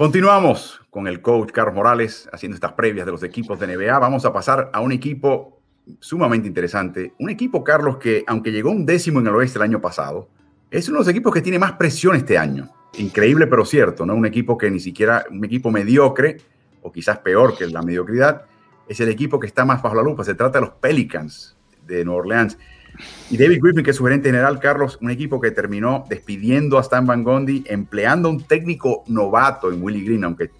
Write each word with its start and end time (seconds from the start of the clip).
Continuamos 0.00 0.80
con 0.88 1.06
el 1.08 1.20
coach 1.20 1.50
Carlos 1.50 1.74
Morales 1.74 2.26
haciendo 2.32 2.54
estas 2.54 2.72
previas 2.72 3.04
de 3.04 3.12
los 3.12 3.22
equipos 3.22 3.60
de 3.60 3.66
NBA. 3.66 3.98
Vamos 3.98 4.24
a 4.24 4.32
pasar 4.32 4.70
a 4.72 4.80
un 4.80 4.92
equipo 4.92 5.60
sumamente 5.98 6.48
interesante. 6.48 7.12
Un 7.18 7.28
equipo, 7.28 7.62
Carlos, 7.62 7.98
que 7.98 8.24
aunque 8.26 8.50
llegó 8.50 8.70
un 8.70 8.86
décimo 8.86 9.20
en 9.20 9.26
el 9.26 9.34
oeste 9.34 9.58
el 9.58 9.64
año 9.64 9.78
pasado, 9.78 10.30
es 10.70 10.88
uno 10.88 10.96
de 10.96 11.00
los 11.00 11.08
equipos 11.08 11.34
que 11.34 11.42
tiene 11.42 11.58
más 11.58 11.72
presión 11.72 12.16
este 12.16 12.38
año. 12.38 12.70
Increíble, 12.94 13.46
pero 13.46 13.66
cierto, 13.66 14.06
¿no? 14.06 14.14
Un 14.14 14.24
equipo 14.24 14.56
que 14.56 14.70
ni 14.70 14.80
siquiera, 14.80 15.26
un 15.30 15.44
equipo 15.44 15.70
mediocre, 15.70 16.38
o 16.80 16.90
quizás 16.90 17.18
peor 17.18 17.58
que 17.58 17.66
la 17.66 17.82
mediocridad, 17.82 18.46
es 18.88 19.00
el 19.00 19.10
equipo 19.10 19.38
que 19.38 19.48
está 19.48 19.66
más 19.66 19.82
bajo 19.82 19.96
la 19.96 20.02
lupa. 20.02 20.24
Se 20.24 20.34
trata 20.34 20.60
de 20.60 20.64
los 20.64 20.74
Pelicans 20.76 21.58
de 21.86 22.06
Nueva 22.06 22.20
Orleans. 22.20 22.56
Y 23.30 23.36
David 23.36 23.60
Griffin, 23.62 23.84
que 23.84 23.90
es 23.90 23.96
su 23.96 24.04
gerente 24.04 24.28
general, 24.28 24.58
Carlos, 24.60 24.98
un 25.00 25.10
equipo 25.10 25.40
que 25.40 25.50
terminó 25.50 26.04
despidiendo 26.08 26.78
a 26.78 26.80
Stan 26.82 27.06
Van 27.06 27.22
Gundy, 27.22 27.64
empleando 27.66 28.28
un 28.28 28.42
técnico 28.42 29.04
novato 29.06 29.72
en 29.72 29.82
Willie 29.82 30.04
Green, 30.04 30.24
aunque 30.24 30.50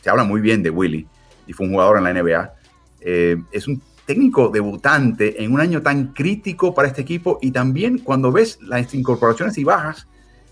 se 0.00 0.10
habla 0.10 0.24
muy 0.24 0.40
bien 0.40 0.62
de 0.62 0.70
Willie 0.70 1.06
y 1.46 1.52
fue 1.52 1.66
un 1.66 1.72
jugador 1.72 1.98
en 1.98 2.04
la 2.04 2.12
NBA. 2.12 2.52
Eh, 3.00 3.36
es 3.50 3.68
un 3.68 3.82
técnico 4.06 4.48
debutante 4.48 5.42
en 5.42 5.52
un 5.52 5.60
año 5.60 5.82
tan 5.82 6.08
crítico 6.12 6.74
para 6.74 6.88
este 6.88 7.02
equipo 7.02 7.38
y 7.40 7.50
también 7.50 7.98
cuando 7.98 8.32
ves 8.32 8.58
las 8.62 8.92
incorporaciones 8.94 9.56
y 9.58 9.64
bajas, 9.64 10.06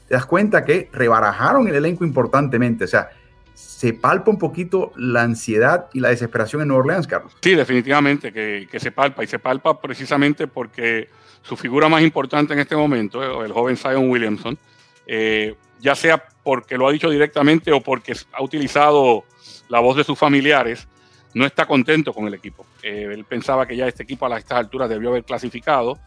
te 0.09 0.15
das 0.15 0.27
cuenta 0.27 0.65
que 0.65 0.89
rebarajaron 0.93 1.69
el 1.69 1.75
elenco 1.75 2.05
importantemente. 2.05 2.85
O 2.85 2.89
sea, 2.89 3.11
se 3.61 3.95
palpa 3.95 4.31
un 4.31 4.39
poquito 4.39 4.93
la 4.97 5.23
ansiedad 5.23 5.89
y 5.95 6.01
la 6.01 6.11
desesperación 6.11 6.63
en 6.63 6.69
Nueva 6.69 6.83
Orleans, 6.83 7.07
Carlos. 7.07 7.37
Sí, 7.41 7.55
definitivamente 7.55 8.33
que, 8.33 8.69
que 8.71 8.81
se 8.81 8.91
palpa 8.93 9.25
y 9.25 9.27
se 9.27 9.39
palpa 9.39 9.81
precisamente 9.81 10.47
porque 10.47 11.09
su 11.43 11.57
figura 11.57 11.89
más 11.89 12.03
importante 12.03 12.53
en 12.53 12.59
este 12.59 12.77
momento, 12.77 13.45
el 13.45 13.53
joven 13.53 13.77
Zion 13.77 14.11
Williamson, 14.11 14.59
eh, 15.07 15.55
ya 15.81 15.95
sea 15.95 16.23
porque 16.43 16.77
lo 16.77 16.89
ha 16.89 16.93
dicho 16.93 17.09
directamente 17.11 17.73
o 17.73 17.81
porque 17.81 18.15
ha 18.33 18.43
utilizado 18.43 19.25
la 19.69 19.81
voz 19.81 19.97
de 19.97 20.05
sus 20.05 20.19
familiares, 20.19 20.87
no 21.35 21.47
está 21.47 21.67
contento 21.67 22.13
con 22.13 22.27
el 22.27 22.35
equipo. 22.35 22.67
Eh, 22.83 23.09
él 23.13 23.25
pensaba 23.25 23.67
que 23.67 23.77
ya 23.77 23.87
este 23.87 24.03
equipo 24.03 24.27
a 24.27 24.39
estas 24.39 24.59
alturas 24.59 24.89
debió 24.89 25.11
haber 25.11 25.25
clasificado. 25.25 25.99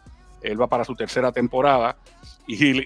Él 0.42 0.60
va 0.60 0.68
para 0.68 0.84
su 0.84 0.94
tercera 0.94 1.32
temporada 1.32 1.96
y, 2.46 2.80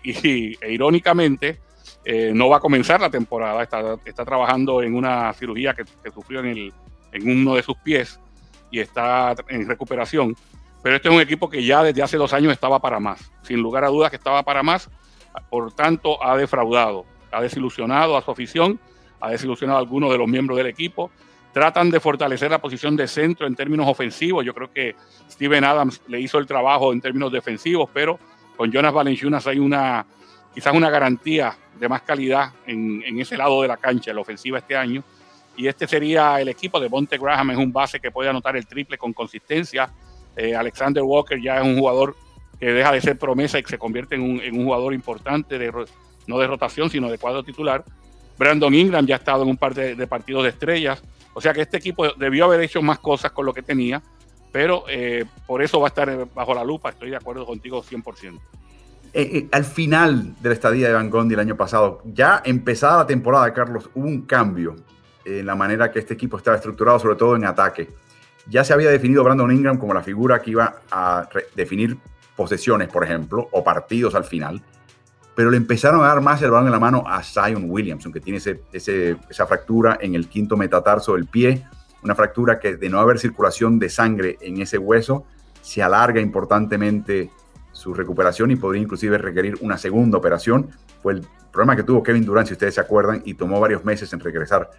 e 0.62 0.72
irónicamente 0.72 1.58
eh, 2.04 2.32
no 2.34 2.48
va 2.48 2.58
a 2.58 2.60
comenzar 2.60 3.00
la 3.00 3.10
temporada. 3.10 3.62
Está, 3.62 3.96
está 4.04 4.24
trabajando 4.24 4.82
en 4.82 4.94
una 4.94 5.32
cirugía 5.32 5.74
que, 5.74 5.84
sufrió 6.10 6.40
en, 6.40 6.46
el, 6.46 6.72
en 7.12 7.30
uno 7.30 7.54
de 7.54 7.62
sus 7.62 7.76
pies 7.76 8.20
y 8.70 8.80
está 8.80 9.34
en 9.48 9.68
recuperación. 9.68 10.36
Pero 10.82 10.96
este 10.96 11.08
es 11.08 11.14
un 11.14 11.20
equipo 11.20 11.50
que 11.50 11.64
ya 11.64 11.82
desde 11.82 12.02
hace 12.02 12.16
dos 12.16 12.32
años 12.32 12.52
estaba 12.52 12.78
para 12.78 13.00
más. 13.00 13.32
Sin 13.42 13.60
lugar 13.60 13.84
a 13.84 13.88
dudas 13.88 14.10
que 14.10 14.16
estaba 14.16 14.42
para 14.42 14.62
más. 14.62 14.88
Por 15.50 15.72
tanto, 15.72 16.22
ha 16.24 16.36
defraudado, 16.36 17.04
ha 17.30 17.40
desilusionado 17.40 18.16
a 18.16 18.22
su 18.22 18.30
afición, 18.30 18.80
ha 19.20 19.30
desilusionado 19.30 19.78
a 19.78 19.80
algunos 19.80 20.10
de 20.10 20.18
los 20.18 20.28
miembros 20.28 20.56
del 20.56 20.66
equipo. 20.66 21.10
Tratan 21.52 21.90
de 21.90 22.00
fortalecer 22.00 22.50
la 22.50 22.60
posición 22.60 22.96
de 22.96 23.08
centro 23.08 23.46
en 23.46 23.54
términos 23.54 23.86
ofensivos. 23.88 24.44
Yo 24.44 24.54
creo 24.54 24.70
que 24.72 24.94
Steven 25.30 25.64
Adams 25.64 26.00
le 26.06 26.20
hizo 26.20 26.38
el 26.38 26.46
trabajo 26.46 26.92
en 26.92 27.00
términos 27.00 27.32
defensivos, 27.32 27.90
pero 27.92 28.18
con 28.56 28.70
Jonas 28.70 28.92
Valenciunas 28.92 29.46
hay 29.46 29.58
una, 29.58 30.06
quizás 30.58 30.74
una 30.74 30.90
garantía 30.90 31.56
de 31.78 31.88
más 31.88 32.02
calidad 32.02 32.52
en, 32.66 33.02
en 33.06 33.20
ese 33.20 33.36
lado 33.36 33.62
de 33.62 33.68
la 33.68 33.76
cancha, 33.76 34.10
en 34.10 34.16
la 34.16 34.22
ofensiva 34.22 34.58
este 34.58 34.76
año. 34.76 35.04
Y 35.56 35.68
este 35.68 35.86
sería 35.86 36.40
el 36.40 36.48
equipo 36.48 36.80
de 36.80 36.88
Monte 36.88 37.16
Graham, 37.16 37.52
es 37.52 37.58
un 37.58 37.72
base 37.72 38.00
que 38.00 38.10
puede 38.10 38.30
anotar 38.30 38.56
el 38.56 38.66
triple 38.66 38.98
con 38.98 39.12
consistencia 39.12 39.90
eh, 40.38 40.54
Alexander 40.54 41.02
Walker 41.02 41.40
ya 41.40 41.58
es 41.58 41.64
un 41.64 41.76
jugador 41.76 42.16
que 42.60 42.66
deja 42.72 42.92
de 42.92 43.00
ser 43.00 43.18
promesa 43.18 43.58
y 43.58 43.62
que 43.64 43.70
se 43.70 43.78
convierte 43.78 44.14
en 44.14 44.22
un, 44.22 44.64
jugador 44.64 44.94
importante, 44.94 45.58
de, 45.58 45.72
no 46.28 46.38
de 46.38 46.46
rotación, 46.46 46.88
sino 46.90 47.10
de 47.10 47.18
cuadro 47.18 47.42
titular. 47.42 47.84
Brandon 48.38 48.72
Ingram 48.72 49.04
ya 49.04 49.16
ha 49.16 49.18
estado 49.18 49.42
en 49.42 49.48
un 49.48 49.56
par 49.56 49.74
de, 49.74 50.06
partidos 50.06 50.44
de 50.44 50.50
estrellas. 50.50 51.02
O 51.34 51.40
sea 51.40 51.52
que 51.52 51.62
este 51.62 51.76
equipo 51.76 52.08
debió 52.14 52.44
haber 52.44 52.60
hecho 52.60 52.80
más 52.82 53.00
cosas 53.00 53.32
con 53.32 53.46
lo 53.46 53.52
que 53.52 53.62
tenía, 53.62 54.00
pero 54.52 54.84
eh, 54.88 55.24
por 55.46 55.60
eso 55.60 55.80
va 55.80 55.88
a 55.88 55.90
estar 55.90 56.28
bajo 56.32 56.54
la 56.54 56.62
lupa. 56.62 56.90
Estoy 56.90 57.10
de 57.10 57.16
acuerdo 57.16 57.44
contigo 57.44 57.82
100%. 57.82 58.38
Eh, 59.12 59.48
al 59.52 59.64
final 59.64 60.34
de 60.40 60.48
la 60.48 60.54
estadía 60.54 60.88
de 60.88 60.94
Van 60.94 61.10
Gondi 61.10 61.34
el 61.34 61.40
año 61.40 61.56
pasado, 61.56 62.02
ya 62.04 62.42
empezada 62.44 62.98
la 62.98 63.06
temporada, 63.06 63.52
Carlos, 63.52 63.90
hubo 63.94 64.06
un 64.06 64.22
cambio 64.22 64.76
en 65.24 65.46
la 65.46 65.54
manera 65.54 65.90
que 65.90 65.98
este 65.98 66.14
equipo 66.14 66.36
estaba 66.36 66.56
estructurado, 66.56 66.98
sobre 66.98 67.16
todo 67.16 67.36
en 67.36 67.44
ataque. 67.44 67.90
Ya 68.46 68.64
se 68.64 68.72
había 68.72 68.90
definido 68.90 69.24
Brandon 69.24 69.50
Ingram 69.52 69.78
como 69.78 69.92
la 69.94 70.02
figura 70.02 70.40
que 70.40 70.52
iba 70.52 70.80
a 70.90 71.28
definir 71.54 71.98
posesiones, 72.36 72.88
por 72.88 73.04
ejemplo, 73.04 73.48
o 73.52 73.62
partidos 73.62 74.14
al 74.14 74.24
final, 74.24 74.62
pero 75.34 75.50
le 75.50 75.56
empezaron 75.56 76.00
a 76.02 76.08
dar 76.08 76.20
más 76.20 76.40
el 76.42 76.50
balón 76.50 76.66
en 76.66 76.72
la 76.72 76.80
mano 76.80 77.04
a 77.06 77.22
Zion 77.22 77.66
Williamson, 77.68 78.12
que 78.12 78.20
tiene 78.20 78.38
ese, 78.38 78.60
esa 79.28 79.46
fractura 79.46 79.98
en 80.00 80.14
el 80.14 80.28
quinto 80.28 80.56
metatarso 80.56 81.14
del 81.14 81.26
pie, 81.26 81.66
una 82.02 82.14
fractura 82.14 82.58
que 82.58 82.76
de 82.76 82.88
no 82.88 83.00
haber 83.00 83.18
circulación 83.18 83.78
de 83.78 83.88
sangre 83.90 84.38
en 84.40 84.60
ese 84.60 84.78
hueso, 84.78 85.24
se 85.60 85.82
alarga 85.82 86.20
importantemente 86.20 87.30
su 87.72 87.94
recuperación 87.94 88.50
y 88.50 88.56
podría 88.56 88.82
inclusive 88.82 89.18
requerir 89.18 89.56
una 89.60 89.78
segunda 89.78 90.18
operación. 90.18 90.70
Fue 91.02 91.14
el 91.14 91.26
problema 91.52 91.76
que 91.76 91.82
tuvo 91.82 92.02
Kevin 92.02 92.24
Durant, 92.24 92.48
si 92.48 92.54
ustedes 92.54 92.74
se 92.74 92.80
acuerdan, 92.80 93.22
y 93.24 93.34
tomó 93.34 93.60
varios 93.60 93.84
meses 93.84 94.12
en 94.12 94.20
regresar. 94.20 94.70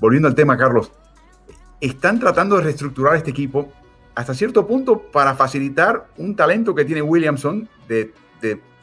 Volviendo 0.00 0.28
al 0.28 0.34
tema, 0.34 0.56
Carlos, 0.56 0.92
están 1.80 2.18
tratando 2.18 2.56
de 2.56 2.62
reestructurar 2.62 3.16
este 3.16 3.30
equipo 3.30 3.72
hasta 4.14 4.34
cierto 4.34 4.66
punto 4.66 5.00
para 5.00 5.34
facilitar 5.36 6.08
un 6.16 6.34
talento 6.34 6.74
que 6.74 6.84
tiene 6.84 7.02
Williamson 7.02 7.68
de, 7.86 8.12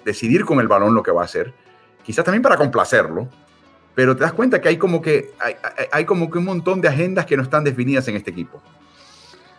decidir 0.05 0.45
con 0.45 0.59
el 0.59 0.67
balón 0.67 0.93
lo 0.93 1.03
que 1.03 1.11
va 1.11 1.23
a 1.23 1.25
hacer, 1.25 1.53
quizás 2.03 2.23
también 2.23 2.41
para 2.41 2.55
complacerlo, 2.55 3.27
pero 3.95 4.15
te 4.15 4.23
das 4.23 4.33
cuenta 4.33 4.61
que 4.61 4.69
hay 4.69 4.77
como 4.77 5.01
que 5.01 5.33
hay, 5.91 6.05
como 6.05 6.29
que 6.29 6.37
un 6.37 6.45
montón 6.45 6.79
de 6.79 6.87
agendas 6.87 7.25
que 7.25 7.35
no 7.35 7.43
están 7.43 7.63
definidas 7.63 8.07
en 8.07 8.15
este 8.15 8.31
equipo. 8.31 8.61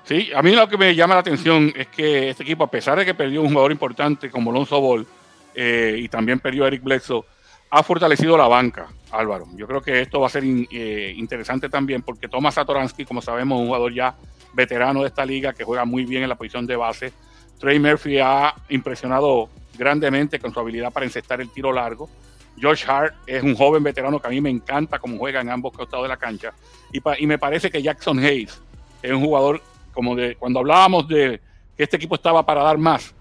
Sí, 0.06 0.30
a 0.32 0.40
mí 0.40 0.52
lo 0.52 0.68
que 0.68 0.78
me 0.78 0.94
llama 0.94 1.14
la 1.14 1.20
atención 1.20 1.72
es 1.74 1.88
que 1.88 2.30
este 2.30 2.44
equipo, 2.44 2.62
a 2.62 2.70
pesar 2.70 2.96
de 2.96 3.04
que 3.04 3.12
perdió 3.12 3.42
un 3.42 3.48
jugador 3.48 3.72
importante 3.72 4.30
como 4.30 4.52
Lonzo 4.52 4.80
Ball 4.80 5.04
eh, 5.52 5.96
y 5.98 6.08
también 6.08 6.38
perdió 6.38 6.62
a 6.62 6.68
Eric 6.68 6.84
Bledsoe, 6.84 7.24
ha 7.70 7.82
fortalecido 7.82 8.38
la 8.38 8.46
banca, 8.46 8.86
Álvaro. 9.10 9.48
Yo 9.56 9.66
creo 9.66 9.82
que 9.82 10.00
esto 10.00 10.20
va 10.20 10.28
a 10.28 10.30
ser 10.30 10.44
eh, 10.44 11.12
interesante 11.16 11.68
también 11.68 12.02
porque 12.02 12.28
Tomás 12.28 12.54
Satoransky, 12.54 13.04
como 13.04 13.20
sabemos, 13.20 13.56
es 13.56 13.62
un 13.62 13.66
jugador 13.66 13.92
ya 13.92 14.14
veterano 14.52 15.00
de 15.00 15.08
esta 15.08 15.26
liga 15.26 15.52
que 15.52 15.64
juega 15.64 15.84
muy 15.84 16.04
bien 16.04 16.22
en 16.22 16.28
la 16.28 16.36
posición 16.36 16.68
de 16.68 16.76
base. 16.76 17.12
Trey 17.58 17.80
Murphy 17.80 18.20
ha 18.20 18.54
impresionado 18.68 19.48
grandemente 19.76 20.38
con 20.38 20.54
su 20.54 20.60
habilidad 20.60 20.92
para 20.92 21.04
encestar 21.04 21.40
el 21.40 21.50
tiro 21.50 21.72
largo. 21.72 22.08
George 22.56 22.84
Hart 22.86 23.12
es 23.26 23.42
un 23.42 23.56
joven 23.56 23.82
veterano 23.82 24.20
que 24.20 24.28
a 24.28 24.30
mí 24.30 24.40
me 24.40 24.50
encanta 24.50 25.00
cómo 25.00 25.18
juega 25.18 25.40
en 25.40 25.50
ambos 25.50 25.72
costados 25.72 26.04
de 26.04 26.10
la 26.10 26.16
cancha. 26.16 26.54
Y 26.92 27.26
me 27.26 27.38
parece 27.38 27.72
que 27.72 27.82
Jackson 27.82 28.20
Hayes 28.20 28.62
es 29.02 29.12
un 29.12 29.24
jugador 29.24 29.60
como 29.96 30.14
de 30.14 30.36
cuando 30.36 30.60
hablábamos 30.60 31.08
de 31.08 31.40
que 31.74 31.82
este 31.82 31.96
equipo 31.96 32.14
estaba 32.14 32.44
para 32.44 32.62
dar 32.62 32.76
más, 32.76 33.14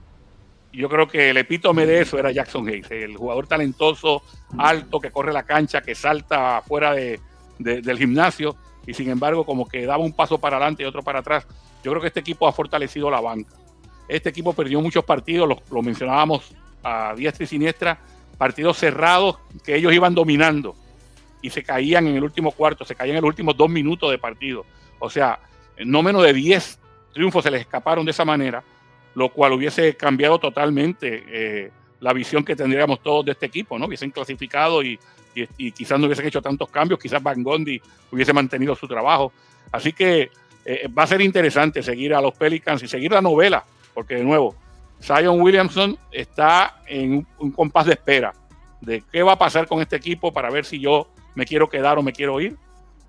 yo 0.74 0.89
creo 0.89 1.07
que 1.07 1.30
el 1.30 1.38
epítome 1.38 1.86
de 1.86 2.01
eso 2.01 2.19
era 2.19 2.33
Jackson 2.33 2.68
Hayes, 2.68 2.92
el 2.92 3.16
jugador 3.16 3.48
talentoso, 3.48 4.22
alto, 4.57 5.00
que 5.00 5.10
corre 5.10 5.31
la 5.31 5.44
cancha, 5.44 5.81
que 5.81 5.95
salta 5.95 6.62
fuera 6.62 6.94
de, 6.94 7.22
del 7.57 7.98
gimnasio 7.98 8.57
y 8.86 8.94
sin 8.94 9.10
embargo 9.10 9.45
como 9.45 9.66
que 9.68 9.86
daba 9.86 10.04
un 10.04 10.12
paso 10.12 10.38
para 10.38 10.57
adelante 10.57 10.83
y 10.83 10.86
otro 10.86 11.01
para 11.01 11.19
atrás. 11.19 11.48
Yo 11.81 11.92
creo 11.92 12.01
que 12.01 12.10
este 12.10 12.19
equipo 12.19 12.45
ha 12.45 12.51
fortalecido 12.51 13.10
la 13.10 13.21
banca. 13.21 13.56
Este 14.10 14.30
equipo 14.30 14.51
perdió 14.51 14.81
muchos 14.81 15.06
partidos, 15.06 15.50
lo, 15.71 15.81
mencionábamos 15.81 16.54
a 16.83 17.13
diestra 17.16 17.45
y 17.45 17.48
siniestra, 17.48 17.98
partidos 18.38 18.78
cerrados 18.78 19.38
que 19.63 19.78
ellos 19.78 19.94
iban 19.94 20.13
dominando 20.13 20.75
y 21.42 21.51
se 21.51 21.63
caían 21.63 22.07
en 22.07 22.18
el 22.18 22.24
último 22.24 22.51
cuarto, 22.51 22.83
se 22.83 22.95
caían 22.95 23.16
en 23.16 23.21
los 23.21 23.30
últimos 23.30 23.56
dos 23.56 23.69
minutos 23.69 24.12
de 24.12 24.18
partido. 24.18 24.66
O 25.00 25.10
sea, 25.10 25.39
no 25.83 26.04
menos 26.04 26.24
de 26.24 26.33
10 26.33 26.80
triunfos 27.13 27.44
se 27.44 27.51
les 27.51 27.62
escaparon 27.62 28.06
de 28.06 28.12
esa 28.12 28.25
manera 28.25 28.63
lo 29.16 29.30
cual 29.30 29.54
hubiese 29.54 29.95
cambiado 29.95 30.38
totalmente 30.39 31.24
eh, 31.27 31.72
la 32.01 32.13
visión 32.13 32.44
que 32.44 32.56
tendríamos 32.56 33.01
todos 33.01 33.25
de 33.25 33.31
este 33.31 33.48
equipo, 33.48 33.80
¿no? 33.80 33.88
Hubiesen 33.88 34.12
clasificado 34.12 34.83
y, 34.83 35.00
quizás 35.74 36.00
no 36.00 36.06
hubiesen 36.06 36.27
hecho 36.27 36.42
tantos 36.42 36.69
cambios, 36.69 36.98
quizás 36.98 37.22
Van 37.22 37.44
Gondi 37.44 37.81
hubiese 38.12 38.31
mantenido 38.31 38.75
su 38.75 38.88
trabajo. 38.88 39.33
Así 39.72 39.92
que 39.92 40.30
eh, 40.63 40.88
va 40.88 41.04
a 41.04 41.07
ser 41.07 41.19
interesante 41.22 41.83
seguir 41.83 42.13
a 42.13 42.21
los 42.21 42.33
Pelicans 42.36 42.83
y 42.83 42.88
seguir 42.88 43.12
la 43.12 43.21
novela, 43.21 43.66
porque 43.94 44.16
de 44.16 44.24
nuevo, 44.24 44.56
Zion 45.01 45.42
Williamson 45.42 45.98
está 46.12 46.81
en 46.88 47.28
un, 47.38 47.51
compás 47.51 47.86
de 47.86 47.94
espera 47.94 48.33
de 48.80 49.04
qué 49.12 49.24
va 49.24 49.33
a 49.33 49.38
pasar 49.38 49.68
con 49.68 49.81
este 49.81 49.98
equipo 49.98 50.31
para 50.31 50.50
ver 50.50 50.63
si 50.63 50.80
yo 50.80 51.10
me 51.33 51.45
quiero 51.45 51.69
quedar 51.69 51.98
o 51.98 52.04
me 52.04 52.13
quiero 52.13 52.39
ir. 52.39 52.56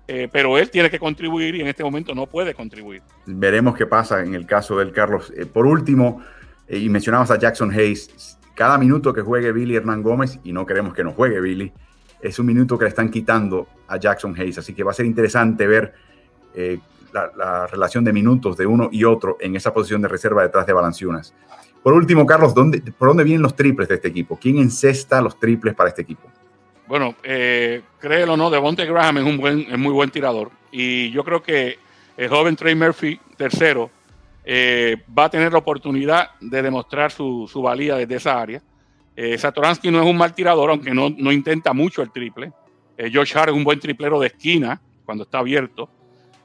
Eh, 0.07 0.29
pero 0.31 0.57
él 0.57 0.69
tiene 0.69 0.89
que 0.89 0.99
contribuir 0.99 1.55
y 1.55 1.61
en 1.61 1.67
este 1.67 1.83
momento 1.83 2.15
no 2.15 2.27
puede 2.27 2.53
contribuir. 2.53 3.01
Veremos 3.25 3.75
qué 3.75 3.85
pasa 3.85 4.23
en 4.23 4.35
el 4.35 4.45
caso 4.45 4.77
del 4.77 4.91
Carlos. 4.91 5.33
Eh, 5.35 5.45
por 5.45 5.65
último, 5.65 6.23
y 6.69 6.87
mencionabas 6.89 7.29
a 7.31 7.37
Jackson 7.37 7.71
Hayes, 7.71 8.37
cada 8.55 8.77
minuto 8.77 9.13
que 9.13 9.21
juegue 9.21 9.51
Billy 9.51 9.75
Hernán 9.75 10.01
Gómez, 10.01 10.39
y 10.43 10.53
no 10.53 10.65
queremos 10.65 10.93
que 10.93 11.03
no 11.03 11.11
juegue 11.11 11.41
Billy, 11.41 11.73
es 12.21 12.39
un 12.39 12.45
minuto 12.45 12.77
que 12.77 12.85
le 12.85 12.89
están 12.89 13.09
quitando 13.09 13.67
a 13.87 13.97
Jackson 13.97 14.33
Hayes. 14.37 14.57
Así 14.57 14.73
que 14.73 14.83
va 14.83 14.91
a 14.91 14.93
ser 14.93 15.05
interesante 15.05 15.67
ver 15.67 15.93
la, 17.13 17.67
relación 17.67 18.03
de 18.03 18.13
minutos 18.13 18.57
de 18.57 18.65
uno 18.65 18.89
y 18.91 19.03
otro 19.03 19.37
en 19.39 19.55
esa 19.55 19.73
posición 19.73 20.01
de 20.01 20.07
reserva 20.07 20.43
detrás 20.43 20.65
de 20.65 20.73
Balanciunas. 20.73 21.33
Por 21.83 21.93
último, 21.93 22.25
Carlos, 22.25 22.53
¿dónde, 22.53 22.81
¿por 22.97 23.09
dónde 23.09 23.23
vienen 23.23 23.41
los 23.41 23.55
triples 23.55 23.87
de 23.87 23.95
este 23.95 24.07
equipo? 24.07 24.37
¿Quién 24.37 24.57
encesta 24.57 25.21
los 25.21 25.39
triples 25.39 25.73
para 25.75 25.89
este 25.89 26.01
equipo? 26.01 26.29
Bueno, 26.87 27.15
eh, 27.23 27.81
créelo 27.99 28.33
o 28.33 28.37
no, 28.37 28.49
Devonte 28.49 28.85
Graham 28.85 29.17
es 29.17 29.23
un 29.23 29.37
buen, 29.37 29.59
es 29.69 29.77
muy 29.77 29.91
buen 29.91 30.09
tirador. 30.09 30.51
Y 30.71 31.11
yo 31.11 31.23
creo 31.23 31.43
que 31.43 31.79
el 32.15 32.29
joven 32.29 32.55
Trey 32.55 32.75
Murphy, 32.75 33.19
tercero, 33.35 33.91
eh, 34.45 34.95
va 35.17 35.25
a 35.25 35.29
tener 35.29 35.51
la 35.51 35.59
oportunidad 35.59 36.31
de 36.39 36.61
demostrar 36.61 37.11
su, 37.11 37.49
su 37.51 37.61
valía 37.61 37.95
desde 37.95 38.15
esa 38.15 38.39
área. 38.39 38.61
Eh, 39.17 39.35
Satoransky 39.35 39.89
no 39.89 39.99
es 39.99 40.05
un 40.05 40.15
mal 40.15 40.35
tirador, 40.35 40.69
aunque 40.69 40.93
no, 40.93 41.09
no 41.09 41.31
intenta 41.31 41.73
mucho 41.73 42.03
el 42.03 42.11
triple. 42.11 42.53
Eh, 42.97 43.11
Josh 43.13 43.35
Hart 43.35 43.49
es 43.49 43.55
un 43.55 43.63
buen 43.63 43.79
triplero 43.79 44.19
de 44.19 44.27
esquina 44.27 44.79
cuando 45.05 45.23
está 45.23 45.39
abierto. 45.39 45.89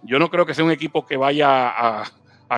Yo 0.03 0.19
no 0.19 0.31
creo 0.31 0.47
que 0.47 0.55
sea 0.55 0.65
un 0.65 0.71
equipo 0.71 1.07
que 1.07 1.19
vaya 1.19 1.69
a, 1.69 2.05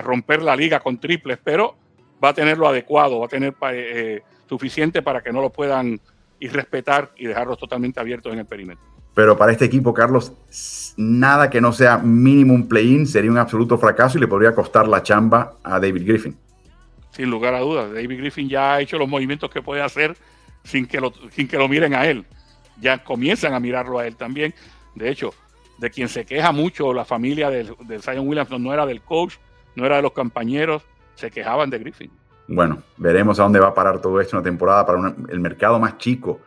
romper 0.01 0.41
la 0.41 0.57
liga 0.57 0.81
con 0.81 0.99
triples, 0.99 1.37
pero 1.41 1.77
va 2.21 2.29
a 2.29 2.33
tener 2.33 2.57
lo 2.57 2.67
adecuado, 2.67 3.19
va 3.19 3.27
a 3.27 3.29
tener 3.29 3.55
eh, 3.71 4.23
suficiente 4.49 5.01
para 5.01 5.21
que 5.21 5.31
no 5.31 5.41
lo 5.41 5.49
puedan 5.49 6.01
irrespetar 6.39 7.11
y 7.17 7.25
dejarlos 7.25 7.57
totalmente 7.57 7.99
abiertos 7.99 8.33
en 8.33 8.39
el 8.39 8.45
perímetro. 8.45 8.83
Pero 9.13 9.37
para 9.37 9.53
este 9.53 9.65
equipo, 9.65 9.93
Carlos, 9.93 10.33
nada 10.97 11.49
que 11.49 11.61
no 11.61 11.71
sea 11.71 11.97
mínimo 11.97 12.53
un 12.53 12.67
play-in 12.67 13.07
sería 13.07 13.31
un 13.31 13.37
absoluto 13.37 13.77
fracaso 13.77 14.17
y 14.17 14.21
le 14.21 14.27
podría 14.27 14.53
costar 14.53 14.87
la 14.87 15.01
chamba 15.03 15.53
a 15.63 15.79
David 15.79 16.05
Griffin. 16.05 16.37
Sin 17.11 17.29
lugar 17.29 17.53
a 17.53 17.59
dudas, 17.59 17.93
David 17.93 18.17
Griffin 18.17 18.49
ya 18.49 18.73
ha 18.73 18.81
hecho 18.81 18.97
los 18.97 19.07
movimientos 19.07 19.49
que 19.49 19.61
puede 19.61 19.81
hacer 19.81 20.17
sin 20.65 20.85
que 20.85 20.99
lo, 20.99 21.13
sin 21.31 21.47
que 21.47 21.57
lo 21.57 21.69
miren 21.69 21.93
a 21.93 22.05
él. 22.05 22.25
Ya 22.81 23.03
comienzan 23.03 23.53
a 23.53 23.59
mirarlo 23.61 23.99
a 23.99 24.05
él 24.05 24.17
también. 24.17 24.53
De 24.95 25.09
hecho, 25.09 25.33
de 25.77 25.89
quien 25.89 26.09
se 26.09 26.25
queja 26.25 26.51
mucho 26.51 26.93
la 26.93 27.05
familia 27.05 27.49
del, 27.49 27.75
Zion 28.01 28.27
Williamson, 28.27 28.61
no 28.61 28.73
era 28.73 28.85
del 28.85 29.01
coach, 29.01 29.35
no 29.75 29.85
era 29.85 29.97
de 29.97 30.01
los 30.01 30.11
compañeros, 30.11 30.83
se 31.15 31.31
quejaban 31.31 31.69
de 31.69 31.79
Griffin. 31.79 32.11
Bueno, 32.47 32.83
veremos 32.97 33.39
a 33.39 33.43
dónde 33.43 33.59
va 33.59 33.67
a 33.67 33.73
parar 33.73 33.99
todo 33.99 34.21
esto, 34.21 34.37
una 34.37 34.43
temporada 34.43 34.85
para 34.85 35.15
el 35.29 35.39
mercado 35.39 35.79
más 35.79 35.97
chico 35.97 36.39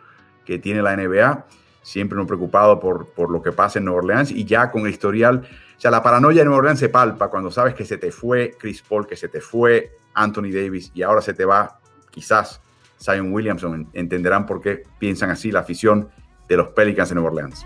que 0.44 0.58
tiene 0.58 0.80
la 0.80 0.96
NBA, 0.96 1.46
siempre 1.82 2.16
no 2.16 2.26
preocupado 2.26 2.78
por, 2.78 3.08
por 3.08 3.30
lo 3.30 3.42
que 3.42 3.52
pasa 3.52 3.78
en 3.78 3.84
Nueva 3.86 3.98
Orleans 3.98 4.30
y 4.30 4.44
ya 4.44 4.70
con 4.70 4.82
el 4.82 4.90
historial, 4.92 5.48
o 5.76 5.80
sea, 5.80 5.90
la 5.90 6.02
paranoia 6.02 6.42
en 6.42 6.46
Nueva 6.46 6.58
Orleans 6.58 6.80
se 6.80 6.88
palpa 6.88 7.28
cuando 7.28 7.50
sabes 7.50 7.74
que 7.74 7.84
se 7.84 7.98
te 7.98 8.10
fue 8.10 8.56
Chris 8.58 8.82
Paul, 8.82 9.06
que 9.06 9.16
se 9.16 9.28
te 9.28 9.40
fue 9.40 9.92
Anthony 10.14 10.50
Davis 10.52 10.90
y 10.94 11.02
ahora 11.02 11.20
se 11.20 11.34
te 11.34 11.44
va 11.44 11.78
quizás 12.10 12.60
Zion 13.00 13.32
Williamson, 13.32 13.88
entenderán 13.92 14.46
por 14.46 14.60
qué 14.60 14.84
piensan 14.98 15.30
así 15.30 15.50
la 15.52 15.60
afición 15.60 16.08
de 16.48 16.56
los 16.56 16.68
Pelicans 16.68 17.10
en 17.10 17.16
Nueva 17.16 17.30
Orleans. 17.30 17.64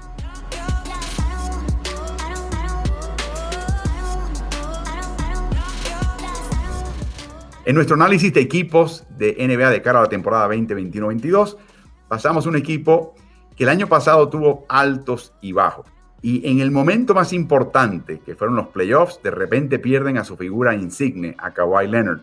En 7.64 7.76
nuestro 7.76 7.94
análisis 7.94 8.35
de 8.35 8.41
equipos 8.41 9.06
de 9.17 9.37
NBA 9.38 9.70
de 9.70 9.82
cara 9.82 10.00
a 10.00 10.03
la 10.03 10.09
temporada 10.09 10.49
2021-22, 10.49 11.56
pasamos 12.09 12.47
un 12.47 12.56
equipo 12.56 13.14
que 13.56 13.62
el 13.62 13.70
año 13.70 13.87
pasado 13.87 14.29
tuvo 14.29 14.67
altos 14.69 15.32
y 15.41 15.53
bajos. 15.53 15.87
Y 16.23 16.49
en 16.50 16.59
el 16.59 16.73
momento 16.73 17.14
más 17.14 17.32
importante, 17.32 18.19
que 18.19 18.35
fueron 18.35 18.56
los 18.56 18.69
playoffs, 18.69 19.20
de 19.23 19.31
repente 19.31 19.79
pierden 19.79 20.19
a 20.19 20.25
su 20.25 20.37
figura 20.37 20.75
insigne, 20.75 21.37
a 21.38 21.53
Kawhi 21.53 21.87
Leonard, 21.87 22.23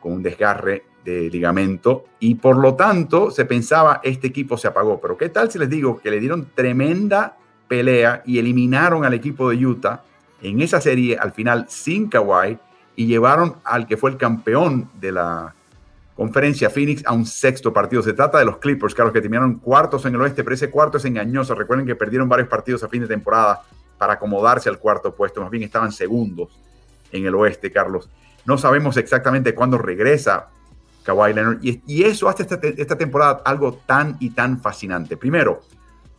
con 0.00 0.14
un 0.14 0.22
desgarre 0.22 0.82
de 1.04 1.30
ligamento. 1.30 2.06
Y 2.18 2.34
por 2.34 2.56
lo 2.56 2.74
tanto, 2.74 3.30
se 3.30 3.44
pensaba, 3.44 4.00
este 4.02 4.26
equipo 4.26 4.58
se 4.58 4.66
apagó. 4.66 5.00
Pero 5.00 5.16
¿qué 5.16 5.28
tal 5.28 5.48
si 5.48 5.60
les 5.60 5.70
digo 5.70 6.00
que 6.00 6.10
le 6.10 6.18
dieron 6.18 6.48
tremenda 6.56 7.36
pelea 7.68 8.24
y 8.26 8.40
eliminaron 8.40 9.04
al 9.04 9.14
equipo 9.14 9.48
de 9.48 9.64
Utah 9.64 10.02
en 10.40 10.60
esa 10.60 10.80
serie 10.80 11.16
al 11.16 11.30
final 11.30 11.66
sin 11.68 12.08
Kawhi? 12.08 12.58
Y 12.96 13.06
llevaron 13.06 13.56
al 13.64 13.86
que 13.86 13.96
fue 13.96 14.10
el 14.10 14.16
campeón 14.16 14.90
de 15.00 15.12
la 15.12 15.54
conferencia 16.14 16.70
Phoenix 16.70 17.02
a 17.06 17.12
un 17.12 17.26
sexto 17.26 17.72
partido. 17.72 18.02
Se 18.02 18.12
trata 18.12 18.38
de 18.38 18.44
los 18.44 18.58
Clippers, 18.58 18.94
Carlos, 18.94 19.12
que 19.12 19.20
terminaron 19.20 19.56
cuartos 19.56 20.04
en 20.04 20.14
el 20.14 20.20
oeste, 20.20 20.44
pero 20.44 20.54
ese 20.54 20.70
cuarto 20.70 20.98
es 20.98 21.04
engañoso. 21.04 21.54
Recuerden 21.54 21.86
que 21.86 21.96
perdieron 21.96 22.28
varios 22.28 22.48
partidos 22.48 22.82
a 22.82 22.88
fin 22.88 23.02
de 23.02 23.08
temporada 23.08 23.62
para 23.98 24.14
acomodarse 24.14 24.68
al 24.68 24.78
cuarto 24.78 25.14
puesto, 25.14 25.40
más 25.40 25.50
bien 25.50 25.62
estaban 25.62 25.92
segundos 25.92 26.58
en 27.12 27.24
el 27.24 27.34
oeste, 27.34 27.70
Carlos. 27.70 28.08
No 28.44 28.58
sabemos 28.58 28.96
exactamente 28.96 29.54
cuándo 29.54 29.78
regresa 29.78 30.48
Kawhi 31.04 31.32
Leonard 31.32 31.58
y, 31.62 32.02
eso 32.02 32.28
hace 32.28 32.42
esta, 32.42 32.98
temporada 32.98 33.42
algo 33.44 33.74
tan 33.86 34.16
y 34.18 34.30
tan 34.30 34.60
fascinante. 34.60 35.16
Primero, 35.16 35.60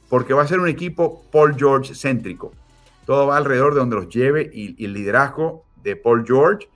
porque 0.07 0.33
va 0.33 0.43
a 0.43 0.47
ser 0.47 0.59
un 0.59 0.69
equipo 0.69 1.25
Paul 1.31 1.55
George 1.57 1.93
céntrico. 1.93 2.53
Todo 3.05 3.27
va 3.27 3.37
alrededor 3.37 3.73
de 3.73 3.79
donde 3.81 3.97
los 3.97 4.07
lleve 4.07 4.49
y, 4.53 4.81
y 4.81 4.85
el 4.85 4.93
liderazgo 4.93 5.65
de 5.83 5.95
Paul 5.95 6.23
George. 6.25 6.69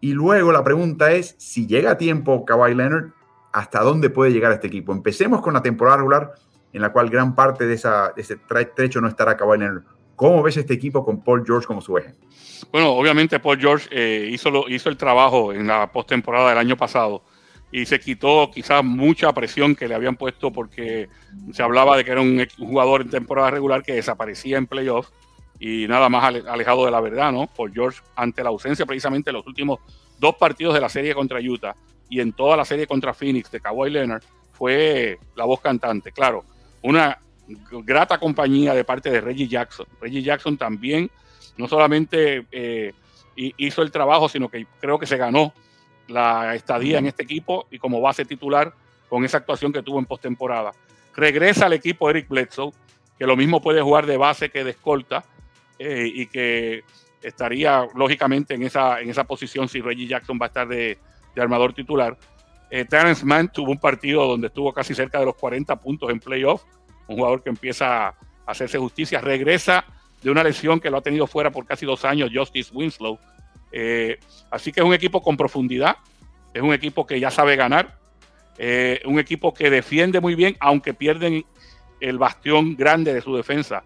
Y 0.00 0.12
luego 0.12 0.52
la 0.52 0.64
pregunta 0.64 1.12
es, 1.12 1.34
si 1.38 1.66
llega 1.66 1.92
a 1.92 1.98
tiempo 1.98 2.44
Kawhi 2.44 2.74
Leonard, 2.74 3.12
¿hasta 3.52 3.80
dónde 3.80 4.10
puede 4.10 4.32
llegar 4.32 4.52
este 4.52 4.66
equipo? 4.66 4.92
Empecemos 4.92 5.40
con 5.40 5.54
la 5.54 5.62
temporada 5.62 5.98
regular, 5.98 6.32
en 6.72 6.82
la 6.82 6.92
cual 6.92 7.08
gran 7.08 7.34
parte 7.34 7.66
de, 7.66 7.74
esa, 7.74 8.12
ese 8.16 8.36
trecho 8.36 9.00
no 9.00 9.08
estará 9.08 9.36
Kawhi 9.36 9.58
Leonard. 9.58 9.84
¿Cómo 10.16 10.42
ves 10.42 10.56
este 10.56 10.74
equipo 10.74 11.04
con 11.04 11.22
Paul 11.22 11.44
George 11.44 11.66
como 11.66 11.80
su 11.80 11.96
eje? 11.98 12.14
Bueno, 12.70 12.90
obviamente 12.90 13.40
Paul 13.40 13.58
George 13.58 13.88
eh, 13.90 14.28
hizo, 14.30 14.50
lo, 14.50 14.68
hizo 14.68 14.88
el 14.88 14.96
trabajo 14.96 15.52
en 15.52 15.66
la 15.66 15.90
postemporada 15.90 16.50
del 16.50 16.58
año 16.58 16.76
pasado 16.76 17.24
y 17.72 17.86
se 17.86 17.98
quitó 17.98 18.50
quizás 18.52 18.84
mucha 18.84 19.32
presión 19.32 19.74
que 19.74 19.88
le 19.88 19.96
habían 19.96 20.16
puesto 20.16 20.52
porque 20.52 21.08
se 21.52 21.62
hablaba 21.62 21.96
de 21.96 22.04
que 22.04 22.12
era 22.12 22.20
un 22.20 22.46
jugador 22.56 23.00
en 23.00 23.10
temporada 23.10 23.50
regular 23.50 23.82
que 23.82 23.94
desaparecía 23.94 24.58
en 24.58 24.68
playoffs 24.68 25.12
y 25.66 25.88
nada 25.88 26.10
más 26.10 26.22
alejado 26.46 26.84
de 26.84 26.90
la 26.90 27.00
verdad, 27.00 27.32
¿no? 27.32 27.46
Por 27.46 27.72
George 27.72 28.02
ante 28.16 28.42
la 28.42 28.50
ausencia 28.50 28.84
precisamente 28.84 29.30
de 29.30 29.32
los 29.32 29.46
últimos 29.46 29.80
dos 30.18 30.34
partidos 30.34 30.74
de 30.74 30.80
la 30.82 30.90
serie 30.90 31.14
contra 31.14 31.40
Utah 31.40 31.74
y 32.10 32.20
en 32.20 32.34
toda 32.34 32.54
la 32.54 32.66
serie 32.66 32.86
contra 32.86 33.14
Phoenix 33.14 33.50
de 33.50 33.60
Kawhi 33.60 33.88
Leonard 33.88 34.22
fue 34.52 35.18
la 35.34 35.46
voz 35.46 35.62
cantante. 35.62 36.12
Claro, 36.12 36.44
una 36.82 37.18
grata 37.82 38.18
compañía 38.18 38.74
de 38.74 38.84
parte 38.84 39.10
de 39.10 39.22
Reggie 39.22 39.48
Jackson. 39.48 39.86
Reggie 40.02 40.22
Jackson 40.22 40.58
también 40.58 41.10
no 41.56 41.66
solamente 41.66 42.44
eh, 42.52 42.92
hizo 43.34 43.80
el 43.80 43.90
trabajo, 43.90 44.28
sino 44.28 44.50
que 44.50 44.66
creo 44.78 44.98
que 44.98 45.06
se 45.06 45.16
ganó 45.16 45.54
la 46.08 46.54
estadía 46.54 46.98
en 46.98 47.06
este 47.06 47.22
equipo 47.22 47.68
y 47.70 47.78
como 47.78 48.02
base 48.02 48.26
titular 48.26 48.74
con 49.08 49.24
esa 49.24 49.38
actuación 49.38 49.72
que 49.72 49.82
tuvo 49.82 49.98
en 49.98 50.04
postemporada. 50.04 50.72
Regresa 51.16 51.64
al 51.64 51.72
equipo 51.72 52.10
Eric 52.10 52.28
Bledsoe, 52.28 52.72
que 53.18 53.26
lo 53.26 53.34
mismo 53.34 53.62
puede 53.62 53.80
jugar 53.80 54.04
de 54.04 54.18
base 54.18 54.50
que 54.50 54.62
de 54.62 54.72
escolta 54.72 55.24
eh, 55.78 56.10
y 56.12 56.26
que 56.26 56.84
estaría 57.22 57.86
lógicamente 57.94 58.54
en 58.54 58.62
esa, 58.62 59.00
en 59.00 59.10
esa 59.10 59.24
posición 59.24 59.68
si 59.68 59.80
Reggie 59.80 60.06
Jackson 60.06 60.38
va 60.40 60.46
a 60.46 60.48
estar 60.48 60.68
de, 60.68 60.98
armador 61.36 61.72
titular. 61.72 62.16
Eh, 62.70 62.84
Terrence 62.84 63.24
Mann 63.24 63.50
tuvo 63.52 63.70
un 63.72 63.78
partido 63.78 64.26
donde 64.26 64.48
estuvo 64.48 64.72
casi 64.72 64.94
cerca 64.94 65.18
de 65.18 65.26
los 65.26 65.34
40 65.34 65.74
puntos 65.80 66.10
en 66.10 66.20
playoff, 66.20 66.62
un 67.08 67.16
jugador 67.16 67.42
que 67.42 67.50
empieza 67.50 68.08
a 68.08 68.14
hacerse 68.46 68.78
justicia, 68.78 69.20
regresa 69.20 69.84
de 70.22 70.30
una 70.30 70.42
lesión 70.42 70.80
que 70.80 70.90
lo 70.90 70.98
ha 70.98 71.02
tenido 71.02 71.26
fuera 71.26 71.50
por 71.50 71.66
casi 71.66 71.84
dos 71.86 72.04
años, 72.04 72.30
Justice 72.32 72.70
Winslow. 72.72 73.18
Eh, 73.72 74.18
así 74.50 74.72
que 74.72 74.80
es 74.80 74.86
un 74.86 74.94
equipo 74.94 75.20
con 75.20 75.36
profundidad, 75.36 75.96
es 76.52 76.62
un 76.62 76.72
equipo 76.72 77.06
que 77.06 77.18
ya 77.18 77.30
sabe 77.30 77.56
ganar, 77.56 77.98
eh, 78.56 79.02
un 79.04 79.18
equipo 79.18 79.52
que 79.52 79.68
defiende 79.68 80.20
muy 80.20 80.34
bien, 80.34 80.56
aunque 80.60 80.94
pierden 80.94 81.44
el 82.00 82.18
bastión 82.18 82.76
grande 82.76 83.12
de 83.12 83.20
su 83.20 83.34
defensa, 83.34 83.82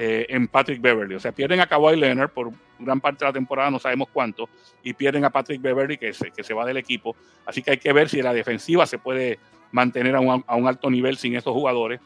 eh, 0.00 0.26
en 0.28 0.46
Patrick 0.46 0.80
Beverly. 0.80 1.16
O 1.16 1.18
sea, 1.18 1.32
pierden 1.32 1.58
a 1.58 1.66
Kawhi 1.66 1.96
Leonard 1.96 2.30
por 2.30 2.52
gran 2.78 3.00
parte 3.00 3.24
de 3.24 3.30
la 3.30 3.32
temporada, 3.32 3.68
no 3.68 3.80
sabemos 3.80 4.06
cuánto, 4.12 4.48
y 4.84 4.92
pierden 4.92 5.24
a 5.24 5.30
Patrick 5.30 5.60
Beverly 5.60 5.98
que 5.98 6.12
se, 6.12 6.30
que 6.30 6.44
se 6.44 6.54
va 6.54 6.64
del 6.64 6.76
equipo. 6.76 7.16
Así 7.44 7.62
que 7.62 7.72
hay 7.72 7.78
que 7.78 7.92
ver 7.92 8.08
si 8.08 8.22
la 8.22 8.32
defensiva 8.32 8.86
se 8.86 8.98
puede 8.98 9.40
mantener 9.72 10.14
a 10.14 10.20
un, 10.20 10.44
a 10.46 10.54
un 10.54 10.68
alto 10.68 10.88
nivel 10.88 11.16
sin 11.16 11.34
esos 11.34 11.52
jugadores. 11.52 12.00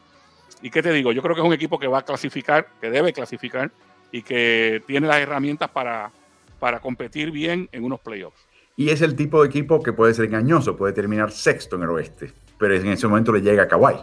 ¿Y 0.63 0.71
qué 0.71 0.81
te 0.81 0.91
digo? 0.91 1.11
Yo 1.11 1.21
creo 1.21 1.35
que 1.35 1.41
es 1.41 1.47
un 1.47 1.53
equipo 1.53 1.77
que 1.77 1.85
va 1.85 1.99
a 1.99 2.01
clasificar, 2.01 2.67
que 2.81 2.89
debe 2.89 3.13
clasificar 3.13 3.69
y 4.11 4.23
que 4.23 4.81
tiene 4.87 5.05
las 5.05 5.17
herramientas 5.17 5.69
para, 5.69 6.11
para 6.57 6.79
competir 6.79 7.29
bien 7.29 7.69
en 7.71 7.83
unos 7.83 7.99
playoffs. 7.99 8.43
Y 8.75 8.89
es 8.89 9.03
el 9.03 9.15
tipo 9.15 9.43
de 9.43 9.49
equipo 9.49 9.83
que 9.83 9.93
puede 9.93 10.15
ser 10.15 10.25
engañoso, 10.25 10.75
puede 10.75 10.93
terminar 10.93 11.31
sexto 11.31 11.75
en 11.75 11.83
el 11.83 11.89
oeste, 11.89 12.31
pero 12.57 12.75
en 12.75 12.87
ese 12.87 13.07
momento 13.07 13.31
le 13.31 13.41
llega 13.41 13.61
a 13.61 13.67
Kawhi. 13.67 13.97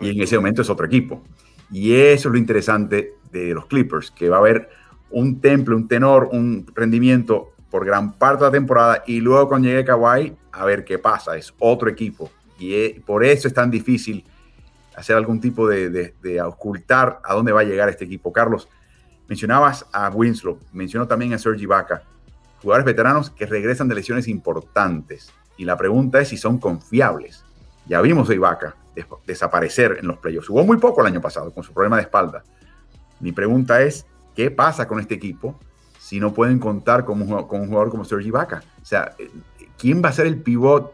Y 0.00 0.16
en 0.16 0.22
ese 0.22 0.36
momento 0.36 0.62
es 0.62 0.70
otro 0.70 0.86
equipo. 0.86 1.22
Y 1.70 1.94
eso 1.94 2.28
es 2.28 2.32
lo 2.32 2.38
interesante 2.38 3.14
de 3.30 3.54
los 3.54 3.66
Clippers, 3.66 4.10
que 4.10 4.28
va 4.28 4.36
a 4.36 4.40
haber 4.40 4.68
un 5.10 5.40
temple, 5.40 5.74
un 5.74 5.88
tenor, 5.88 6.28
un 6.32 6.66
rendimiento 6.74 7.52
por 7.70 7.84
gran 7.84 8.12
parte 8.12 8.44
de 8.44 8.50
la 8.50 8.52
temporada 8.52 9.02
y 9.06 9.20
luego 9.20 9.48
cuando 9.48 9.68
llegue 9.68 9.84
Kawhi, 9.84 10.36
a 10.52 10.64
ver 10.64 10.84
qué 10.84 10.98
pasa, 10.98 11.36
es 11.36 11.52
otro 11.58 11.88
equipo. 11.88 12.30
Y 12.58 13.00
por 13.00 13.24
eso 13.24 13.48
es 13.48 13.54
tan 13.54 13.70
difícil 13.70 14.24
hacer 14.96 15.16
algún 15.16 15.40
tipo 15.40 15.68
de, 15.68 15.90
de, 15.90 16.42
ocultar 16.42 17.20
a 17.24 17.34
dónde 17.34 17.50
va 17.50 17.62
a 17.62 17.64
llegar 17.64 17.88
este 17.88 18.04
equipo. 18.04 18.32
Carlos, 18.32 18.68
mencionabas 19.28 19.86
a 19.92 20.08
Winslow, 20.10 20.58
mencionó 20.72 21.08
también 21.08 21.32
a 21.32 21.38
Sergi 21.38 21.66
Vaca, 21.66 22.04
jugadores 22.62 22.86
veteranos 22.86 23.30
que 23.30 23.46
regresan 23.46 23.88
de 23.88 23.96
lesiones 23.96 24.28
importantes. 24.28 25.32
Y 25.56 25.64
la 25.64 25.76
pregunta 25.76 26.20
es 26.20 26.28
si 26.28 26.36
son 26.36 26.58
confiables. 26.58 27.44
Ya 27.86 28.00
vimos 28.00 28.30
a 28.30 28.34
Ibaka 28.34 28.76
desaparecer 29.26 29.98
en 30.00 30.06
los 30.06 30.18
playoffs. 30.18 30.48
Jugó 30.48 30.64
muy 30.64 30.78
poco 30.78 31.00
el 31.00 31.08
año 31.08 31.20
pasado 31.20 31.52
con 31.52 31.64
su 31.64 31.72
problema 31.72 31.96
de 31.96 32.02
espalda. 32.02 32.44
Mi 33.20 33.32
pregunta 33.32 33.82
es, 33.82 34.06
¿qué 34.34 34.50
pasa 34.50 34.86
con 34.86 35.00
este 35.00 35.14
equipo 35.14 35.58
si 35.98 36.20
no 36.20 36.34
pueden 36.34 36.58
contar 36.58 37.04
con 37.04 37.20
un, 37.20 37.28
jugador 37.28 37.90
como 37.90 38.04
Sergi 38.04 38.28
Ibaka? 38.28 38.62
O 38.82 38.84
sea, 38.84 39.14
¿quién 39.78 40.02
va 40.04 40.10
a 40.10 40.12
ser 40.12 40.26
el 40.26 40.40
pivot 40.42 40.92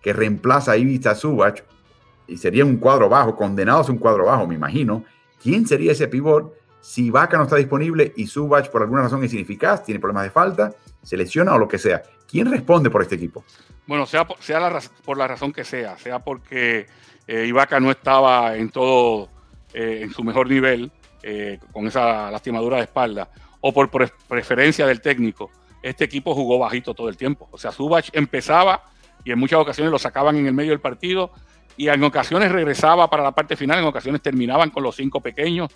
que 0.00 0.12
reemplaza 0.12 0.72
a 0.72 0.76
Ivica 0.76 1.14
Zubac? 1.14 1.64
Y 2.28 2.38
sería 2.38 2.64
un 2.64 2.76
cuadro 2.76 3.08
bajo, 3.08 3.36
condenados 3.36 3.88
a 3.88 3.92
un 3.92 3.98
cuadro 3.98 4.26
bajo, 4.26 4.46
me 4.46 4.54
imagino. 4.54 5.04
¿Quién 5.42 5.66
sería 5.66 5.92
ese 5.92 6.08
pivot 6.08 6.54
si 6.80 7.06
Ibaka 7.06 7.36
no 7.36 7.44
está 7.44 7.56
disponible 7.56 8.12
y 8.16 8.26
Zubac 8.26 8.70
por 8.70 8.82
alguna 8.82 9.02
razón 9.02 9.22
es 9.24 9.32
ineficaz, 9.32 9.84
tiene 9.84 10.00
problemas 10.00 10.24
de 10.24 10.30
falta, 10.30 10.72
se 11.02 11.16
o 11.16 11.58
lo 11.58 11.68
que 11.68 11.78
sea? 11.78 12.02
¿Quién 12.28 12.50
responde 12.50 12.90
por 12.90 13.02
este 13.02 13.14
equipo? 13.14 13.44
Bueno, 13.86 14.06
sea, 14.06 14.26
sea 14.40 14.80
por 15.04 15.16
la 15.16 15.28
razón 15.28 15.52
que 15.52 15.64
sea, 15.64 15.96
sea 15.98 16.18
porque 16.18 16.86
eh, 17.26 17.52
no 17.80 17.90
estaba 17.90 18.56
en 18.56 18.70
todo, 18.70 19.28
eh, 19.74 20.00
en 20.02 20.12
su 20.12 20.22
mejor 20.22 20.48
nivel, 20.48 20.90
eh, 21.22 21.58
con 21.72 21.86
esa 21.86 22.30
lastimadura 22.30 22.76
de 22.76 22.84
espalda, 22.84 23.28
o 23.60 23.72
por 23.72 23.90
preferencia 23.90 24.86
del 24.86 25.00
técnico, 25.00 25.50
este 25.82 26.04
equipo 26.04 26.34
jugó 26.34 26.58
bajito 26.58 26.94
todo 26.94 27.08
el 27.08 27.16
tiempo. 27.16 27.48
O 27.50 27.58
sea, 27.58 27.72
Zubac 27.72 28.10
empezaba 28.12 28.84
y 29.24 29.32
en 29.32 29.38
muchas 29.38 29.58
ocasiones 29.58 29.90
lo 29.90 29.98
sacaban 29.98 30.36
en 30.36 30.46
el 30.46 30.52
medio 30.52 30.70
del 30.70 30.80
partido 30.80 31.32
y 31.76 31.88
en 31.88 32.02
ocasiones 32.04 32.52
regresaba 32.52 33.10
para 33.10 33.22
la 33.22 33.32
parte 33.32 33.56
final, 33.56 33.80
en 33.80 33.84
ocasiones 33.84 34.22
terminaban 34.22 34.70
con 34.70 34.82
los 34.82 34.96
cinco 34.96 35.20
pequeños. 35.20 35.70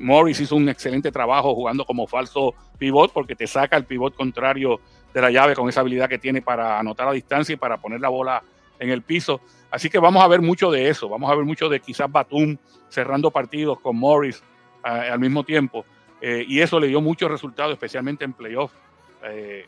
Morris 0.00 0.40
hizo 0.40 0.56
un 0.56 0.68
excelente 0.68 1.12
trabajo 1.12 1.54
jugando 1.54 1.84
como 1.84 2.08
falso 2.08 2.54
pivot 2.76 3.12
porque 3.12 3.36
te 3.36 3.46
saca 3.46 3.76
el 3.76 3.84
pivot 3.84 4.16
contrario 4.16 4.80
de 5.12 5.20
la 5.20 5.30
llave 5.30 5.54
con 5.54 5.68
esa 5.68 5.80
habilidad 5.80 6.08
que 6.08 6.18
tiene 6.18 6.42
para 6.42 6.80
anotar 6.80 7.06
a 7.06 7.12
distancia 7.12 7.52
y 7.52 7.56
para 7.56 7.76
poner 7.76 8.00
la 8.00 8.08
bola 8.08 8.42
en 8.84 8.90
el 8.90 9.02
piso. 9.02 9.40
Así 9.70 9.90
que 9.90 9.98
vamos 9.98 10.22
a 10.22 10.28
ver 10.28 10.40
mucho 10.40 10.70
de 10.70 10.88
eso, 10.88 11.08
vamos 11.08 11.30
a 11.30 11.34
ver 11.34 11.44
mucho 11.44 11.68
de 11.68 11.80
quizás 11.80 12.10
Batum 12.10 12.56
cerrando 12.88 13.30
partidos 13.30 13.80
con 13.80 13.96
Morris 13.96 14.42
eh, 14.84 14.88
al 14.88 15.18
mismo 15.18 15.42
tiempo. 15.42 15.84
Eh, 16.20 16.44
y 16.46 16.60
eso 16.60 16.78
le 16.78 16.86
dio 16.86 17.00
muchos 17.00 17.30
resultados, 17.30 17.72
especialmente 17.72 18.24
en 18.24 18.32
playoff 18.32 18.72
eh, 19.24 19.66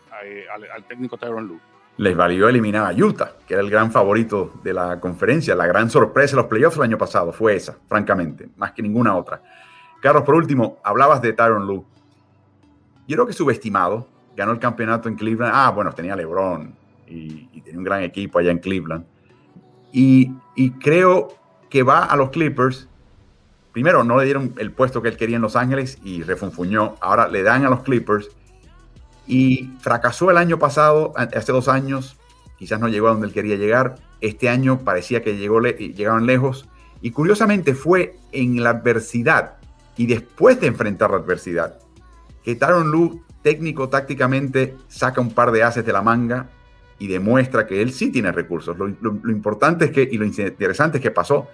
al, 0.73 0.85
técnico 0.85 1.16
Tyron 1.16 1.46
Lue. 1.46 1.58
Les 1.99 2.14
valió 2.14 2.49
eliminar 2.49 2.87
a 2.87 2.94
Utah, 2.94 3.32
que 3.46 3.54
era 3.54 3.62
el 3.62 3.70
gran 3.70 3.90
favorito 3.90 4.52
de 4.62 4.75
la 4.75 5.00
conferencia. 5.00 5.54
La 5.54 5.66
gran 5.66 5.90
sorpresa 5.90 6.37
de 6.37 6.42
los 6.42 6.49
playoffs 6.49 6.76
el 6.76 6.85
año 6.85 6.99
pasado 6.99 7.32
fue 7.32 7.56
esa, 7.56 7.76
francamente, 7.88 8.49
más 8.56 8.73
que 8.73 8.82
ninguna 8.82 9.16
otra. 9.16 9.42
Carlos, 10.00 10.23
por 10.23 10.35
último, 10.35 10.78
hablabas 10.85 11.23
de 11.23 11.32
Tyron 11.32 11.66
Lue. 11.66 11.85
Yo 13.08 13.16
creo 13.16 13.26
que 13.26 13.32
subestimado, 13.32 14.06
ganó 14.37 14.52
el 14.52 14.58
campeonato 14.58 15.08
en 15.08 15.16
Cleveland. 15.16 15.52
Ah, 15.54 15.70
bueno, 15.70 15.92
tenía 15.92 16.14
LeBron 16.14 16.85
y, 17.08 17.60
tenía 17.62 17.78
un 17.78 17.84
gran 17.84 18.02
equipo 18.02 18.38
allá 18.38 18.50
en 18.50 18.58
Cleveland 18.58 19.04
y, 19.98 20.30
creo 20.80 21.28
que 21.70 21.82
va 21.82 22.04
a 22.04 22.16
los 22.16 22.30
Clippers. 22.30 22.88
Primero, 23.72 24.04
no 24.04 24.18
le 24.18 24.25
dieron 24.25 24.54
el 24.58 24.70
puesto 24.72 25.00
que 25.00 25.08
él 25.08 25.16
quería 25.16 25.36
en 25.36 25.42
Los 25.42 25.56
Ángeles 25.56 25.98
y 26.02 26.22
refunfuñó. 26.22 26.96
Ahora 27.00 27.28
le 27.28 27.42
dan 27.42 27.64
a 27.64 27.70
los 27.70 27.80
Clippers. 27.80 28.28
Y 29.26 29.70
fracasó 29.80 30.30
el 30.30 30.36
año 30.36 30.58
pasado, 30.58 31.14
hace 31.16 31.50
dos 31.50 31.68
años. 31.68 32.18
Quizás 32.58 32.78
no 32.78 32.88
llegó 32.88 33.08
a 33.08 33.12
donde 33.12 33.26
él 33.26 33.32
quería 33.32 33.56
llegar. 33.56 33.96
Este 34.20 34.48
año 34.48 34.80
parecía 34.80 35.22
que 35.22 35.36
llegó, 35.36 35.60
llegaron 35.60 36.26
lejos. 36.26 36.68
Y 37.00 37.10
curiosamente 37.10 37.75
fue 37.75 38.16
en 38.32 38.62
la 38.62 38.70
adversidad 38.70 39.56
y 39.96 40.06
después 40.06 40.60
de 40.60 40.66
enfrentar 40.66 41.10
la 41.10 41.16
adversidad 41.16 41.78
que 42.44 42.54
Taron 42.54 42.90
Lu 42.90 43.22
técnico 43.42 43.88
tácticamente 43.88 44.76
saca 44.88 45.20
un 45.20 45.32
par 45.32 45.52
de 45.52 45.62
haces 45.62 45.84
de 45.84 45.92
la 45.92 46.02
manga 46.02 46.48
y 46.98 47.06
demuestra 47.08 47.66
que 47.66 47.82
él 47.82 47.92
sí 47.92 48.10
tiene 48.10 48.32
recursos. 48.32 48.76
Lo, 48.78 48.88
importante 49.30 49.86
es 49.86 49.90
que, 49.90 50.02
y 50.02 50.16
lo 50.16 50.24
interesante 50.24 50.98
es 50.98 51.02
que 51.02 51.10
pasó 51.10 51.48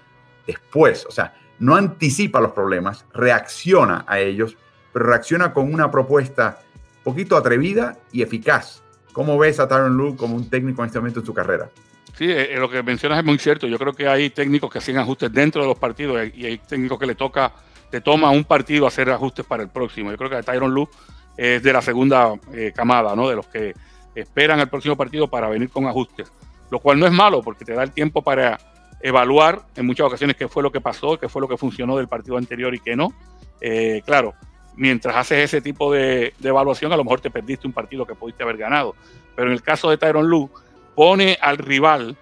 después, 0.46 1.06
o 1.06 1.10
sea, 1.10 1.34
no 1.58 1.76
anticipa 1.76 2.40
los 2.40 2.52
problemas, 2.52 3.04
reacciona 3.14 4.04
a 4.06 4.20
ellos, 4.20 4.56
pero 4.92 5.06
reacciona 5.06 5.52
con 5.52 5.72
una 5.72 5.90
propuesta 5.90 6.60
poquito 7.04 7.36
atrevida 7.36 7.98
y 8.12 8.22
eficaz. 8.22 8.82
¿Cómo 9.12 9.38
ves 9.38 9.60
a 9.60 9.68
Tyron 9.68 9.96
Lue 9.96 10.16
como 10.16 10.36
un 10.36 10.48
técnico 10.48 10.82
en 10.82 10.86
este 10.86 10.98
momento 10.98 11.20
en 11.20 11.26
su 11.26 11.34
carrera? 11.34 11.70
Sí, 12.16 12.30
eh, 12.30 12.54
eh, 12.54 12.58
lo 12.58 12.68
que 12.68 12.82
mencionas 12.82 13.18
es 13.18 13.24
muy 13.24 13.38
cierto. 13.38 13.66
Yo 13.66 13.78
creo 13.78 13.92
que 13.92 14.08
hay 14.08 14.30
técnicos 14.30 14.70
que 14.70 14.78
hacen 14.78 14.98
ajustes 14.98 15.32
dentro 15.32 15.62
de 15.62 15.68
los 15.68 15.78
partidos 15.78 16.28
y 16.34 16.46
hay 16.46 16.58
técnicos 16.58 16.98
que 16.98 17.06
le 17.06 17.14
toca, 17.14 17.52
te 17.90 18.00
toma 18.00 18.30
un 18.30 18.44
partido 18.44 18.86
hacer 18.86 19.10
ajustes 19.10 19.44
para 19.44 19.62
el 19.62 19.68
próximo. 19.68 20.10
Yo 20.10 20.16
creo 20.16 20.30
que 20.30 20.42
Tyron 20.42 20.72
Lue 20.72 20.88
es 21.36 21.62
de 21.62 21.72
la 21.72 21.82
segunda 21.82 22.34
eh, 22.52 22.72
camada, 22.74 23.16
¿no? 23.16 23.28
De 23.28 23.36
los 23.36 23.46
que 23.46 23.74
esperan 24.14 24.60
al 24.60 24.68
próximo 24.68 24.96
partido 24.96 25.28
para 25.28 25.48
venir 25.48 25.70
con 25.70 25.86
ajustes, 25.86 26.32
lo 26.70 26.78
cual 26.78 26.98
no 26.98 27.06
es 27.06 27.12
malo 27.12 27.42
porque 27.42 27.64
te 27.64 27.74
da 27.74 27.82
el 27.82 27.92
tiempo 27.92 28.22
para 28.22 28.58
evaluar 29.00 29.62
en 29.76 29.86
muchas 29.86 30.06
ocasiones 30.06 30.36
qué 30.36 30.48
fue 30.48 30.62
lo 30.62 30.70
que 30.70 30.80
pasó, 30.80 31.18
qué 31.18 31.28
fue 31.28 31.42
lo 31.42 31.48
que 31.48 31.56
funcionó 31.56 31.96
del 31.96 32.08
partido 32.08 32.36
anterior 32.36 32.74
y 32.74 32.80
qué 32.80 32.94
no. 32.94 33.12
Eh, 33.60 34.02
claro, 34.04 34.34
mientras 34.76 35.16
haces 35.16 35.44
ese 35.44 35.60
tipo 35.60 35.92
de, 35.92 36.34
evaluación, 36.42 36.92
a 36.92 36.96
lo 36.96 37.04
mejor 37.04 37.20
te 37.20 37.30
perdiste 37.30 37.66
un 37.66 37.72
partido 37.72 38.06
que 38.06 38.14
pudiste 38.14 38.42
haber 38.42 38.56
ganado. 38.56 38.94
Pero 39.34 39.48
en 39.48 39.54
el 39.54 39.62
caso 39.62 39.90
de 39.90 39.98
Tyron 39.98 40.28
Lu, 40.28 40.50
pone 40.94 41.38
al 41.40 41.58
rival 41.58 42.16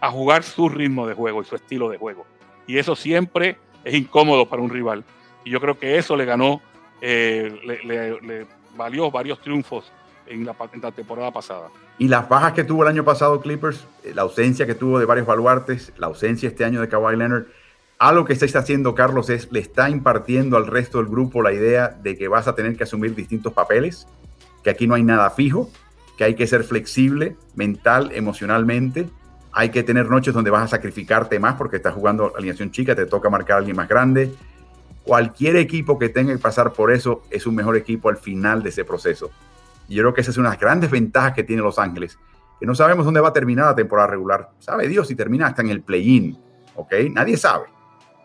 a 0.00 0.10
jugar 0.10 0.42
su 0.42 0.68
ritmo 0.68 1.06
de 1.06 1.14
juego 1.14 1.42
y 1.42 1.44
su 1.44 1.54
estilo 1.54 1.88
de 1.88 1.98
juego. 1.98 2.26
Y 2.66 2.78
eso 2.78 2.96
siempre 2.96 3.58
es 3.84 3.94
incómodo 3.94 4.46
para 4.46 4.62
un 4.62 4.70
rival. 4.70 5.04
Y 5.44 5.50
yo 5.50 5.60
creo 5.60 5.78
que 5.78 5.98
eso 5.98 6.16
le 6.16 6.24
ganó, 6.24 6.62
eh, 7.00 7.60
le 7.84 8.46
valió 8.76 9.10
varios 9.10 9.40
triunfos 9.40 9.92
en 10.26 10.44
la, 10.44 10.54
temporada 10.92 11.30
pasada. 11.30 11.70
Y 11.98 12.08
las 12.08 12.28
bajas 12.28 12.52
que 12.52 12.64
tuvo 12.64 12.82
el 12.82 12.88
año 12.88 13.04
pasado 13.04 13.40
Clippers, 13.40 13.86
eh, 14.02 14.12
la 14.14 14.22
ausencia 14.22 14.66
que 14.66 14.74
tuvo 14.74 14.98
de 14.98 15.04
varios 15.04 15.26
baluartes, 15.26 15.92
la 15.96 16.06
ausencia 16.06 16.48
este 16.48 16.64
año 16.64 16.80
de 16.80 16.88
Kawhi 16.88 17.16
Leonard, 17.16 17.46
algo 17.98 18.24
que 18.24 18.32
está 18.32 18.58
haciendo 18.58 18.94
Carlos 18.94 19.30
es, 19.30 19.50
le 19.52 19.60
está 19.60 19.88
impartiendo 19.88 20.56
al 20.56 20.66
resto 20.66 20.98
del 20.98 21.06
grupo 21.06 21.42
la 21.42 21.52
idea 21.52 21.88
de 21.88 22.16
que 22.16 22.28
vas 22.28 22.48
a 22.48 22.54
tener 22.54 22.76
que 22.76 22.84
asumir 22.84 23.14
distintos 23.14 23.52
papeles, 23.52 24.06
que 24.62 24.70
aquí 24.70 24.86
no 24.86 24.94
hay 24.94 25.02
nada 25.02 25.30
fijo, 25.30 25.70
que 26.18 26.24
hay 26.24 26.34
que 26.34 26.46
ser 26.46 26.64
flexible 26.64 27.36
mental, 27.54 28.10
emocionalmente, 28.12 29.08
hay 29.52 29.70
que 29.70 29.84
tener 29.84 30.10
noches 30.10 30.34
donde 30.34 30.50
vas 30.50 30.64
a 30.64 30.68
sacrificarte 30.68 31.38
más 31.38 31.54
porque 31.54 31.76
estás 31.76 31.94
jugando 31.94 32.32
alineación 32.36 32.72
chica, 32.72 32.96
te 32.96 33.06
toca 33.06 33.30
marcar 33.30 33.54
a 33.54 33.58
alguien 33.58 33.76
más 33.76 33.88
grande. 33.88 34.34
Cualquier 35.04 35.56
equipo 35.56 35.98
que 35.98 36.08
tenga 36.08 36.32
que 36.32 36.40
pasar 36.40 36.72
por 36.72 36.90
eso 36.90 37.22
es 37.30 37.46
un 37.46 37.54
mejor 37.54 37.76
equipo 37.76 38.08
al 38.08 38.16
final 38.16 38.62
de 38.64 38.70
ese 38.70 38.84
proceso. 38.84 39.30
Y 39.88 39.94
yo 39.94 40.02
creo 40.02 40.14
que 40.14 40.20
esa 40.20 40.30
es 40.30 40.38
una 40.38 40.50
de 40.50 40.54
las 40.54 40.60
grandes 40.60 40.90
ventajas 40.90 41.32
que 41.32 41.44
tiene 41.44 41.62
Los 41.62 41.78
Ángeles, 41.78 42.18
que 42.58 42.66
no 42.66 42.74
sabemos 42.74 43.04
dónde 43.04 43.20
va 43.20 43.28
a 43.28 43.32
terminar 43.32 43.66
la 43.66 43.74
temporada 43.74 44.08
regular. 44.08 44.50
Sabe 44.58 44.88
Dios 44.88 45.08
si 45.08 45.14
termina 45.14 45.46
hasta 45.46 45.62
en 45.62 45.70
el 45.70 45.82
play-in, 45.82 46.38
¿ok? 46.74 46.92
Nadie 47.10 47.36
sabe. 47.36 47.66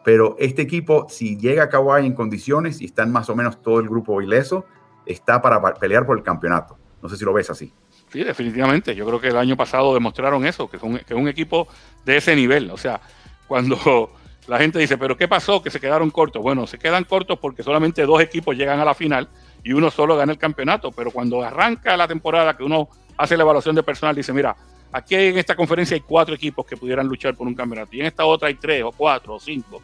Pero 0.03 0.35
este 0.39 0.61
equipo, 0.61 1.07
si 1.09 1.37
llega 1.37 1.63
a 1.63 1.69
Kawhi 1.69 2.05
en 2.05 2.13
condiciones 2.13 2.81
y 2.81 2.85
están 2.85 3.11
más 3.11 3.29
o 3.29 3.35
menos 3.35 3.61
todo 3.61 3.79
el 3.79 3.89
grupo 3.89 4.21
ileso, 4.21 4.65
está 5.05 5.41
para 5.41 5.61
pelear 5.73 6.05
por 6.05 6.17
el 6.17 6.23
campeonato. 6.23 6.77
No 7.01 7.09
sé 7.09 7.17
si 7.17 7.25
lo 7.25 7.33
ves 7.33 7.49
así. 7.49 7.73
Sí, 8.11 8.23
definitivamente. 8.23 8.95
Yo 8.95 9.05
creo 9.05 9.19
que 9.19 9.27
el 9.27 9.37
año 9.37 9.55
pasado 9.55 9.93
demostraron 9.93 10.45
eso, 10.45 10.69
que 10.69 10.77
es 10.77 10.83
un, 10.83 10.97
que 10.99 11.13
un 11.13 11.27
equipo 11.27 11.67
de 12.05 12.17
ese 12.17 12.35
nivel. 12.35 12.71
O 12.71 12.77
sea, 12.77 12.99
cuando 13.47 14.11
la 14.47 14.57
gente 14.57 14.79
dice, 14.79 14.97
pero 14.97 15.15
¿qué 15.15 15.27
pasó? 15.27 15.61
Que 15.61 15.69
se 15.69 15.79
quedaron 15.79 16.09
cortos. 16.09 16.41
Bueno, 16.41 16.65
se 16.65 16.79
quedan 16.79 17.03
cortos 17.03 17.37
porque 17.39 17.63
solamente 17.63 18.05
dos 18.05 18.21
equipos 18.21 18.55
llegan 18.55 18.79
a 18.79 18.85
la 18.85 18.93
final 18.93 19.29
y 19.63 19.73
uno 19.73 19.91
solo 19.91 20.15
gana 20.15 20.31
el 20.31 20.37
campeonato. 20.37 20.91
Pero 20.91 21.11
cuando 21.11 21.41
arranca 21.41 21.95
la 21.97 22.07
temporada, 22.07 22.55
que 22.55 22.63
uno 22.63 22.89
hace 23.17 23.37
la 23.37 23.43
evaluación 23.43 23.75
de 23.75 23.83
personal, 23.83 24.15
dice, 24.15 24.33
mira, 24.33 24.55
aquí 24.91 25.15
en 25.15 25.37
esta 25.37 25.55
conferencia 25.55 25.95
hay 25.95 26.01
cuatro 26.01 26.35
equipos 26.35 26.65
que 26.65 26.77
pudieran 26.77 27.07
luchar 27.07 27.35
por 27.35 27.47
un 27.47 27.55
campeonato 27.55 27.95
y 27.95 27.99
en 27.99 28.07
esta 28.07 28.25
otra 28.25 28.47
hay 28.47 28.55
tres 28.55 28.83
o 28.83 28.91
cuatro 28.91 29.35
o 29.35 29.39
cinco. 29.39 29.81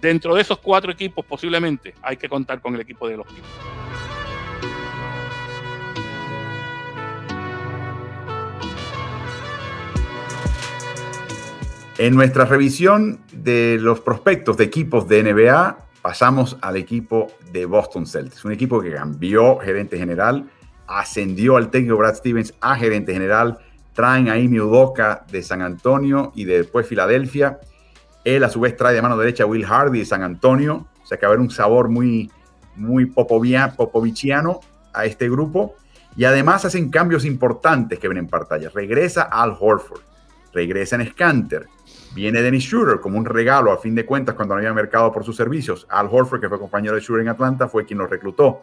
Dentro 0.00 0.34
de 0.34 0.42
esos 0.42 0.58
cuatro 0.58 0.90
equipos 0.90 1.24
posiblemente 1.24 1.94
hay 2.02 2.16
que 2.16 2.28
contar 2.28 2.60
con 2.60 2.74
el 2.74 2.80
equipo 2.80 3.06
de 3.06 3.16
los 3.16 3.26
equipos. 3.26 3.50
En 11.98 12.16
nuestra 12.16 12.46
revisión 12.46 13.20
de 13.32 13.76
los 13.78 14.00
prospectos 14.00 14.56
de 14.56 14.64
equipos 14.64 15.06
de 15.06 15.22
NBA, 15.22 15.76
pasamos 16.02 16.58
al 16.60 16.76
equipo 16.76 17.28
de 17.52 17.64
Boston 17.64 18.06
Celtics, 18.06 18.44
un 18.44 18.52
equipo 18.52 18.80
que 18.80 18.92
cambió 18.92 19.58
gerente 19.58 19.96
general, 19.96 20.50
ascendió 20.86 21.56
al 21.56 21.70
técnico 21.70 21.96
Brad 21.96 22.16
Stevens 22.16 22.54
a 22.60 22.76
gerente 22.76 23.12
general, 23.12 23.58
traen 23.92 24.28
a 24.28 24.36
Imi 24.36 24.60
Udoka 24.60 25.24
de 25.30 25.42
San 25.42 25.62
Antonio 25.62 26.32
y 26.34 26.44
de 26.44 26.58
después 26.58 26.86
Filadelfia. 26.86 27.60
Él 28.24 28.44
a 28.44 28.48
su 28.48 28.60
vez 28.60 28.76
trae 28.76 28.94
de 28.94 29.02
mano 29.02 29.16
derecha 29.16 29.44
a 29.44 29.46
Will 29.46 29.64
Hardy 29.64 30.00
de 30.00 30.04
San 30.04 30.22
Antonio, 30.22 30.88
o 31.02 31.06
sea 31.06 31.18
que 31.18 31.26
va 31.26 31.30
a 31.30 31.34
haber 31.34 31.40
un 31.40 31.50
sabor 31.50 31.88
muy 31.88 32.30
muy 32.74 33.06
popovichiano 33.06 34.60
a 34.92 35.04
este 35.04 35.28
grupo 35.28 35.74
y 36.16 36.24
además 36.24 36.64
hacen 36.64 36.90
cambios 36.90 37.24
importantes 37.24 37.98
que 37.98 38.08
ven 38.08 38.18
en 38.18 38.28
pantalla. 38.28 38.70
Regresa 38.74 39.22
Al 39.22 39.56
Horford, 39.58 40.00
regresa 40.52 40.96
en 40.96 41.08
Scanter, 41.10 41.66
viene 42.14 42.42
Dennis 42.42 42.64
Schroeder 42.64 43.00
como 43.00 43.18
un 43.18 43.24
regalo 43.24 43.72
a 43.72 43.78
fin 43.78 43.94
de 43.94 44.04
cuentas 44.04 44.34
cuando 44.34 44.54
no 44.54 44.58
había 44.58 44.72
mercado 44.72 45.12
por 45.12 45.24
sus 45.24 45.36
servicios. 45.36 45.86
Al 45.88 46.08
Horford, 46.10 46.40
que 46.40 46.48
fue 46.48 46.58
compañero 46.58 46.94
de 46.94 47.00
Schroeder 47.00 47.26
en 47.26 47.30
Atlanta, 47.30 47.68
fue 47.68 47.84
quien 47.84 47.98
lo 47.98 48.06
reclutó. 48.06 48.60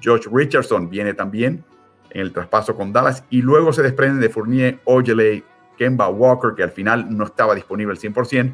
George 0.00 0.28
Richardson 0.32 0.88
viene 0.88 1.14
también 1.14 1.64
en 2.10 2.20
el 2.20 2.32
traspaso 2.32 2.74
con 2.74 2.92
Dallas 2.92 3.24
y 3.30 3.42
luego 3.42 3.72
se 3.72 3.82
desprenden 3.82 4.20
de 4.20 4.28
Fournier, 4.28 4.78
Ojeley, 4.84 5.44
Kemba 5.76 6.08
Walker, 6.08 6.54
que 6.56 6.62
al 6.62 6.70
final 6.70 7.16
no 7.16 7.24
estaba 7.24 7.54
disponible 7.54 7.92
al 7.92 7.98
100%, 7.98 8.52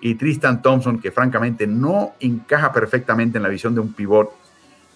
y 0.00 0.14
Tristan 0.14 0.62
Thompson, 0.62 0.98
que 0.98 1.10
francamente 1.10 1.66
no 1.66 2.14
encaja 2.20 2.72
perfectamente 2.72 3.38
en 3.38 3.42
la 3.42 3.48
visión 3.48 3.74
de 3.74 3.80
un 3.80 3.92
pivot 3.92 4.32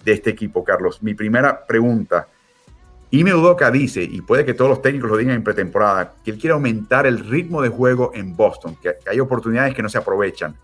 de 0.05 0.13
este 0.13 0.31
equipo, 0.31 0.65
Carlos. 0.65 1.03
Mi 1.03 1.15
primera 1.15 1.67
pregunta, 1.67 2.29
Ime 3.15 3.33
Udoka 3.33 3.71
dice, 3.71 4.03
y 4.03 4.23
puede 4.23 4.45
que 4.45 4.55
todos 4.55 4.69
los 4.69 4.83
técnicos 4.83 5.09
lo 5.09 5.17
digan 5.17 5.37
en 5.37 5.45
pretemporada, 5.45 6.15
que 6.25 6.33
él 6.33 6.39
quiere 6.39 6.53
aumentar 6.53 7.07
el 7.07 7.21
ritmo 7.21 7.63
de 7.63 7.69
juego 7.69 8.11
en 8.13 8.35
Boston, 8.35 8.77
que 8.83 8.97
hay 9.09 9.21
oportunidades 9.21 9.73
que 9.73 9.83
no 9.83 9.89
se 9.89 9.99
aprovechan. 9.99 10.57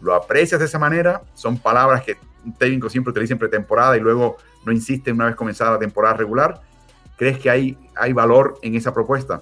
¿Lo 0.00 0.12
aprecias 0.12 0.58
de 0.58 0.66
esa 0.66 0.80
manera? 0.80 1.22
Son 1.34 1.58
palabras 1.58 2.02
que 2.02 2.16
un 2.44 2.54
técnico 2.54 2.90
siempre 2.90 3.12
utiliza 3.12 3.34
en 3.34 3.38
pretemporada 3.38 3.96
y 3.96 4.00
luego 4.00 4.36
no 4.66 4.72
insiste 4.72 5.12
una 5.12 5.26
vez 5.26 5.36
comenzada 5.36 5.74
la 5.74 5.78
temporada 5.78 6.14
regular. 6.14 6.60
¿Crees 7.16 7.38
que 7.38 7.48
hay, 7.48 7.78
hay 7.94 8.12
valor 8.12 8.58
en 8.62 8.74
esa 8.74 8.92
propuesta? 8.92 9.40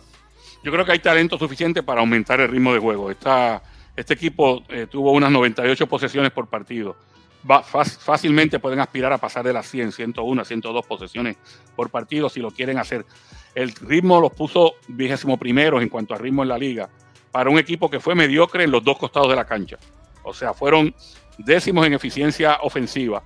Yo 0.62 0.70
creo 0.70 0.84
que 0.84 0.92
hay 0.92 0.98
talento 0.98 1.38
suficiente 1.38 1.82
para 1.82 2.02
aumentar 2.02 2.40
el 2.40 2.48
ritmo 2.48 2.74
de 2.74 2.78
juego. 2.78 3.10
Esta, 3.10 3.62
este 3.96 4.12
equipo 4.12 4.64
eh, 4.68 4.86
tuvo 4.86 5.12
unas 5.12 5.30
98 5.30 5.86
posesiones 5.86 6.30
por 6.30 6.46
partido. 6.46 6.94
Fácilmente 7.44 8.58
pueden 8.58 8.80
aspirar 8.80 9.12
a 9.12 9.18
pasar 9.18 9.44
de 9.44 9.52
las 9.52 9.66
100, 9.66 9.92
101, 9.92 10.44
102 10.44 10.86
posesiones 10.86 11.36
por 11.74 11.90
partido 11.90 12.28
si 12.28 12.40
lo 12.40 12.50
quieren 12.50 12.78
hacer. 12.78 13.06
El 13.54 13.72
ritmo 13.74 14.20
los 14.20 14.32
puso 14.32 14.74
vigésimo 14.88 15.38
primeros 15.38 15.82
en 15.82 15.88
cuanto 15.88 16.14
a 16.14 16.18
ritmo 16.18 16.42
en 16.42 16.48
la 16.50 16.58
liga 16.58 16.88
para 17.30 17.50
un 17.50 17.58
equipo 17.58 17.88
que 17.88 18.00
fue 18.00 18.14
mediocre 18.14 18.64
en 18.64 18.70
los 18.70 18.84
dos 18.84 18.98
costados 18.98 19.28
de 19.28 19.36
la 19.36 19.46
cancha. 19.46 19.78
O 20.22 20.34
sea, 20.34 20.52
fueron 20.52 20.94
décimos 21.38 21.86
en 21.86 21.94
eficiencia 21.94 22.58
ofensiva, 22.62 23.22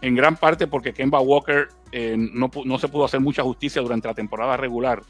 en 0.00 0.14
gran 0.14 0.36
parte 0.36 0.66
porque 0.66 0.92
Kemba 0.92 1.20
Walker 1.20 1.68
eh, 1.92 2.16
no, 2.16 2.50
no, 2.64 2.78
se 2.78 2.88
pudo 2.88 3.04
hacer 3.04 3.20
mucha 3.20 3.42
justicia 3.42 3.82
durante 3.82 4.08
la 4.08 4.14
temporada 4.14 4.56
regular 4.56 5.02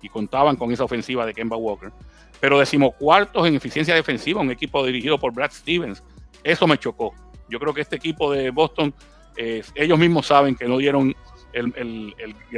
y 0.00 0.08
contaban 0.08 0.56
con 0.56 0.72
esa 0.72 0.84
ofensiva 0.84 1.24
de 1.26 1.34
Kemba 1.34 1.56
Walker. 1.56 1.92
Pero 2.40 2.58
decimocuartos 2.58 3.46
en 3.46 3.54
eficiencia 3.54 3.94
defensiva, 3.94 4.40
un 4.40 4.50
equipo 4.50 4.84
dirigido 4.84 5.18
por 5.18 5.32
Brad 5.32 5.52
Stevens. 5.52 6.02
Eso 6.42 6.66
me 6.66 6.76
chocó. 6.76 7.14
Yo 7.52 7.60
creo 7.60 7.74
que 7.74 7.82
este 7.82 7.96
equipo 7.96 8.32
de 8.32 8.48
Boston, 8.48 8.94
eh, 9.36 9.62
ellos 9.74 9.98
mismos 9.98 10.26
saben 10.26 10.54
que 10.56 10.64
no 10.64 10.78
dieron 10.78 11.14
el, 11.52 12.14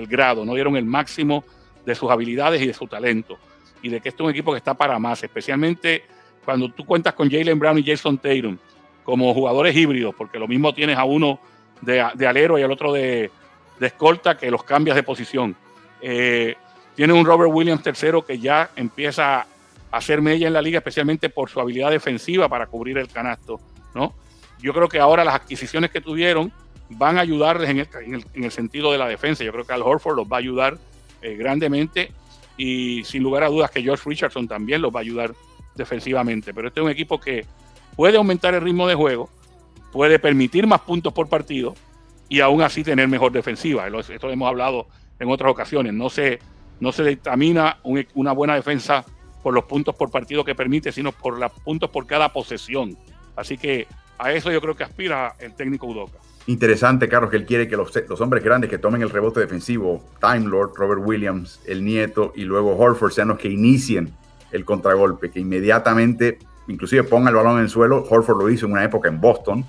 grado, 0.06 0.44
no 0.44 0.54
dieron 0.54 0.76
el 0.76 0.84
máximo 0.84 1.44
de 1.84 1.96
sus 1.96 2.12
habilidades 2.12 2.62
y 2.62 2.68
de 2.68 2.74
su 2.74 2.86
talento. 2.86 3.36
Y 3.82 3.88
de 3.88 4.00
que 4.00 4.10
este 4.10 4.22
es 4.22 4.24
un 4.24 4.30
equipo 4.30 4.52
que 4.52 4.58
está 4.58 4.74
para 4.74 5.00
más, 5.00 5.20
especialmente 5.24 6.04
cuando 6.44 6.70
tú 6.70 6.86
cuentas 6.86 7.12
con 7.14 7.28
Jalen 7.28 7.58
Brown 7.58 7.76
y 7.78 7.82
Jason 7.82 8.18
Tatum 8.18 8.56
como 9.02 9.34
jugadores 9.34 9.74
híbridos, 9.74 10.14
porque 10.14 10.38
lo 10.38 10.46
mismo 10.46 10.72
tienes 10.72 10.96
a 10.96 11.02
uno 11.02 11.40
de, 11.80 12.00
alero 12.00 12.56
y 12.56 12.62
al 12.62 12.70
otro 12.70 12.92
de, 12.92 13.32
escolta 13.80 14.38
que 14.38 14.48
los 14.48 14.62
cambias 14.62 14.94
de 14.94 15.02
posición. 15.02 15.56
Eh, 16.00 16.54
tiene 16.94 17.12
un 17.12 17.26
Robert 17.26 17.50
Williams 17.52 17.82
tercero 17.82 18.24
que 18.24 18.38
ya 18.38 18.70
empieza 18.76 19.40
a 19.40 19.46
hacer 19.90 20.22
mella 20.22 20.46
en 20.46 20.52
la 20.52 20.62
liga, 20.62 20.78
especialmente 20.78 21.30
por 21.30 21.50
su 21.50 21.58
habilidad 21.58 21.90
defensiva 21.90 22.48
para 22.48 22.68
cubrir 22.68 22.96
el 22.98 23.08
canasto. 23.08 23.58
¿no? 23.92 24.14
Yo 24.64 24.72
creo 24.72 24.88
que 24.88 24.98
ahora 24.98 25.24
las 25.24 25.34
adquisiciones 25.34 25.90
que 25.90 26.00
tuvieron 26.00 26.50
van 26.88 27.18
a 27.18 27.20
ayudarles 27.20 27.68
en 27.68 28.44
el, 28.44 28.50
sentido 28.50 28.92
de 28.92 28.96
la 28.96 29.06
defensa. 29.06 29.44
Yo 29.44 29.52
creo 29.52 29.66
que 29.66 29.74
Al 29.74 29.82
Horford 29.82 30.16
los 30.16 30.26
va 30.26 30.36
a 30.36 30.38
ayudar 30.38 30.78
eh, 31.20 31.36
grandemente 31.36 32.10
y 32.56 33.04
sin 33.04 33.22
lugar 33.22 33.44
a 33.44 33.48
dudas 33.48 33.70
que 33.70 33.82
George 33.82 34.08
Richardson 34.08 34.48
también 34.48 34.80
los 34.80 34.90
va 34.90 35.00
a 35.00 35.02
ayudar 35.02 35.34
defensivamente. 35.74 36.54
Pero 36.54 36.68
este 36.68 36.80
es 36.80 36.84
un 36.84 36.90
equipo 36.90 37.20
que 37.20 37.44
puede 37.94 38.16
aumentar 38.16 38.54
el 38.54 38.62
ritmo 38.62 38.88
de 38.88 38.94
juego, 38.94 39.28
puede 39.92 40.18
permitir 40.18 40.66
más 40.66 40.80
puntos 40.80 41.12
por 41.12 41.28
partido 41.28 41.74
y 42.30 42.40
aún 42.40 42.62
así 42.62 42.82
tener 42.82 43.06
mejor 43.06 43.32
defensiva. 43.32 43.86
Esto 43.86 44.30
hemos 44.30 44.48
hablado 44.48 44.86
en 45.18 45.28
otras 45.28 45.52
ocasiones. 45.52 45.92
No 45.92 46.08
se 46.08 46.38
no 46.80 46.90
se 46.90 47.02
determina 47.02 47.80
una 47.82 48.32
buena 48.32 48.54
defensa 48.54 49.04
por 49.42 49.52
los 49.52 49.64
puntos 49.64 49.94
por 49.94 50.10
partido 50.10 50.42
que 50.42 50.54
permite, 50.54 50.90
sino 50.90 51.12
por 51.12 51.38
los 51.38 51.52
puntos 51.52 51.90
por 51.90 52.06
cada 52.06 52.32
posesión. 52.32 52.96
Así 53.36 53.58
que 53.58 53.86
a 54.18 54.32
eso 54.32 54.50
yo 54.50 54.60
creo 54.60 54.74
que 54.74 54.84
aspira 54.84 55.34
el 55.38 55.54
técnico 55.54 55.86
Udoca. 55.86 56.18
Interesante, 56.46 57.08
Carlos, 57.08 57.30
que 57.30 57.36
él 57.36 57.46
quiere 57.46 57.66
que 57.68 57.76
los, 57.76 58.20
hombres 58.20 58.44
grandes 58.44 58.68
que 58.68 58.78
tomen 58.78 59.02
el 59.02 59.10
rebote 59.10 59.40
defensivo, 59.40 60.04
Time 60.20 60.46
Lord, 60.46 60.72
Robert 60.76 61.00
Williams, 61.04 61.60
el 61.66 61.84
nieto 61.84 62.32
y 62.36 62.44
luego 62.44 62.76
Horford 62.76 63.12
sean 63.12 63.28
los 63.28 63.38
que 63.38 63.48
inicien 63.48 64.14
el 64.52 64.64
contragolpe, 64.64 65.30
que 65.30 65.40
inmediatamente, 65.40 66.38
inclusive 66.68 67.02
ponga 67.04 67.30
el 67.30 67.36
balón 67.36 67.56
en 67.56 67.62
el 67.62 67.70
suelo. 67.70 68.04
Horford 68.08 68.38
lo 68.38 68.50
hizo 68.50 68.66
en 68.66 68.72
una 68.72 68.84
época 68.84 69.08
en 69.08 69.20
Boston, 69.20 69.64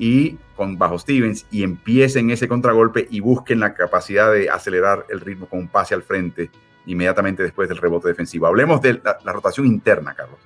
y 0.00 0.38
con 0.56 0.78
bajo 0.78 0.98
Stevens 0.98 1.46
y 1.50 1.62
empiecen 1.62 2.30
ese 2.30 2.48
contragolpe 2.48 3.06
y 3.10 3.20
busquen 3.20 3.60
la 3.60 3.74
capacidad 3.74 4.32
de 4.32 4.48
acelerar 4.48 5.04
el 5.10 5.20
ritmo 5.20 5.46
con 5.46 5.58
un 5.58 5.68
pase 5.68 5.94
al 5.94 6.02
frente 6.02 6.50
inmediatamente 6.86 7.42
después 7.42 7.68
del 7.68 7.76
rebote 7.76 8.08
defensivo. 8.08 8.46
Hablemos 8.46 8.80
de 8.80 9.00
la, 9.04 9.32
rotación 9.32 9.66
interna, 9.66 10.14
Carlos. 10.14 10.38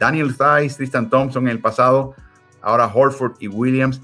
Daniel 0.00 0.34
Thies, 0.36 0.76
Tristan 0.76 1.08
Thompson 1.08 1.44
en 1.44 1.50
el 1.50 1.60
pasado, 1.60 2.16
ahora 2.62 2.90
Horford 2.92 3.36
y 3.40 3.48
Williams. 3.48 4.00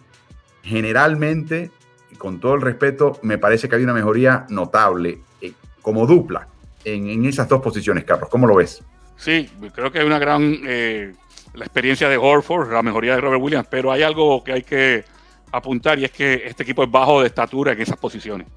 Generalmente, 0.62 1.71
y 2.11 2.17
con 2.17 2.40
todo 2.40 2.55
el 2.55 2.62
respeto, 2.62 3.19
me 3.23 3.38
parece 3.38 3.69
que 3.69 3.77
hay 3.77 3.83
una 3.83 3.95
mejoría 3.95 4.47
notable 4.49 5.21
eh, 5.40 5.53
como 5.83 6.07
dupla 6.07 6.49
en, 6.85 7.25
esas 7.25 7.49
dos 7.49 7.61
posiciones, 7.61 8.05
Carlos. 8.05 8.29
¿Cómo 8.31 8.47
lo 8.47 8.57
ves? 8.57 8.83
Sí, 9.17 9.51
creo 9.75 9.93
que 9.93 10.01
hay 10.01 10.07
una 10.07 10.19
gran 10.19 10.59
eh, 10.67 11.12
la 11.55 11.64
experiencia 11.64 12.09
de 12.09 12.17
Horford, 12.17 12.73
la 12.73 12.83
mejoría 12.83 13.14
de 13.14 13.21
Robert 13.21 13.43
Williams, 13.43 13.69
pero 13.71 13.93
hay 13.93 14.03
algo 14.03 14.43
que 14.43 14.53
hay 14.53 14.62
que 14.62 15.05
apuntar 15.53 15.99
y 15.99 16.05
es 16.05 16.11
que 16.11 16.43
este 16.47 16.64
equipo 16.64 16.83
es 16.83 16.90
bajo 16.90 17.21
de 17.21 17.29
estatura 17.29 17.73
en 17.73 17.81
esas 17.81 17.97
posiciones. 17.97 18.49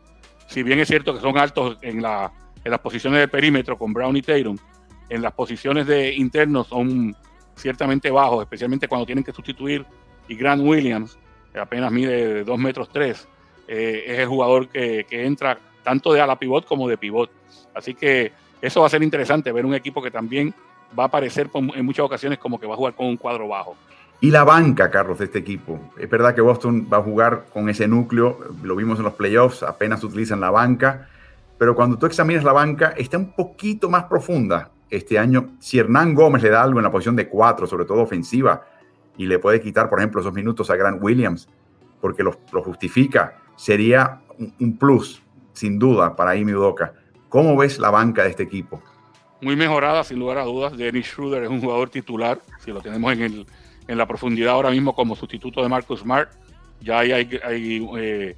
Si 0.48 0.64
bien 0.64 0.80
es 0.80 0.88
cierto 0.88 1.14
que 1.14 1.22
son 1.22 1.38
altos 1.38 1.78
en, 1.82 2.02
la, 2.02 2.32
las 2.64 2.80
posiciones 2.80 3.20
de 3.20 3.28
perímetro 3.28 3.78
con 3.78 3.94
Brown 3.94 4.16
y 4.18 4.22
Tatum, 4.22 4.58
en 5.10 5.22
las 5.22 5.34
posiciones 5.34 5.86
de 5.86 6.14
internos 6.16 6.68
son 6.68 7.16
ciertamente 7.58 8.10
bajos, 8.10 8.44
especialmente 8.44 8.88
cuando 8.88 9.06
tienen 9.06 9.24
que 9.24 9.34
sustituir 9.34 9.86
y 10.28 10.36
Grant 10.36 10.62
Williams, 10.64 11.18
que 11.52 11.60
apenas 11.60 11.92
mide 11.92 12.44
2 12.44 12.60
metros 12.60 12.90
3, 12.90 13.28
eh, 13.68 14.04
es 14.08 14.20
el 14.20 14.28
jugador 14.28 14.70
que, 14.70 15.06
que 15.10 15.26
entra 15.26 15.60
tanto 15.84 16.14
de 16.14 16.22
ala 16.22 16.38
pivot 16.38 16.66
como 16.66 16.88
de 16.88 16.98
pivot. 16.98 17.30
Así 17.74 17.94
que 17.94 18.32
eso 18.62 18.82
va 18.82 18.88
a 18.88 18.90
ser 18.90 19.04
interesante 19.04 19.52
ver 19.52 19.66
un 19.66 19.74
equipo 19.74 20.02
que 20.02 20.12
también 20.12 20.54
va 20.98 21.04
a 21.04 21.08
aparecer 21.08 21.50
en 21.54 21.86
muchas 21.86 22.06
ocasiones 22.06 22.40
como 22.40 22.60
que 22.60 22.68
va 22.68 22.74
a 22.74 22.78
jugar 22.78 22.94
con 22.94 23.08
un 23.08 23.18
cuadro 23.18 23.48
bajo. 23.48 23.76
Y 24.20 24.32
la 24.32 24.44
banca, 24.44 24.90
Carlos, 24.90 25.20
de 25.20 25.26
este 25.26 25.40
equipo. 25.40 25.80
Es 25.98 26.10
verdad 26.10 26.34
que 26.34 26.42
Boston 26.42 26.88
va 26.92 26.98
a 26.98 27.04
jugar 27.04 27.46
con 27.54 27.70
ese 27.70 27.88
núcleo, 27.88 28.40
lo 28.64 28.76
vimos 28.76 28.98
en 28.98 29.06
los 29.06 29.14
playoffs, 29.14 29.62
apenas 29.62 30.04
utilizan 30.04 30.40
la 30.40 30.50
banca, 30.50 31.08
pero 31.58 31.76
cuando 31.76 31.98
tú 31.98 32.08
examinas 32.08 32.44
la 32.44 32.54
banca, 32.54 32.94
está 32.98 33.18
un 33.18 33.34
poquito 33.34 33.90
más 33.90 34.06
profunda 34.06 34.72
este 34.90 35.20
año. 35.20 35.56
Si 35.60 35.80
Hernán 35.80 36.14
Gómez 36.14 36.44
le 36.44 36.50
da 36.50 36.64
algo 36.64 36.80
en 36.80 36.84
la 36.84 36.92
posición 36.92 37.16
de 37.16 37.28
cuatro, 37.28 37.68
sobre 37.68 37.86
todo 37.86 38.02
ofensiva, 38.02 38.66
y 39.18 39.26
le 39.26 39.40
puede 39.40 39.62
quitar, 39.62 39.90
por 39.90 40.00
ejemplo, 40.00 40.22
esos 40.22 40.34
minutos 40.34 40.70
a 40.70 40.76
Grant 40.76 41.02
Williams, 41.02 41.50
porque 42.02 42.24
lo, 42.24 42.34
justifica, 42.64 43.38
sería 43.56 44.22
un, 44.60 44.78
plus, 44.78 45.22
sin 45.54 45.80
duda, 45.80 46.16
para 46.16 46.36
Imi. 46.36 46.54
¿Cómo 47.30 47.58
ves 47.58 47.80
la 47.80 47.90
banca 47.90 48.24
de 48.24 48.30
este 48.30 48.44
equipo? 48.44 48.82
muy 49.42 49.56
mejorada, 49.56 50.04
sin 50.04 50.20
lugar 50.20 50.38
a 50.38 50.44
dudas. 50.44 50.78
Dennis 50.78 51.08
Schroeder 51.08 51.44
es 51.44 51.50
un 51.50 51.62
jugador 51.62 51.90
titular, 51.90 52.40
si 52.64 52.72
lo 52.72 52.82
tenemos 52.82 53.14
en, 53.14 53.22
el, 53.22 53.46
en 53.88 53.98
la 53.98 54.08
profundidad 54.08 54.54
ahora 54.54 54.72
mismo 54.72 54.96
como 54.96 55.16
sustituto 55.16 55.62
de 55.62 55.70
Marcus 55.70 56.02
Smart. 56.02 56.30
Ya 56.82 57.00
hay, 57.00 57.12
hay, 57.12 57.88
eh, 57.98 58.36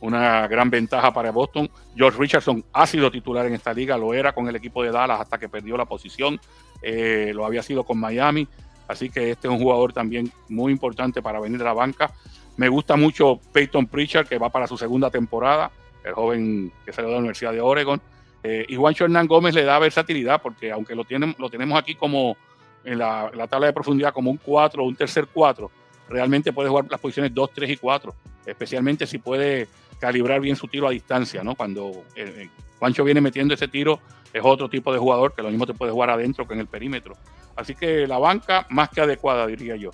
una 0.00 0.46
gran 0.48 0.70
ventaja 0.70 1.12
para 1.12 1.30
Boston. 1.30 1.68
George 1.96 2.18
Richardson 2.18 2.64
ha 2.72 2.86
sido 2.86 3.10
titular 3.10 3.46
en 3.46 3.54
esta 3.54 3.72
liga, 3.72 3.96
lo 3.96 4.14
era 4.14 4.32
con 4.32 4.48
el 4.48 4.56
equipo 4.56 4.82
de 4.82 4.90
Dallas 4.90 5.20
hasta 5.20 5.38
que 5.38 5.48
perdió 5.48 5.76
la 5.76 5.84
posición, 5.84 6.40
eh, 6.82 7.32
lo 7.34 7.44
había 7.44 7.62
sido 7.62 7.84
con 7.84 7.98
Miami. 7.98 8.46
Así 8.86 9.10
que 9.10 9.32
este 9.32 9.48
es 9.48 9.52
un 9.52 9.60
jugador 9.60 9.92
también 9.92 10.32
muy 10.48 10.72
importante 10.72 11.20
para 11.20 11.40
venir 11.40 11.60
a 11.60 11.64
la 11.64 11.72
banca. 11.74 12.10
Me 12.56 12.68
gusta 12.68 12.96
mucho 12.96 13.38
Peyton 13.52 13.86
Pritchard, 13.86 14.26
que 14.26 14.38
va 14.38 14.48
para 14.48 14.66
su 14.66 14.78
segunda 14.78 15.10
temporada, 15.10 15.70
el 16.04 16.14
joven 16.14 16.72
que 16.84 16.92
salió 16.92 17.08
de 17.08 17.14
la 17.14 17.20
Universidad 17.20 17.52
de 17.52 17.60
Oregon. 17.60 18.00
Eh, 18.42 18.64
y 18.68 18.76
Juancho 18.76 19.04
Hernán 19.04 19.26
Gómez 19.26 19.54
le 19.54 19.64
da 19.64 19.78
versatilidad 19.78 20.40
porque 20.40 20.72
aunque 20.72 20.94
lo, 20.94 21.04
tienen, 21.04 21.34
lo 21.38 21.50
tenemos 21.50 21.78
aquí 21.78 21.94
como 21.94 22.36
en 22.84 22.98
la, 22.98 23.30
tabla 23.48 23.66
de 23.66 23.72
profundidad 23.72 24.12
como 24.12 24.30
un 24.30 24.38
4 24.38 24.82
o 24.82 24.86
un 24.86 24.96
tercer 24.96 25.26
4, 25.32 25.70
realmente 26.08 26.52
puede 26.52 26.68
jugar 26.68 26.86
las 26.88 27.00
posiciones 27.00 27.34
2, 27.34 27.50
3 27.54 27.70
y 27.70 27.76
4, 27.76 28.14
especialmente 28.46 29.06
si 29.06 29.18
puede 29.18 29.68
calibrar 30.00 30.40
bien 30.40 30.56
su 30.56 30.68
tiro 30.68 30.88
a 30.88 30.90
distancia, 30.90 31.42
¿no? 31.42 31.54
Cuando 31.54 32.04
eh, 32.14 32.32
eh, 32.36 32.50
Juancho 32.78 33.04
viene 33.04 33.20
metiendo 33.20 33.54
ese 33.54 33.68
tiro, 33.68 34.00
es 34.32 34.42
otro 34.44 34.68
tipo 34.68 34.92
de 34.92 34.98
jugador 34.98 35.34
que 35.34 35.42
lo 35.42 35.50
mismo 35.50 35.66
te 35.66 35.74
puede 35.74 35.92
jugar 35.92 36.10
adentro 36.10 36.46
que 36.46 36.54
en 36.54 36.60
el 36.60 36.66
perímetro. 36.66 37.14
Así 37.56 37.74
que 37.74 38.06
la 38.06 38.18
banca 38.18 38.66
más 38.70 38.88
que 38.90 39.00
adecuada, 39.00 39.46
diría 39.46 39.76
yo. 39.76 39.90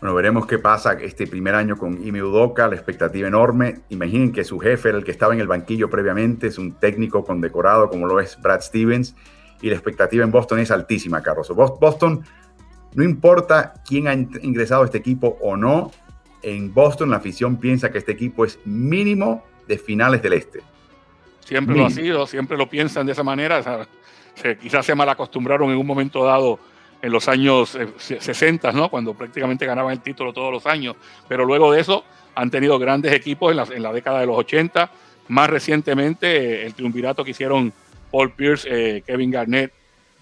Bueno, 0.00 0.14
veremos 0.14 0.46
qué 0.46 0.58
pasa 0.58 0.92
este 0.92 1.26
primer 1.26 1.56
año 1.56 1.76
con 1.76 2.06
Ime 2.06 2.22
Udoka, 2.22 2.68
la 2.68 2.76
expectativa 2.76 3.26
enorme. 3.26 3.80
Imaginen 3.88 4.32
que 4.32 4.44
su 4.44 4.58
jefe 4.58 4.90
era 4.90 4.98
el 4.98 5.04
que 5.04 5.10
estaba 5.10 5.34
en 5.34 5.40
el 5.40 5.48
banquillo 5.48 5.90
previamente, 5.90 6.46
es 6.46 6.58
un 6.58 6.74
técnico 6.74 7.24
condecorado 7.24 7.88
como 7.88 8.06
lo 8.06 8.20
es 8.20 8.40
Brad 8.40 8.60
Stevens, 8.60 9.16
y 9.60 9.68
la 9.68 9.74
expectativa 9.74 10.22
en 10.22 10.30
Boston 10.30 10.60
es 10.60 10.70
altísima, 10.70 11.20
Carlos. 11.20 11.50
Boston, 11.50 12.22
no 12.94 13.02
importa 13.02 13.74
quién 13.84 14.06
ha 14.06 14.14
ingresado 14.14 14.82
a 14.82 14.84
este 14.84 14.98
equipo 14.98 15.36
o 15.40 15.56
no, 15.56 15.90
en 16.42 16.72
Boston 16.72 17.10
la 17.10 17.16
afición 17.16 17.56
piensa 17.56 17.90
que 17.90 17.98
este 17.98 18.12
equipo 18.12 18.44
es 18.44 18.58
mínimo 18.64 19.44
de 19.66 19.78
finales 19.78 20.22
del 20.22 20.34
este. 20.34 20.60
Siempre 21.40 21.76
lo 21.76 21.86
ha 21.86 21.90
sido, 21.90 22.26
siempre 22.26 22.56
lo 22.56 22.68
piensan 22.68 23.06
de 23.06 23.12
esa 23.12 23.22
manera. 23.22 23.86
quizás 24.60 24.84
se 24.84 24.94
mal 24.94 25.08
acostumbraron 25.08 25.70
en 25.70 25.78
un 25.78 25.86
momento 25.86 26.24
dado 26.24 26.58
en 27.00 27.12
los 27.12 27.28
años 27.28 27.78
60, 27.96 28.68
eh, 28.68 28.72
¿no? 28.72 28.90
cuando 28.90 29.14
prácticamente 29.14 29.64
ganaban 29.64 29.92
el 29.92 30.00
título 30.00 30.32
todos 30.32 30.52
los 30.52 30.66
años. 30.66 30.96
Pero 31.28 31.44
luego 31.44 31.72
de 31.72 31.80
eso 31.80 32.04
han 32.34 32.50
tenido 32.50 32.78
grandes 32.78 33.12
equipos 33.12 33.50
en 33.50 33.56
la, 33.56 33.62
en 33.64 33.82
la 33.82 33.92
década 33.92 34.20
de 34.20 34.26
los 34.26 34.36
80. 34.36 34.90
Más 35.28 35.50
recientemente, 35.50 36.66
el 36.66 36.74
triunvirato 36.74 37.24
que 37.24 37.30
hicieron 37.30 37.72
Paul 38.10 38.32
Pierce, 38.32 38.68
eh, 38.70 39.02
Kevin 39.06 39.30
Garnett 39.30 39.72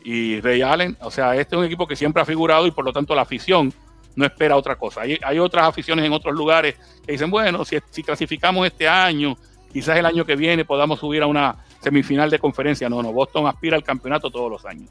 y 0.05 0.41
Ray 0.41 0.63
Allen. 0.63 0.97
O 1.01 1.11
sea, 1.11 1.35
este 1.35 1.57
es 1.57 1.59
un 1.59 1.65
equipo 1.65 1.87
que 1.87 1.97
siempre 1.97 2.23
ha 2.23 2.25
figurado 2.25 2.67
y 2.67 2.71
por 2.71 2.85
lo 2.85 2.93
tanto 2.93 3.15
la 3.15 3.23
afición 3.23 3.73
no 4.17 4.25
espera 4.25 4.57
otra 4.57 4.77
cosa. 4.77 5.03
Hay, 5.03 5.39
otras 5.39 5.69
aficiones 5.69 6.05
en 6.05 6.13
otros 6.13 6.35
lugares 6.35 6.75
que 7.05 7.13
dicen, 7.13 7.31
bueno, 7.31 7.65
si, 7.65 7.79
si 7.91 8.03
clasificamos 8.03 8.67
este 8.67 8.89
año, 8.89 9.37
quizás 9.73 9.97
el 9.97 10.07
año 10.07 10.25
que 10.25 10.35
viene 10.35 10.65
podamos 10.65 10.99
subir 10.99 11.23
a 11.23 11.27
una 11.27 11.57
semifinal 11.81 12.31
de 12.31 12.39
conferencia. 12.39 12.89
No, 12.89 13.03
no, 13.03 13.13
Boston 13.13 13.47
aspira 13.47 13.77
al 13.77 13.85
campeonato 13.85 14.31
todos 14.31 14.51
los 14.51 14.65
años. 14.65 14.91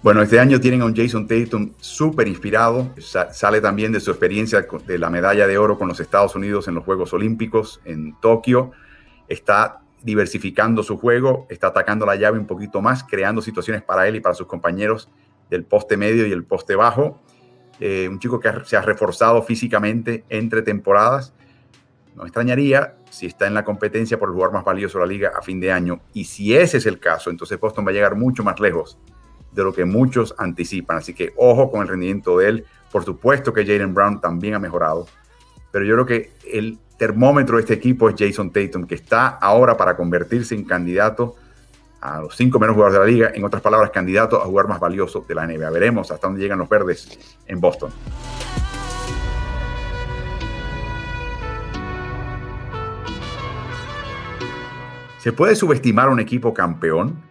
Bueno, 0.00 0.22
este 0.22 0.38
año 0.38 0.60
tienen 0.60 0.82
a 0.82 0.84
un 0.84 0.94
Jason 0.94 1.26
Tatum 1.26 1.72
súper 1.78 2.28
inspirado. 2.28 2.94
sale 2.98 3.60
también 3.60 3.90
de 3.90 4.00
su 4.00 4.10
experiencia 4.10 4.66
de 4.86 4.98
la 4.98 5.10
medalla 5.10 5.46
de 5.46 5.58
oro 5.58 5.76
con 5.76 5.88
los 5.88 5.98
Estados 5.98 6.36
Unidos 6.36 6.68
en 6.68 6.74
los 6.74 6.84
Juegos 6.84 7.12
Olímpicos 7.12 7.80
en 7.84 8.14
Tokio. 8.20 8.70
Está 9.26 9.80
diversificando 10.02 10.84
su 10.84 10.98
juego, 10.98 11.46
está 11.50 11.68
atacando 11.68 12.06
la 12.06 12.14
llave 12.14 12.38
un 12.38 12.46
poquito 12.46 12.80
más, 12.80 13.02
creando 13.02 13.42
situaciones 13.42 13.82
para 13.82 14.06
él 14.06 14.14
y 14.14 14.20
para 14.20 14.36
sus 14.36 14.46
compañeros 14.46 15.08
del 15.50 15.64
poste 15.64 15.96
medio 15.96 16.26
y 16.26 16.32
el 16.32 16.44
poste 16.44 16.76
bajo. 16.76 17.20
Eh, 17.80 18.08
un 18.08 18.18
chico 18.18 18.40
que 18.40 18.50
se 18.64 18.76
ha 18.76 18.82
reforzado 18.82 19.42
físicamente 19.42 20.24
entre 20.28 20.62
temporadas. 20.62 21.32
No 22.16 22.24
extrañaría 22.24 22.96
si 23.10 23.26
está 23.26 23.46
en 23.46 23.54
la 23.54 23.64
competencia 23.64 24.18
por 24.18 24.28
el 24.28 24.34
jugador 24.34 24.54
más 24.54 24.64
valioso 24.64 24.98
de 24.98 25.06
la 25.06 25.12
liga 25.12 25.32
a 25.36 25.42
fin 25.42 25.60
de 25.60 25.70
año. 25.70 26.00
Y 26.12 26.24
si 26.24 26.56
ese 26.56 26.78
es 26.78 26.86
el 26.86 26.98
caso, 26.98 27.30
entonces 27.30 27.58
Boston 27.60 27.86
va 27.86 27.90
a 27.90 27.94
llegar 27.94 28.16
mucho 28.16 28.42
más 28.42 28.58
lejos 28.58 28.98
de 29.52 29.64
lo 29.64 29.72
que 29.72 29.84
muchos 29.84 30.34
anticipan. 30.38 30.98
Así 30.98 31.14
que 31.14 31.32
ojo 31.36 31.70
con 31.70 31.82
el 31.82 31.88
rendimiento 31.88 32.38
de 32.38 32.48
él. 32.48 32.64
Por 32.90 33.04
supuesto 33.04 33.52
que 33.52 33.64
Jalen 33.64 33.94
Brown 33.94 34.20
también 34.20 34.54
ha 34.54 34.58
mejorado, 34.58 35.06
pero 35.70 35.84
yo 35.84 35.94
creo 35.94 36.06
que 36.06 36.32
el 36.50 36.78
termómetro 36.96 37.56
de 37.56 37.62
este 37.62 37.74
equipo 37.74 38.08
es 38.08 38.16
Jason 38.18 38.50
Tatum, 38.50 38.86
que 38.86 38.94
está 38.94 39.28
ahora 39.28 39.76
para 39.76 39.96
convertirse 39.96 40.54
en 40.54 40.64
candidato 40.64 41.36
a 42.00 42.20
los 42.20 42.36
cinco 42.36 42.58
menos 42.58 42.74
jugadores 42.74 43.00
de 43.00 43.06
la 43.06 43.10
liga, 43.10 43.30
en 43.34 43.44
otras 43.44 43.62
palabras, 43.62 43.90
candidato 43.90 44.40
a 44.40 44.44
jugar 44.44 44.68
más 44.68 44.80
valioso 44.80 45.24
de 45.26 45.34
la 45.34 45.46
NBA. 45.46 45.70
Veremos 45.70 46.10
hasta 46.10 46.26
dónde 46.26 46.42
llegan 46.42 46.58
los 46.58 46.68
verdes 46.68 47.38
en 47.46 47.60
Boston. 47.60 47.90
¿Se 55.18 55.32
puede 55.32 55.56
subestimar 55.56 56.08
un 56.08 56.20
equipo 56.20 56.54
campeón? 56.54 57.28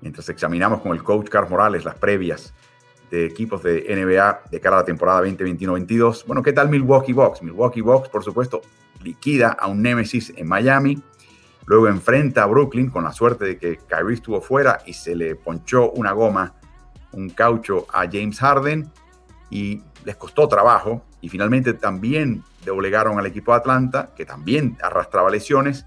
mientras 0.00 0.28
examinamos 0.28 0.80
con 0.80 0.92
el 0.92 1.02
coach 1.02 1.28
Carlos 1.28 1.50
Morales 1.50 1.84
las 1.84 1.94
previas 1.96 2.52
de 3.10 3.26
equipos 3.26 3.62
de 3.62 3.84
NBA 3.88 4.42
de 4.50 4.60
cara 4.60 4.76
a 4.76 4.80
la 4.80 4.84
temporada 4.84 5.22
2021-22. 5.24 6.26
Bueno, 6.26 6.42
¿qué 6.42 6.52
tal 6.52 6.68
Milwaukee 6.68 7.12
Bucks? 7.12 7.42
Milwaukee 7.42 7.80
Bucks, 7.80 8.08
por 8.08 8.22
supuesto, 8.22 8.62
liquida 9.02 9.50
a 9.50 9.66
un 9.66 9.82
Nemesis 9.82 10.32
en 10.36 10.46
Miami. 10.46 11.02
Luego 11.70 11.86
enfrenta 11.86 12.42
a 12.42 12.46
Brooklyn 12.46 12.90
con 12.90 13.04
la 13.04 13.12
suerte 13.12 13.44
de 13.44 13.56
que 13.56 13.76
Kyrie 13.76 14.14
estuvo 14.14 14.40
fuera 14.40 14.80
y 14.86 14.92
se 14.92 15.14
le 15.14 15.36
ponchó 15.36 15.92
una 15.92 16.10
goma, 16.10 16.56
un 17.12 17.30
caucho 17.30 17.86
a 17.92 18.08
James 18.10 18.40
Harden 18.40 18.90
y 19.50 19.80
les 20.04 20.16
costó 20.16 20.48
trabajo. 20.48 21.04
Y 21.20 21.28
finalmente 21.28 21.72
también 21.74 22.42
doblegaron 22.66 23.20
al 23.20 23.26
equipo 23.26 23.52
de 23.52 23.58
Atlanta, 23.58 24.10
que 24.16 24.26
también 24.26 24.78
arrastraba 24.82 25.30
lesiones. 25.30 25.86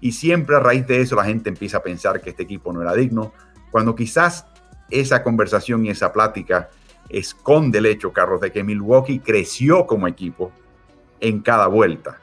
Y 0.00 0.10
siempre 0.10 0.56
a 0.56 0.58
raíz 0.58 0.84
de 0.88 1.00
eso 1.00 1.14
la 1.14 1.24
gente 1.24 1.48
empieza 1.48 1.76
a 1.76 1.82
pensar 1.84 2.20
que 2.20 2.30
este 2.30 2.42
equipo 2.42 2.72
no 2.72 2.82
era 2.82 2.92
digno, 2.92 3.32
cuando 3.70 3.94
quizás 3.94 4.46
esa 4.90 5.22
conversación 5.22 5.86
y 5.86 5.90
esa 5.90 6.12
plática 6.12 6.70
esconde 7.08 7.78
el 7.78 7.86
hecho, 7.86 8.12
Carlos, 8.12 8.40
de 8.40 8.50
que 8.50 8.64
Milwaukee 8.64 9.20
creció 9.20 9.86
como 9.86 10.08
equipo 10.08 10.50
en 11.20 11.38
cada 11.38 11.68
vuelta. 11.68 12.18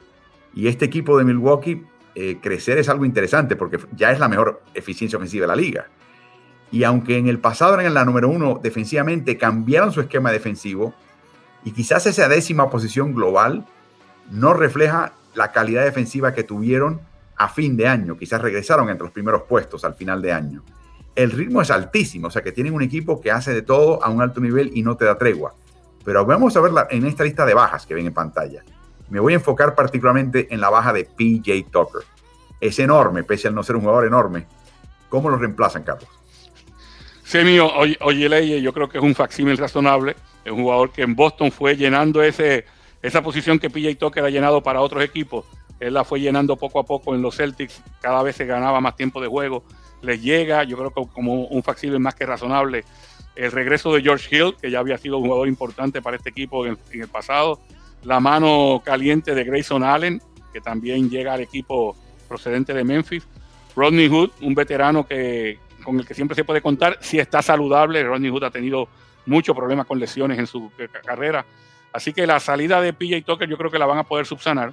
Y 0.52 0.68
este 0.68 0.84
equipo 0.84 1.16
de 1.16 1.24
Milwaukee, 1.24 1.86
eh, 2.20 2.38
crecer 2.40 2.78
es 2.78 2.88
algo 2.88 3.04
interesante 3.04 3.56
porque 3.56 3.78
ya 3.94 4.10
es 4.10 4.18
la 4.18 4.28
mejor 4.28 4.62
eficiencia 4.74 5.16
ofensiva 5.16 5.42
de 5.42 5.48
la 5.48 5.56
liga. 5.56 5.86
Y 6.70 6.84
aunque 6.84 7.16
en 7.16 7.28
el 7.28 7.38
pasado 7.38 7.78
eran 7.78 7.94
la 7.94 8.04
número 8.04 8.28
uno 8.28 8.60
defensivamente, 8.62 9.38
cambiaron 9.38 9.92
su 9.92 10.00
esquema 10.00 10.30
defensivo 10.30 10.94
y 11.64 11.72
quizás 11.72 12.06
esa 12.06 12.28
décima 12.28 12.70
posición 12.70 13.14
global 13.14 13.66
no 14.30 14.52
refleja 14.52 15.12
la 15.34 15.52
calidad 15.52 15.84
defensiva 15.84 16.34
que 16.34 16.44
tuvieron 16.44 17.00
a 17.36 17.48
fin 17.48 17.76
de 17.76 17.88
año. 17.88 18.18
Quizás 18.18 18.40
regresaron 18.40 18.90
entre 18.90 19.04
los 19.04 19.12
primeros 19.12 19.42
puestos 19.44 19.84
al 19.84 19.94
final 19.94 20.20
de 20.20 20.32
año 20.32 20.62
el 21.18 21.32
ritmo 21.32 21.60
es 21.60 21.72
altísimo, 21.72 22.28
o 22.28 22.30
sea 22.30 22.42
que 22.42 22.52
tienen 22.52 22.72
un 22.72 22.82
equipo 22.82 23.20
que 23.20 23.32
hace 23.32 23.52
de 23.52 23.62
todo 23.62 24.02
a 24.04 24.08
un 24.08 24.22
alto 24.22 24.40
nivel 24.40 24.70
y 24.72 24.82
no 24.82 24.96
te 24.96 25.04
da 25.04 25.18
tregua. 25.18 25.52
Pero 26.04 26.24
vamos 26.24 26.56
a 26.56 26.60
ver 26.60 26.72
en 26.90 27.06
esta 27.06 27.24
lista 27.24 27.44
de 27.44 27.54
bajas 27.54 27.86
que 27.86 27.94
ven 27.94 28.06
en 28.06 28.14
pantalla. 28.14 28.62
Me 29.10 29.20
voy 29.20 29.32
a 29.32 29.36
enfocar 29.36 29.74
particularmente 29.74 30.48
en 30.50 30.60
la 30.60 30.70
baja 30.70 30.92
de 30.92 31.04
PJ 31.04 31.70
Tucker. 31.70 32.02
Es 32.60 32.78
enorme, 32.78 33.22
pese 33.22 33.48
a 33.48 33.50
no 33.50 33.62
ser 33.62 33.76
un 33.76 33.82
jugador 33.82 34.06
enorme. 34.06 34.46
¿Cómo 35.08 35.30
lo 35.30 35.36
reemplazan, 35.36 35.84
Carlos? 35.84 36.08
Sí, 37.24 37.38
mío, 37.44 37.70
oye, 38.00 38.28
Leye, 38.28 38.60
yo 38.62 38.72
creo 38.72 38.88
que 38.88 38.98
es 38.98 39.04
un 39.04 39.14
facsímil 39.14 39.56
razonable. 39.56 40.16
Es 40.44 40.52
un 40.52 40.62
jugador 40.62 40.90
que 40.90 41.02
en 41.02 41.14
Boston 41.14 41.52
fue 41.52 41.76
llenando 41.76 42.22
ese, 42.22 42.64
esa 43.02 43.22
posición 43.22 43.58
que 43.58 43.70
PJ 43.70 43.96
Tucker 43.96 44.24
ha 44.24 44.30
llenado 44.30 44.62
para 44.62 44.80
otros 44.80 45.02
equipos. 45.04 45.44
Él 45.78 45.94
la 45.94 46.04
fue 46.04 46.20
llenando 46.20 46.56
poco 46.56 46.80
a 46.80 46.84
poco 46.84 47.14
en 47.14 47.22
los 47.22 47.36
Celtics. 47.36 47.82
Cada 48.00 48.22
vez 48.22 48.36
se 48.36 48.46
ganaba 48.46 48.80
más 48.80 48.96
tiempo 48.96 49.20
de 49.20 49.28
juego 49.28 49.62
le 50.02 50.18
llega, 50.18 50.64
yo 50.64 50.76
creo 50.76 50.90
que 50.90 51.12
como 51.12 51.44
un 51.44 51.62
factible 51.62 51.98
más 51.98 52.14
que 52.14 52.26
razonable, 52.26 52.84
el 53.34 53.52
regreso 53.52 53.92
de 53.92 54.02
George 54.02 54.34
Hill, 54.34 54.56
que 54.60 54.70
ya 54.70 54.80
había 54.80 54.98
sido 54.98 55.18
un 55.18 55.24
jugador 55.24 55.48
importante 55.48 56.02
para 56.02 56.16
este 56.16 56.30
equipo 56.30 56.66
en 56.66 56.78
el, 56.92 57.08
pasado, 57.08 57.60
la 58.04 58.20
mano 58.20 58.82
caliente 58.84 59.34
de 59.34 59.44
Grayson 59.44 59.82
Allen, 59.82 60.20
que 60.52 60.60
también 60.60 61.10
llega 61.10 61.34
al 61.34 61.40
equipo 61.40 61.96
procedente 62.28 62.74
de 62.74 62.84
Memphis, 62.84 63.26
Rodney 63.74 64.08
Hood, 64.08 64.30
un 64.40 64.54
veterano 64.54 65.06
que, 65.06 65.58
con 65.84 65.98
el 65.98 66.06
que 66.06 66.14
siempre 66.14 66.34
se 66.34 66.44
puede 66.44 66.60
contar, 66.60 66.98
si 67.00 67.18
está 67.18 67.42
saludable, 67.42 68.02
Rodney 68.02 68.30
Hood 68.30 68.44
ha 68.44 68.50
tenido 68.50 68.88
muchos 69.26 69.56
problemas 69.56 69.86
con 69.86 69.98
lesiones 69.98 70.38
en 70.38 70.46
su 70.46 70.70
carrera, 71.04 71.44
así 71.92 72.12
que 72.12 72.26
la 72.26 72.40
salida 72.40 72.80
de 72.80 72.92
PJ 72.92 73.22
Tucker 73.22 73.48
yo 73.48 73.56
creo 73.56 73.70
que 73.70 73.78
la 73.78 73.86
van 73.86 73.98
a 73.98 74.04
poder 74.04 74.26
subsanar. 74.26 74.72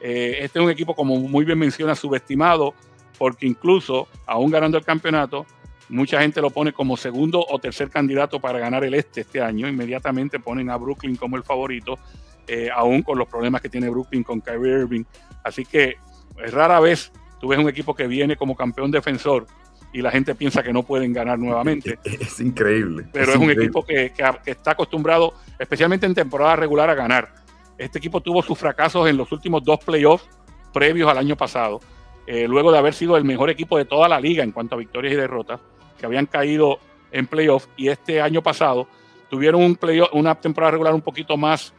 Eh, 0.00 0.38
este 0.40 0.58
es 0.58 0.64
un 0.64 0.70
equipo, 0.70 0.94
como 0.94 1.16
muy 1.16 1.44
bien 1.44 1.58
menciona, 1.58 1.94
subestimado, 1.94 2.74
porque 3.18 3.46
incluso, 3.46 4.08
aún 4.26 4.50
ganando 4.50 4.78
el 4.78 4.84
campeonato, 4.84 5.46
mucha 5.88 6.20
gente 6.20 6.40
lo 6.40 6.50
pone 6.50 6.72
como 6.72 6.96
segundo 6.96 7.44
o 7.48 7.58
tercer 7.58 7.90
candidato 7.90 8.40
para 8.40 8.58
ganar 8.58 8.84
el 8.84 8.94
este 8.94 9.22
este 9.22 9.40
año. 9.40 9.68
Inmediatamente 9.68 10.38
ponen 10.38 10.70
a 10.70 10.76
Brooklyn 10.76 11.16
como 11.16 11.36
el 11.36 11.42
favorito, 11.42 11.98
eh, 12.46 12.68
aún 12.74 13.02
con 13.02 13.18
los 13.18 13.28
problemas 13.28 13.60
que 13.60 13.68
tiene 13.68 13.90
Brooklyn 13.90 14.22
con 14.22 14.40
Kyrie 14.40 14.80
Irving. 14.80 15.04
Así 15.42 15.64
que 15.64 15.96
es 16.44 16.52
rara 16.52 16.80
vez 16.80 17.12
tú 17.40 17.48
ves 17.48 17.58
un 17.58 17.68
equipo 17.68 17.94
que 17.94 18.06
viene 18.06 18.36
como 18.36 18.56
campeón 18.56 18.90
defensor 18.90 19.46
y 19.92 20.02
la 20.02 20.10
gente 20.10 20.34
piensa 20.34 20.62
que 20.62 20.72
no 20.72 20.82
pueden 20.82 21.12
ganar 21.12 21.38
nuevamente. 21.38 21.98
Es, 22.04 22.40
increíble. 22.40 23.06
Pero 23.12 23.32
es, 23.32 23.38
un 23.38 23.50
equipo 23.50 23.84
que, 23.84 24.12
que, 24.12 24.50
está 24.50 24.72
acostumbrado, 24.72 25.34
especialmente 25.58 26.06
en 26.06 26.14
temporada 26.14 26.56
regular, 26.56 26.90
a 26.90 26.94
ganar. 26.94 27.34
Este 27.78 27.98
equipo 27.98 28.20
tuvo 28.20 28.42
sus 28.42 28.58
fracasos 28.58 29.08
en 29.08 29.16
los 29.16 29.30
últimos 29.32 29.62
dos 29.62 29.78
playoffs 29.84 30.28
previos 30.72 31.10
al 31.10 31.18
año 31.18 31.36
pasado 31.36 31.80
eh, 32.26 32.48
luego 32.48 32.72
de 32.72 32.78
haber 32.78 32.92
sido 32.92 33.16
el 33.16 33.24
mejor 33.24 33.50
equipo 33.50 33.78
de 33.78 33.84
toda 33.84 34.08
la 34.08 34.20
liga 34.20 34.42
en 34.42 34.50
cuanto 34.50 34.74
a 34.74 34.78
victorias 34.78 35.14
y 35.14 35.16
derrotas, 35.16 35.60
que 35.98 36.06
habían 36.06 36.26
caído 36.26 36.80
en 37.12 37.26
playoff 37.28 37.66
y 37.76 37.88
este 37.88 38.20
año 38.20 38.42
pasado 38.42 38.88
tuvieron 39.30 39.62
un 39.62 39.78
una 40.12 40.34
temporada 40.34 40.72
regular 40.72 40.92
un 40.92 41.02
poquito 41.02 41.36
más 41.36 41.72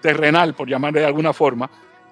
terrenal, 0.00 0.54
por 0.54 0.68
llamarle 0.68 1.00
de 1.00 1.06
alguna 1.06 1.32
forma, 1.32 1.70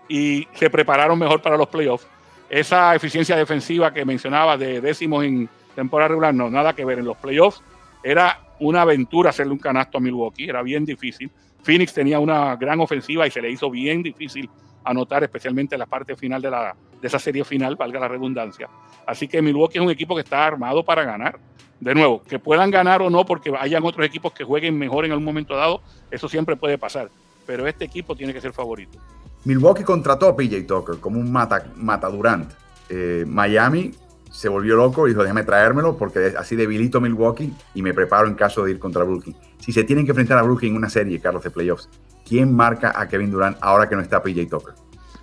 y 0.08 0.46
se 0.54 0.70
prepararon 0.70 1.18
mejor 1.18 1.42
para 1.42 1.56
los 1.56 1.68
playoffs. 1.68 2.06
Esa 2.48 2.94
eficiencia 2.94 3.36
defensiva 3.36 3.92
que 3.92 4.04
mencionaba 4.04 4.56
de 4.56 4.80
décimos 4.80 5.24
en 5.24 5.48
temporada 5.74 6.08
regular, 6.08 6.34
no, 6.34 6.50
nada 6.50 6.72
que 6.72 6.84
ver. 6.84 6.98
En 6.98 7.04
los 7.04 7.16
playoffs 7.16 7.62
era 8.02 8.40
una 8.60 8.82
aventura 8.82 9.30
hacerle 9.30 9.52
un 9.52 9.58
canasto 9.58 9.98
a 9.98 10.00
Milwaukee, 10.00 10.48
era 10.48 10.62
bien 10.62 10.84
difícil. 10.84 11.30
Phoenix 11.62 11.92
tenía 11.92 12.18
una 12.18 12.56
gran 12.56 12.80
ofensiva 12.80 13.26
y 13.26 13.30
se 13.30 13.42
le 13.42 13.50
hizo 13.50 13.70
bien 13.70 14.02
difícil 14.02 14.48
anotar, 14.84 15.22
especialmente 15.22 15.74
en 15.74 15.80
la 15.80 15.86
parte 15.86 16.16
final 16.16 16.40
de, 16.40 16.50
la, 16.50 16.74
de 17.00 17.06
esa 17.06 17.18
serie 17.18 17.44
final, 17.44 17.76
valga 17.76 18.00
la 18.00 18.08
redundancia. 18.08 18.68
Así 19.06 19.28
que 19.28 19.42
Milwaukee 19.42 19.78
es 19.78 19.84
un 19.84 19.90
equipo 19.90 20.14
que 20.14 20.22
está 20.22 20.46
armado 20.46 20.84
para 20.84 21.04
ganar. 21.04 21.38
De 21.80 21.94
nuevo, 21.94 22.22
que 22.22 22.40
puedan 22.40 22.72
ganar 22.72 23.02
o 23.02 23.10
no 23.10 23.24
porque 23.24 23.52
hayan 23.56 23.84
otros 23.84 24.04
equipos 24.04 24.32
que 24.32 24.42
jueguen 24.42 24.76
mejor 24.76 25.04
en 25.04 25.12
algún 25.12 25.24
momento 25.24 25.54
dado, 25.54 25.80
eso 26.10 26.28
siempre 26.28 26.56
puede 26.56 26.76
pasar. 26.76 27.08
Pero 27.48 27.66
este 27.66 27.86
equipo 27.86 28.14
tiene 28.14 28.34
que 28.34 28.42
ser 28.42 28.52
favorito. 28.52 28.98
Milwaukee 29.44 29.82
contrató 29.82 30.28
a 30.28 30.36
PJ 30.36 30.64
Tucker 30.66 31.00
como 31.00 31.18
un 31.18 31.32
mata, 31.32 31.64
mata 31.76 32.10
Durant. 32.10 32.52
Eh, 32.90 33.24
Miami 33.26 33.90
se 34.30 34.50
volvió 34.50 34.76
loco 34.76 35.06
y 35.06 35.12
dijo, 35.12 35.22
déjame 35.22 35.44
traérmelo 35.44 35.96
porque 35.96 36.34
así 36.36 36.56
debilito 36.56 37.00
Milwaukee 37.00 37.50
y 37.74 37.80
me 37.80 37.94
preparo 37.94 38.28
en 38.28 38.34
caso 38.34 38.62
de 38.64 38.72
ir 38.72 38.78
contra 38.78 39.02
Brooklyn. 39.02 39.34
Si 39.60 39.72
se 39.72 39.82
tienen 39.84 40.04
que 40.04 40.10
enfrentar 40.10 40.36
a 40.36 40.42
Brooklyn 40.42 40.72
en 40.72 40.76
una 40.76 40.90
serie, 40.90 41.18
Carlos, 41.20 41.42
de 41.42 41.50
playoffs, 41.50 41.88
¿quién 42.28 42.54
marca 42.54 42.92
a 42.94 43.08
Kevin 43.08 43.30
Durant 43.30 43.56
ahora 43.62 43.88
que 43.88 43.96
no 43.96 44.02
está 44.02 44.22
PJ 44.22 44.44
Tucker? 44.44 44.74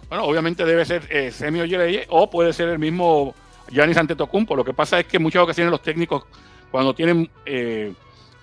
Bueno, 0.09 0.25
obviamente 0.25 0.65
debe 0.65 0.83
ser 0.83 1.03
eh, 1.11 1.29
Semi 1.29 1.59
o 2.09 2.29
puede 2.31 2.53
ser 2.53 2.69
el 2.69 2.79
mismo 2.79 3.35
Giannis 3.69 3.97
Antetokounmpo. 3.97 4.55
Lo 4.55 4.65
que 4.65 4.73
pasa 4.73 4.99
es 4.99 5.05
que 5.05 5.17
en 5.17 5.23
muchas 5.23 5.43
ocasiones 5.43 5.69
los 5.69 5.83
técnicos, 5.83 6.23
cuando 6.71 6.95
tienen, 6.95 7.29
eh, 7.45 7.93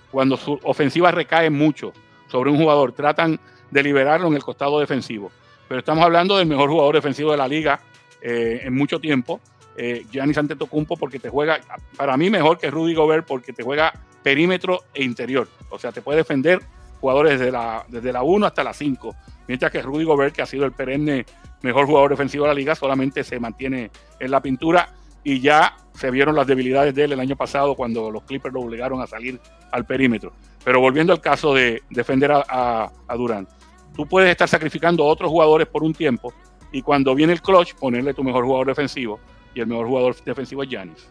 cuando 0.09 0.37
su 0.37 0.57
ofensiva 0.63 1.11
recae 1.11 1.49
mucho 1.49 1.91
sobre 2.27 2.49
un 2.49 2.57
jugador, 2.57 2.93
tratan 2.93 3.41
de 3.73 3.83
liberarlo 3.83 4.27
en 4.27 4.35
el 4.35 4.43
costado 4.43 4.79
defensivo. 4.79 5.31
Pero 5.67 5.79
estamos 5.79 6.03
hablando 6.03 6.37
del 6.37 6.47
mejor 6.47 6.69
jugador 6.69 6.95
defensivo 6.95 7.31
de 7.31 7.37
la 7.37 7.47
liga 7.47 7.79
eh, 8.21 8.61
en 8.63 8.73
mucho 8.73 8.99
tiempo, 8.99 9.41
eh, 9.75 10.05
Giannis 10.11 10.37
Antetokounmpo, 10.37 10.95
porque 10.97 11.19
te 11.19 11.29
juega, 11.29 11.59
para 11.97 12.15
mí 12.15 12.29
mejor 12.29 12.59
que 12.59 12.69
Rudy 12.69 12.93
Gobert, 12.93 13.25
porque 13.25 13.53
te 13.53 13.63
juega 13.63 13.91
perímetro 14.21 14.81
e 14.93 15.03
interior. 15.03 15.47
O 15.69 15.79
sea, 15.79 15.91
te 15.91 16.01
puede 16.01 16.19
defender 16.19 16.61
jugadores 17.01 17.39
desde 17.39 17.51
la, 17.51 17.83
desde 17.89 18.13
la 18.13 18.23
1 18.23 18.45
hasta 18.45 18.63
la 18.63 18.73
5. 18.73 19.15
Mientras 19.47 19.71
que 19.71 19.81
Rudy 19.81 20.05
Gobert, 20.05 20.33
que 20.33 20.41
ha 20.41 20.45
sido 20.45 20.65
el 20.65 20.71
perenne 20.71 21.25
mejor 21.61 21.85
jugador 21.85 22.11
defensivo 22.11 22.45
de 22.45 22.49
la 22.49 22.53
liga, 22.53 22.75
solamente 22.75 23.23
se 23.23 23.39
mantiene 23.39 23.91
en 24.19 24.31
la 24.31 24.41
pintura 24.41 24.93
y 25.23 25.39
ya 25.39 25.75
se 25.93 26.11
vieron 26.11 26.35
las 26.35 26.47
debilidades 26.47 26.93
de 26.93 27.05
él 27.05 27.13
el 27.13 27.19
año 27.19 27.35
pasado 27.35 27.75
cuando 27.75 28.11
los 28.11 28.23
Clippers 28.23 28.53
lo 28.53 28.61
obligaron 28.61 29.01
a 29.01 29.07
salir 29.07 29.39
al 29.71 29.85
perímetro. 29.85 30.33
Pero 30.63 30.79
volviendo 30.79 31.13
al 31.13 31.21
caso 31.21 31.53
de 31.53 31.83
defender 31.89 32.31
a, 32.31 32.91
a, 33.07 33.15
Durant, 33.15 33.49
tú 33.95 34.05
puedes 34.05 34.29
estar 34.29 34.47
sacrificando 34.47 35.03
a 35.03 35.07
otros 35.07 35.29
jugadores 35.29 35.67
por 35.67 35.83
un 35.83 35.93
tiempo 35.93 36.33
y 36.71 36.81
cuando 36.81 37.13
viene 37.15 37.33
el 37.33 37.41
clutch 37.41 37.75
ponerle 37.75 38.13
tu 38.13 38.23
mejor 38.23 38.45
jugador 38.45 38.67
defensivo 38.67 39.19
y 39.53 39.59
el 39.59 39.67
mejor 39.67 39.87
jugador 39.87 40.15
defensivo 40.23 40.63
es 40.63 40.69
Giannis. 40.69 41.09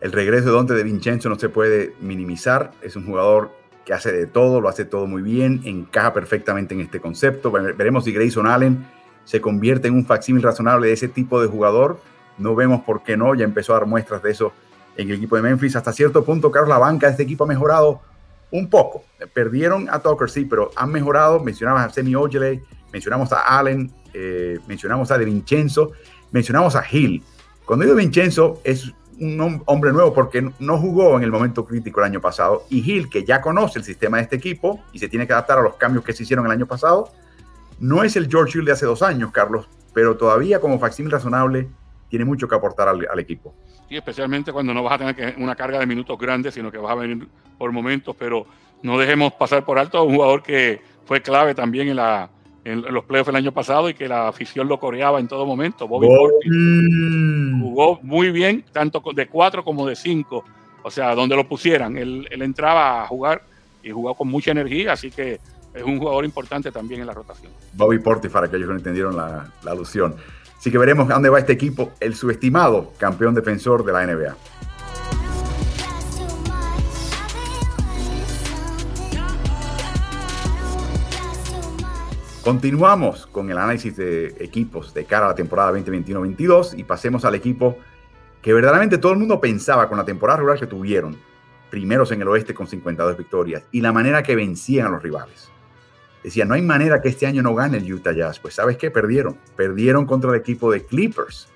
El 0.00 0.12
regreso 0.12 0.46
de 0.46 0.56
Dante 0.56 0.74
de 0.74 0.82
Vincenzo 0.82 1.28
no 1.28 1.38
se 1.38 1.48
puede 1.48 1.94
minimizar, 2.00 2.72
es 2.82 2.94
un 2.96 3.06
jugador 3.06 3.50
que 3.86 3.94
hace 3.94 4.12
de 4.12 4.26
todo, 4.26 4.60
lo 4.60 4.68
hace 4.68 4.84
todo 4.84 5.06
muy 5.06 5.22
bien, 5.22 5.62
encaja 5.64 6.12
perfectamente 6.12 6.74
en 6.74 6.80
este 6.80 7.00
concepto. 7.00 7.50
Veremos 7.50 8.04
si 8.04 8.12
Grayson 8.12 8.46
Allen 8.46 8.86
se 9.24 9.40
convierte 9.40 9.88
en 9.88 9.94
un 9.94 10.04
facsímil 10.04 10.42
razonable 10.42 10.88
de 10.88 10.92
ese 10.92 11.08
tipo 11.08 11.40
de 11.40 11.48
jugador 11.48 11.98
no 12.38 12.54
vemos 12.54 12.82
por 12.82 13.02
qué 13.02 13.16
no, 13.16 13.34
ya 13.34 13.44
empezó 13.44 13.74
a 13.74 13.78
dar 13.78 13.86
muestras 13.86 14.22
de 14.22 14.30
eso 14.30 14.52
en 14.96 15.08
el 15.08 15.16
equipo 15.16 15.36
de 15.36 15.42
Memphis. 15.42 15.76
Hasta 15.76 15.92
cierto 15.92 16.24
punto, 16.24 16.50
Carlos, 16.50 16.70
la 16.70 16.78
banca 16.78 17.06
de 17.06 17.12
este 17.12 17.22
equipo 17.22 17.44
ha 17.44 17.46
mejorado 17.46 18.00
un 18.54 18.70
poco. 18.70 19.04
Perdieron 19.32 19.88
a 19.90 19.98
Tucker, 19.98 20.30
sí, 20.30 20.44
pero 20.44 20.70
han 20.76 20.92
mejorado. 20.92 21.40
Mencionamos 21.40 21.82
a 21.82 21.90
Semi 21.90 22.14
Ojeley, 22.14 22.62
mencionamos 22.92 23.32
a 23.32 23.40
Allen, 23.58 23.90
eh, 24.12 24.60
mencionamos 24.68 25.10
a 25.10 25.18
De 25.18 25.24
Vincenzo, 25.24 25.90
mencionamos 26.30 26.76
a 26.76 26.84
Hill. 26.88 27.20
Cuando 27.64 27.84
digo 27.84 27.96
Vincenzo 27.96 28.60
es 28.62 28.92
un 29.18 29.62
hombre 29.66 29.92
nuevo 29.92 30.14
porque 30.14 30.48
no 30.60 30.78
jugó 30.78 31.16
en 31.16 31.24
el 31.24 31.32
momento 31.32 31.64
crítico 31.64 31.98
el 31.98 32.06
año 32.06 32.20
pasado. 32.20 32.64
Y 32.70 32.88
Hill, 32.88 33.10
que 33.10 33.24
ya 33.24 33.40
conoce 33.40 33.80
el 33.80 33.84
sistema 33.84 34.18
de 34.18 34.22
este 34.22 34.36
equipo 34.36 34.84
y 34.92 35.00
se 35.00 35.08
tiene 35.08 35.26
que 35.26 35.32
adaptar 35.32 35.58
a 35.58 35.62
los 35.62 35.74
cambios 35.74 36.04
que 36.04 36.12
se 36.12 36.22
hicieron 36.22 36.46
el 36.46 36.52
año 36.52 36.66
pasado, 36.66 37.10
no 37.80 38.04
es 38.04 38.14
el 38.14 38.28
George 38.28 38.56
Hill 38.56 38.66
de 38.66 38.72
hace 38.72 38.86
dos 38.86 39.02
años, 39.02 39.32
Carlos, 39.32 39.68
pero 39.92 40.16
todavía 40.16 40.60
como 40.60 40.78
facsímil 40.78 41.10
razonable 41.10 41.68
tiene 42.08 42.24
mucho 42.24 42.46
que 42.46 42.54
aportar 42.54 42.86
al, 42.88 43.18
equipo. 43.18 43.52
Y 43.88 43.96
especialmente 43.96 44.52
cuando 44.52 44.72
no 44.72 44.82
vas 44.82 44.94
a 44.94 44.98
tener 44.98 45.14
que, 45.14 45.42
una 45.42 45.54
carga 45.54 45.78
de 45.78 45.86
minutos 45.86 46.18
grande, 46.18 46.50
sino 46.50 46.70
que 46.70 46.78
vas 46.78 46.92
a 46.92 46.96
venir 46.96 47.26
por 47.58 47.70
momentos, 47.72 48.16
pero 48.18 48.46
no 48.82 48.98
dejemos 48.98 49.32
pasar 49.32 49.64
por 49.64 49.78
alto 49.78 49.98
a 49.98 50.02
un 50.02 50.14
jugador 50.14 50.42
que 50.42 50.80
fue 51.06 51.20
clave 51.22 51.54
también 51.54 51.88
en, 51.88 51.96
la, 51.96 52.28
en 52.64 52.82
los 52.82 53.04
playoffs 53.04 53.28
el 53.28 53.36
año 53.36 53.52
pasado 53.52 53.88
y 53.88 53.94
que 53.94 54.08
la 54.08 54.28
afición 54.28 54.68
lo 54.68 54.78
coreaba 54.78 55.20
en 55.20 55.28
todo 55.28 55.46
momento. 55.46 55.86
Bobby, 55.86 56.06
Portis 56.06 56.52
jugó 57.60 58.00
muy 58.02 58.30
bien, 58.30 58.64
tanto 58.72 59.02
de 59.14 59.26
cuatro 59.26 59.62
como 59.62 59.86
de 59.86 59.96
cinco, 59.96 60.44
o 60.82 60.90
sea, 60.90 61.14
donde 61.14 61.36
lo 61.36 61.46
pusieran. 61.46 61.96
Él, 61.96 62.26
entraba 62.30 63.02
a 63.02 63.06
jugar 63.06 63.42
y 63.82 63.90
jugó 63.90 64.14
con 64.14 64.28
mucha 64.28 64.50
energía, 64.50 64.92
así 64.92 65.10
que 65.10 65.40
es 65.74 65.82
un 65.82 65.98
jugador 65.98 66.24
importante 66.24 66.72
también 66.72 67.00
en 67.00 67.06
la 67.06 67.14
rotación. 67.14 67.52
Bobby 67.74 67.98
Portis, 67.98 68.30
para 68.30 68.46
aquellos 68.46 68.66
que 68.66 68.72
no 68.72 68.78
entendieron 68.78 69.16
la, 69.16 69.50
la 69.62 69.70
alusión. 69.72 70.14
Así 70.64 70.70
que 70.70 70.78
veremos 70.78 71.10
a 71.10 71.12
dónde 71.12 71.28
va 71.28 71.38
este 71.38 71.52
equipo, 71.52 71.92
el 72.00 72.14
subestimado 72.14 72.94
campeón 72.96 73.34
defensor 73.34 73.84
de 73.84 73.92
la 73.92 74.06
NBA. 74.06 74.34
Continuamos 82.42 83.26
con 83.26 83.50
el 83.50 83.58
análisis 83.58 83.94
de 83.94 84.28
equipos 84.40 84.94
de 84.94 85.04
cara 85.04 85.26
a 85.26 85.28
la 85.28 85.34
temporada 85.34 85.70
2021-22 85.72 86.78
y 86.78 86.84
pasemos 86.84 87.26
al 87.26 87.34
equipo 87.34 87.76
que 88.40 88.54
verdaderamente 88.54 88.96
todo 88.96 89.12
el 89.12 89.18
mundo 89.18 89.42
pensaba 89.42 89.86
con 89.86 89.98
la 89.98 90.06
temporada 90.06 90.38
regular 90.38 90.58
que 90.58 90.66
tuvieron, 90.66 91.14
primeros 91.68 92.10
en 92.10 92.22
el 92.22 92.28
oeste 92.28 92.54
con 92.54 92.66
52 92.66 93.18
victorias 93.18 93.64
y 93.70 93.82
la 93.82 93.92
manera 93.92 94.22
que 94.22 94.34
vencían 94.34 94.86
a 94.86 94.90
los 94.92 95.02
rivales 95.02 95.50
decía, 96.24 96.44
no 96.44 96.54
hay 96.54 96.62
manera 96.62 97.00
que 97.00 97.08
este 97.08 97.26
año 97.26 97.42
no 97.42 97.54
gane 97.54 97.78
el 97.78 97.92
Utah 97.92 98.12
Jazz. 98.12 98.40
Pues 98.40 98.54
sabes 98.54 98.76
qué, 98.76 98.90
perdieron. 98.90 99.36
Perdieron 99.56 100.06
contra 100.06 100.30
el 100.30 100.36
equipo 100.36 100.72
de 100.72 100.84
Clippers 100.84 101.48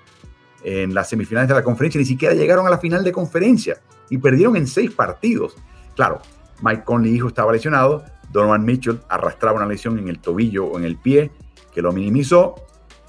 en 0.63 0.93
las 0.93 1.09
semifinales 1.09 1.49
de 1.49 1.55
la 1.55 1.63
conferencia. 1.63 1.99
Ni 1.99 2.05
siquiera 2.05 2.33
llegaron 2.33 2.67
a 2.67 2.69
la 2.69 2.77
final 2.77 3.03
de 3.03 3.11
conferencia 3.11 3.81
y 4.09 4.17
perdieron 4.17 4.55
en 4.55 4.67
seis 4.67 4.91
partidos. 4.91 5.57
Claro, 5.95 6.21
Mike 6.61 6.83
Conley, 6.85 7.15
hijo, 7.15 7.27
estaba 7.27 7.51
lesionado. 7.51 8.03
Donovan 8.31 8.63
Mitchell 8.63 8.99
arrastraba 9.09 9.57
una 9.57 9.65
lesión 9.65 9.97
en 9.97 10.07
el 10.07 10.19
tobillo 10.19 10.65
o 10.65 10.77
en 10.77 10.85
el 10.85 10.97
pie 10.97 11.31
que 11.73 11.81
lo 11.81 11.91
minimizó. 11.91 12.55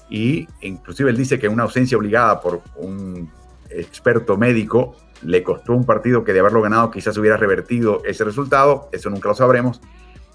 Y 0.09 0.47
inclusive 0.61 1.09
él 1.09 1.17
dice 1.17 1.39
que 1.39 1.47
una 1.47 1.63
ausencia 1.63 1.97
obligada 1.97 2.41
por 2.41 2.61
un 2.75 3.29
experto 3.69 4.35
médico 4.35 4.95
le 5.23 5.43
costó 5.43 5.73
un 5.73 5.85
partido 5.85 6.23
que 6.23 6.33
de 6.33 6.39
haberlo 6.39 6.61
ganado 6.61 6.91
quizás 6.91 7.17
hubiera 7.17 7.37
revertido 7.37 8.01
ese 8.05 8.23
resultado. 8.23 8.89
Eso 8.91 9.09
nunca 9.09 9.29
lo 9.29 9.35
sabremos. 9.35 9.79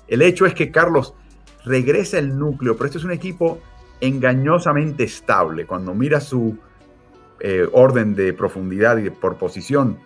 El 0.09 0.23
hecho 0.23 0.47
es 0.47 0.55
que 0.55 0.71
Carlos 0.71 1.15
regresa 1.65 2.19
el 2.19 2.39
núcleo, 2.39 2.77
pero 2.77 2.87
este 2.87 2.99
es 2.99 3.05
un 3.05 3.13
equipo 3.13 3.61
engañosamente 4.01 5.05
estable. 5.05 5.67
Cuando 5.67 5.95
mira 5.95 6.21
su 6.21 6.57
eh, 7.41 7.69
orden 7.73 8.15
de 8.15 8.33
profundidad 8.33 8.99
y 8.99 9.11
por 9.11 9.37
posición, 9.37 9.99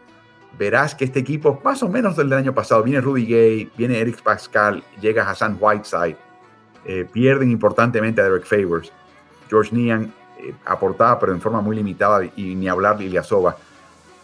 verás 0.59 0.95
que 0.95 1.05
este 1.05 1.21
equipo, 1.21 1.61
más 1.65 1.83
o 1.83 1.89
menos 1.89 2.17
del 2.17 2.33
año 2.33 2.55
pasado, 2.55 2.83
viene 2.83 3.01
Rudy 3.01 3.27
Gay, 3.27 3.71
viene 3.77 3.99
Eric 3.99 4.23
Pascal, 4.23 4.83
llega 5.01 5.29
Hassan 5.29 5.59
Whiteside, 5.61 6.17
eh, 6.85 7.07
pierden 7.11 7.51
importantemente 7.51 8.21
a 8.21 8.25
Derek 8.25 8.45
Favors. 8.45 8.93
George 9.49 9.75
Nian 9.75 10.13
eh, 10.39 10.55
aportaba, 10.65 11.19
pero 11.19 11.33
en 11.33 11.41
forma 11.41 11.61
muy 11.61 11.77
limitada, 11.77 12.25
y 12.25 12.55
ni 12.55 12.69
hablar 12.69 12.99
de 12.99 13.05
Iliasova. 13.05 13.57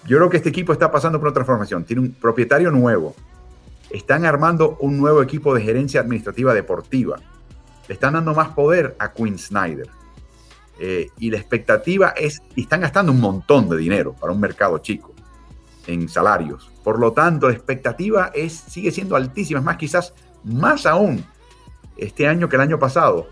Yo 0.07 0.19
creo 0.19 0.31
que 0.31 0.37
este 0.37 0.49
equipo 0.49 0.73
está 0.73 0.91
pasando 0.91 1.19
por 1.19 1.29
una 1.29 1.35
transformación. 1.35 1.85
Tiene 1.85 2.03
un 2.03 2.13
propietario 2.13 2.71
nuevo, 2.71 3.15
están 3.91 4.25
armando 4.25 4.77
un 4.81 4.99
nuevo 4.99 5.23
equipo 5.23 5.55
de 5.55 5.63
gerencia 5.63 6.01
administrativa 6.01 6.55
deportiva. 6.55 7.17
Le 7.89 7.95
están 7.95 8.15
dando 8.15 8.35
más 8.35 8.49
poder 8.49 8.97
a 8.99 9.13
Quinn 9.13 9.39
Snyder. 9.39 9.89
Eh, 10.79 11.09
y 11.19 11.31
la 11.31 11.39
expectativa 11.39 12.11
es, 12.11 12.43
y 12.55 12.63
están 12.63 12.83
gastando 12.83 13.13
un 13.13 13.21
montón 13.21 13.69
de 13.69 13.77
dinero 13.79 14.15
para 14.15 14.33
un 14.33 14.41
mercado 14.41 14.79
chico 14.79 15.15
en 15.87 16.09
salarios. 16.09 16.71
Por 16.83 16.99
lo 16.99 17.13
tanto, 17.13 17.49
la 17.49 17.55
expectativa 17.55 18.31
es, 18.35 18.53
sigue 18.53 18.91
siendo 18.91 19.17
altísima, 19.17 19.61
es 19.61 19.65
más, 19.65 19.77
quizás 19.77 20.15
más 20.45 20.85
aún 20.85 21.25
este 21.97 22.29
año 22.29 22.49
que 22.49 22.57
el 22.57 22.63
año 22.63 22.79
pasado. 22.79 23.29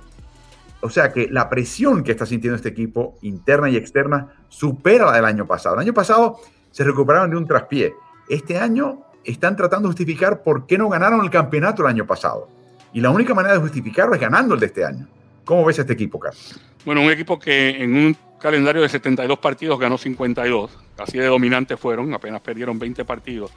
O 0.81 0.91
sea 0.91 1.13
que 1.13 1.29
la 1.31 1.49
presión 1.49 2.03
que 2.03 2.13
está 2.13 2.27
sintiendo 2.27 2.57
este 2.57 2.69
equipo, 2.69 3.17
interna 3.23 3.69
y 3.71 3.77
externa, 3.77 4.29
supera 4.49 5.07
la 5.07 5.13
del 5.13 5.25
año 5.25 5.47
pasado. 5.47 5.75
El 5.77 5.83
año 5.83 5.95
pasado 5.95 6.41
se 6.71 6.85
recuperaron 6.85 7.31
de 7.31 7.37
un 7.37 7.47
traspié. 7.47 7.95
Este 8.29 8.59
año 8.59 9.03
están 9.25 9.57
tratando 9.57 9.89
de 9.89 9.93
justificar 9.93 10.43
por 10.43 10.67
qué 10.67 10.79
no 10.79 10.89
ganaron 10.89 11.25
el 11.25 11.31
campeonato 11.31 11.83
el 11.83 11.89
año 11.89 12.07
pasado. 12.07 12.49
Y 12.93 13.01
la 13.01 13.11
única 13.11 13.35
manera 13.35 13.55
de 13.55 13.61
justificarlo 13.61 14.15
es 14.15 14.21
ganando 14.21 14.55
el 14.55 14.61
de 14.61 14.67
este 14.67 14.85
año. 14.85 15.07
¿Cómo 15.45 15.65
ves 15.65 15.79
a 15.79 15.83
este 15.83 15.95
equipo, 15.95 16.19
Carlos? 16.19 16.59
Bueno, 16.85 17.03
un 17.03 17.11
equipo 17.11 17.39
que 17.39 17.83
en 17.83 17.95
un 17.95 18.17
calendario 18.39 18.83
de 18.83 18.89
72 18.89 19.39
partidos 19.39 19.79
ganó 19.79 19.99
52, 19.99 20.71
así 20.99 21.19
de 21.19 21.27
dominantes 21.27 21.79
fueron, 21.79 22.15
apenas 22.15 22.41
perdieron 22.41 22.79
20 22.79 23.05
partidos. 23.05 23.51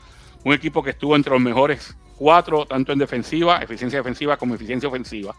Un 0.44 0.54
equipo 0.54 0.82
que 0.82 0.92
estuvo 0.92 1.16
entre 1.16 1.34
los 1.34 1.42
mejores 1.42 1.96
cuatro, 2.18 2.66
tanto 2.66 2.92
en 2.92 3.00
defensiva, 3.00 3.58
eficiencia 3.60 4.00
defensiva 4.00 4.38
como 4.38 4.56
eficiencia 4.56 4.90
ofensiva. 4.90 5.36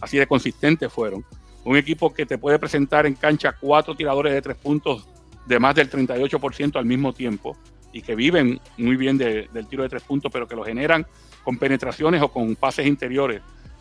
Así 0.00 0.18
de 0.18 0.26
consistentes 0.26 0.92
fueron. 0.92 1.24
Un 1.64 1.76
equipo 1.76 2.12
que 2.12 2.26
te 2.26 2.38
puede 2.38 2.58
presentar 2.58 3.06
en 3.06 3.14
cancha 3.14 3.56
cuatro 3.58 3.94
tiradores 3.94 4.32
de 4.32 4.42
tres 4.42 4.56
puntos 4.56 5.08
de 5.46 5.58
más 5.58 5.74
del 5.74 5.90
38% 5.90 6.76
al 6.76 6.84
mismo 6.84 7.12
tiempo 7.12 7.56
y 7.92 8.02
que 8.02 8.14
viven 8.14 8.60
muy 8.76 8.96
bien 8.96 9.16
del 9.18 9.66
tiro 9.68 9.82
de 9.82 9.88
tres 9.88 10.02
puntos, 10.02 10.30
pero 10.32 10.46
que 10.46 10.56
lo 10.56 10.64
generan 10.64 11.06
con 11.44 11.58
penetraciones 11.58 12.20
o 12.22 12.28
con 12.28 12.56
pases 12.56 12.86
interiores. 12.86 13.40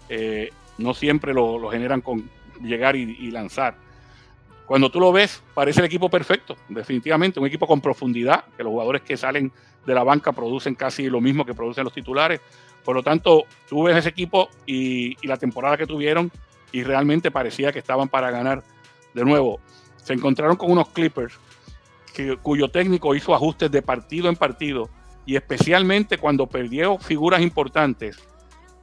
Eh, 0.10 0.52
no 0.78 0.94
siempre 0.94 1.34
lo, 1.34 1.70
generan 1.70 2.02
con 2.02 2.30
llegar 2.62 2.96
y, 2.96 3.32
lanzar. 3.32 3.76
cuando 4.66 4.90
tú 4.90 5.00
lo 5.00 5.12
ves, 5.12 5.42
parece 5.54 5.80
el 5.80 5.86
equipo 5.86 6.10
perfecto, 6.10 6.56
definitivamente, 6.70 7.40
un 7.40 7.48
equipo 7.48 7.68
con 7.68 7.82
profundidad, 7.82 8.46
que 8.56 8.64
los 8.64 8.72
jugadores 8.72 9.02
que 9.02 9.18
salen 9.18 9.52
de 9.86 9.94
la 9.94 10.04
banca 10.04 10.32
producen 10.32 10.76
casi 10.76 11.10
lo 11.10 11.22
mismo 11.22 11.46
que 11.46 11.54
producen 11.54 11.84
los 11.84 11.94
titulares. 11.94 12.42
Por 12.84 12.96
lo 12.96 13.04
tanto, 13.04 13.46
tú 13.68 13.84
ves 13.84 13.98
ese 13.98 14.10
equipo 14.10 14.50
y, 14.66 15.16
la 15.28 15.38
temporada 15.38 15.78
que 15.78 15.88
tuvieron 15.88 16.32
y 16.72 16.84
realmente 16.84 17.32
parecía 17.32 17.72
que 17.72 17.80
estaban 17.80 18.10
para 18.10 18.32
ganar. 18.32 18.64
De 19.14 19.24
nuevo, 19.24 19.60
se 19.98 20.14
encontraron 20.14 20.56
con 20.56 20.72
unos 20.72 20.90
Clippers 20.90 21.40
cuyo 22.42 22.70
técnico 22.70 23.16
hizo 23.16 23.34
ajustes 23.34 23.72
de 23.72 23.82
partido 23.82 24.30
en 24.30 24.36
partido 24.36 24.90
y 25.26 25.36
especialmente 25.36 26.18
cuando 26.18 26.48
perdió 26.48 26.98
figuras 26.98 27.42
importantes, 27.42 28.18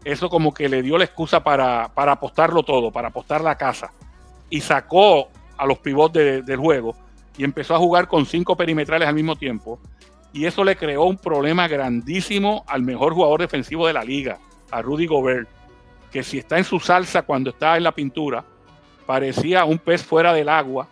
eso 0.05 0.29
como 0.29 0.53
que 0.53 0.69
le 0.69 0.83
dio 0.83 0.99
la 0.99 1.05
excusa 1.05 1.43
para, 1.43 1.93
para 1.95 2.13
apostarlo 2.13 2.63
todo, 2.63 2.91
para 2.91 3.09
apostar 3.09 3.41
la 3.41 3.57
casa. 3.57 3.93
Y 4.51 4.61
sacó 4.61 5.29
a 5.57 5.67
los 5.67 5.79
pivots 5.79 6.15
del 6.15 6.57
juego 6.57 6.97
y 7.39 7.45
empezó 7.45 7.75
a 7.75 7.79
jugar 7.79 8.09
con 8.09 8.27
cinco 8.27 8.57
perimetrales 8.57 9.09
al 9.09 9.15
mismo 9.15 9.37
tiempo. 9.37 9.79
Y 10.33 10.47
eso 10.47 10.65
le 10.65 10.77
creó 10.77 11.05
un 11.05 11.19
problema 11.19 11.69
grandísimo 11.69 12.65
al 12.67 12.83
mejor 12.83 13.15
jugador 13.15 13.41
defensivo 13.41 13.87
de 13.87 13.93
la 13.93 14.03
liga, 14.03 14.39
a 14.71 14.83
Rudy 14.83 15.07
Gobert, 15.07 15.49
que 16.11 16.23
si 16.23 16.39
está 16.39 16.59
en 16.59 16.65
su 16.65 16.81
salsa 16.81 17.23
cuando 17.23 17.51
está 17.51 17.77
en 17.77 17.85
la 17.85 17.93
pintura, 17.93 18.45
parecía 19.07 19.65
un 19.65 19.79
pez 19.79 20.03
fuera 20.03 20.33
del 20.33 20.49
agua 20.49 20.89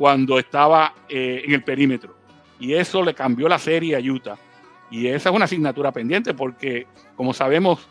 cuando 0.00 0.38
estaba 0.38 0.94
eh, 1.10 1.42
en 1.44 1.52
el 1.52 1.62
perímetro. 1.62 2.14
Y 2.58 2.72
eso 2.72 3.02
le 3.02 3.12
cambió 3.12 3.50
la 3.50 3.58
serie 3.58 3.94
a 3.94 3.98
Utah. 3.98 4.38
Y 4.90 5.06
esa 5.06 5.28
es 5.28 5.36
una 5.36 5.44
asignatura 5.44 5.92
pendiente 5.92 6.32
porque, 6.32 6.86
como 7.16 7.34
sabemos, 7.34 7.86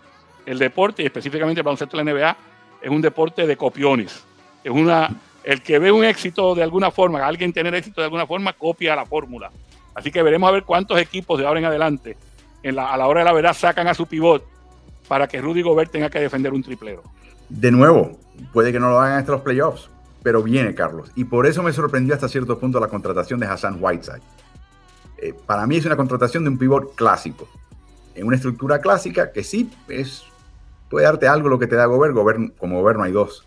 el 0.47 0.57
deporte, 0.57 1.03
y 1.03 1.05
específicamente 1.05 1.59
el 1.59 1.65
baloncesto 1.65 1.97
de 1.97 2.03
la 2.03 2.11
NBA, 2.11 2.37
es 2.81 2.89
un 2.89 2.99
deporte 2.99 3.45
de 3.45 3.55
copiones. 3.55 4.25
Es 4.63 4.71
una, 4.71 5.15
el 5.43 5.61
que 5.61 5.77
ve 5.77 5.91
un 5.91 6.03
éxito 6.03 6.55
de 6.55 6.63
alguna 6.63 6.89
forma, 6.89 7.23
alguien 7.23 7.53
tener 7.53 7.75
éxito 7.75 8.01
de 8.01 8.05
alguna 8.05 8.25
forma, 8.25 8.53
copia 8.53 8.95
la 8.95 9.05
fórmula. 9.05 9.51
Así 9.93 10.09
que 10.09 10.23
veremos 10.23 10.49
a 10.49 10.53
ver 10.53 10.63
cuántos 10.63 10.99
equipos 10.99 11.37
de 11.37 11.45
ahora 11.45 11.59
en 11.59 11.67
adelante, 11.67 12.17
a 12.65 12.97
la 12.97 13.05
hora 13.05 13.19
de 13.19 13.25
la 13.25 13.33
verdad, 13.33 13.53
sacan 13.53 13.87
a 13.87 13.93
su 13.93 14.07
pivot 14.07 14.43
para 15.07 15.27
que 15.27 15.39
Rudy 15.39 15.61
Gobert 15.61 15.91
tenga 15.91 16.09
que 16.09 16.19
defender 16.19 16.53
un 16.53 16.63
triplero. 16.63 17.03
De 17.49 17.69
nuevo, 17.69 18.17
puede 18.51 18.71
que 18.71 18.79
no 18.79 18.89
lo 18.89 18.99
hagan 18.99 19.19
hasta 19.19 19.33
los 19.33 19.41
playoffs, 19.41 19.91
pero 20.23 20.43
viene 20.43 20.75
Carlos. 20.75 21.11
Y 21.15 21.25
por 21.25 21.47
eso 21.47 21.63
me 21.63 21.73
sorprendió 21.73 22.13
hasta 22.13 22.27
cierto 22.27 22.59
punto 22.59 22.79
la 22.79 22.87
contratación 22.87 23.39
de 23.39 23.47
Hassan 23.47 23.77
Whiteside. 23.79 24.21
Eh, 25.17 25.33
para 25.45 25.67
mí 25.67 25.77
es 25.77 25.85
una 25.85 25.95
contratación 25.95 26.43
de 26.43 26.49
un 26.49 26.57
pivot 26.57 26.95
clásico, 26.95 27.47
en 28.15 28.25
una 28.25 28.35
estructura 28.35 28.79
clásica 28.79 29.31
que 29.31 29.43
sí 29.43 29.69
es, 29.87 30.23
puede 30.89 31.05
darte 31.05 31.27
algo 31.27 31.49
lo 31.49 31.59
que 31.59 31.67
te 31.67 31.75
da 31.75 31.85
Gobert, 31.85 32.13
Gobert 32.13 32.57
como 32.57 32.79
Gobert 32.79 32.97
no 32.97 33.03
hay 33.03 33.11
dos. 33.11 33.45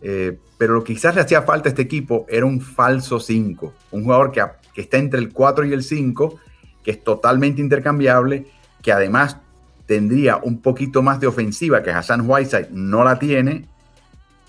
Eh, 0.00 0.38
pero 0.58 0.74
lo 0.74 0.84
que 0.84 0.94
quizás 0.94 1.14
le 1.14 1.22
hacía 1.22 1.42
falta 1.42 1.68
a 1.68 1.70
este 1.70 1.82
equipo 1.82 2.24
era 2.28 2.46
un 2.46 2.60
falso 2.60 3.18
5, 3.18 3.72
un 3.90 4.04
jugador 4.04 4.30
que, 4.30 4.44
que, 4.74 4.82
está 4.82 4.98
entre 4.98 5.18
el 5.18 5.32
4 5.32 5.66
y 5.66 5.72
el 5.72 5.82
5, 5.82 6.38
que 6.84 6.90
es 6.92 7.02
totalmente 7.02 7.60
intercambiable, 7.60 8.46
que 8.82 8.92
además 8.92 9.38
tendría 9.86 10.36
un 10.36 10.60
poquito 10.60 11.02
más 11.02 11.18
de 11.18 11.26
ofensiva 11.26 11.82
que 11.82 11.90
Hassan 11.90 12.28
Whiteside 12.28 12.68
no 12.70 13.02
la 13.02 13.18
tiene 13.18 13.66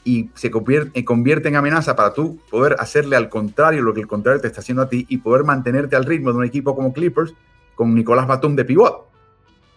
y 0.04 0.30
se 0.34 0.50
convierte, 0.50 1.04
convierte 1.04 1.50
en 1.50 1.56
amenaza 1.56 1.96
para 1.96 2.14
tú 2.14 2.40
poder 2.50 2.76
hacerle 2.80 3.16
al 3.16 3.30
contrario 3.30 3.82
lo 3.82 3.94
que 3.94 4.02
el 4.02 4.08
contrario 4.08 4.42
te 4.42 4.48
está 4.48 4.62
haciendo 4.62 4.84
a 4.84 4.90
ti 4.90 5.06
y 5.10 5.18
poder 5.18 5.44
mantenerte 5.44 5.96
al 5.96 6.06
ritmo 6.06 6.32
de 6.32 6.38
un 6.38 6.46
equipo 6.46 6.76
como 6.76 6.94
Clippers 6.94 7.34
con 7.76 7.94
Nicolás 7.94 8.28
Batum 8.28 8.56
de 8.56 8.66
pivot. 8.66 9.08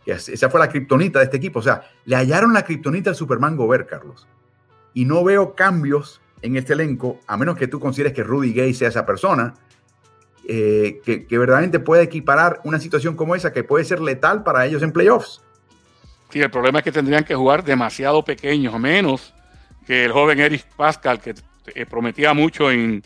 Esa 0.07 0.51
fue 0.51 0.59
la 0.59 0.69
kriptonita 0.69 1.21
de 1.21 1.27
este 1.27 1.37
equipo. 1.37 1.61
O 1.61 1.63
sea, 1.63 1.83
le 2.05 2.17
hallaron 2.17 2.53
la 2.53 2.65
kriptonita 2.65 3.11
al 3.11 3.17
Superman 3.17 3.57
Gobert, 3.57 3.89
Carlos. 3.89 4.27
Y 4.95 5.05
no 5.05 5.23
veo 5.23 5.55
cambios 5.55 6.21
en 6.43 6.57
este 6.57 6.73
elenco, 6.73 7.21
a 7.27 7.37
menos 7.37 7.57
que 7.57 7.69
tú 7.69 7.79
consideres 7.79 8.13
que 8.13 8.25
Rudy 8.25 8.53
Gay 8.53 8.75
sea 8.75 8.89
esa 8.89 9.07
persona, 9.07 9.55
eh, 10.49 11.01
que, 11.05 11.25
que, 11.25 11.39
verdaderamente 11.39 11.79
puede 11.79 12.03
equiparar 12.03 12.61
una 12.65 12.81
situación 12.81 13.15
como 13.15 13.37
esa 13.37 13.53
que 13.53 13.63
puede 13.63 13.85
ser 13.85 14.01
letal 14.01 14.43
para 14.43 14.67
ellos 14.67 14.83
en 14.83 14.91
playoffs. 14.91 15.41
Sí, 16.31 16.41
el 16.41 16.51
problema 16.51 16.81
es 16.81 16.85
que 16.85 16.91
tendrían 16.91 17.23
que 17.23 17.37
jugar 17.37 17.63
demasiado 17.63 18.25
pequeños, 18.25 18.77
menos 18.81 19.33
que 19.87 20.05
el 20.05 20.13
joven 20.13 20.41
Eric 20.41 20.67
Pascal, 20.77 21.21
que 21.21 21.35
eh, 21.75 21.87
prometía 21.87 22.35
mucho 22.35 22.71
en, 22.71 23.03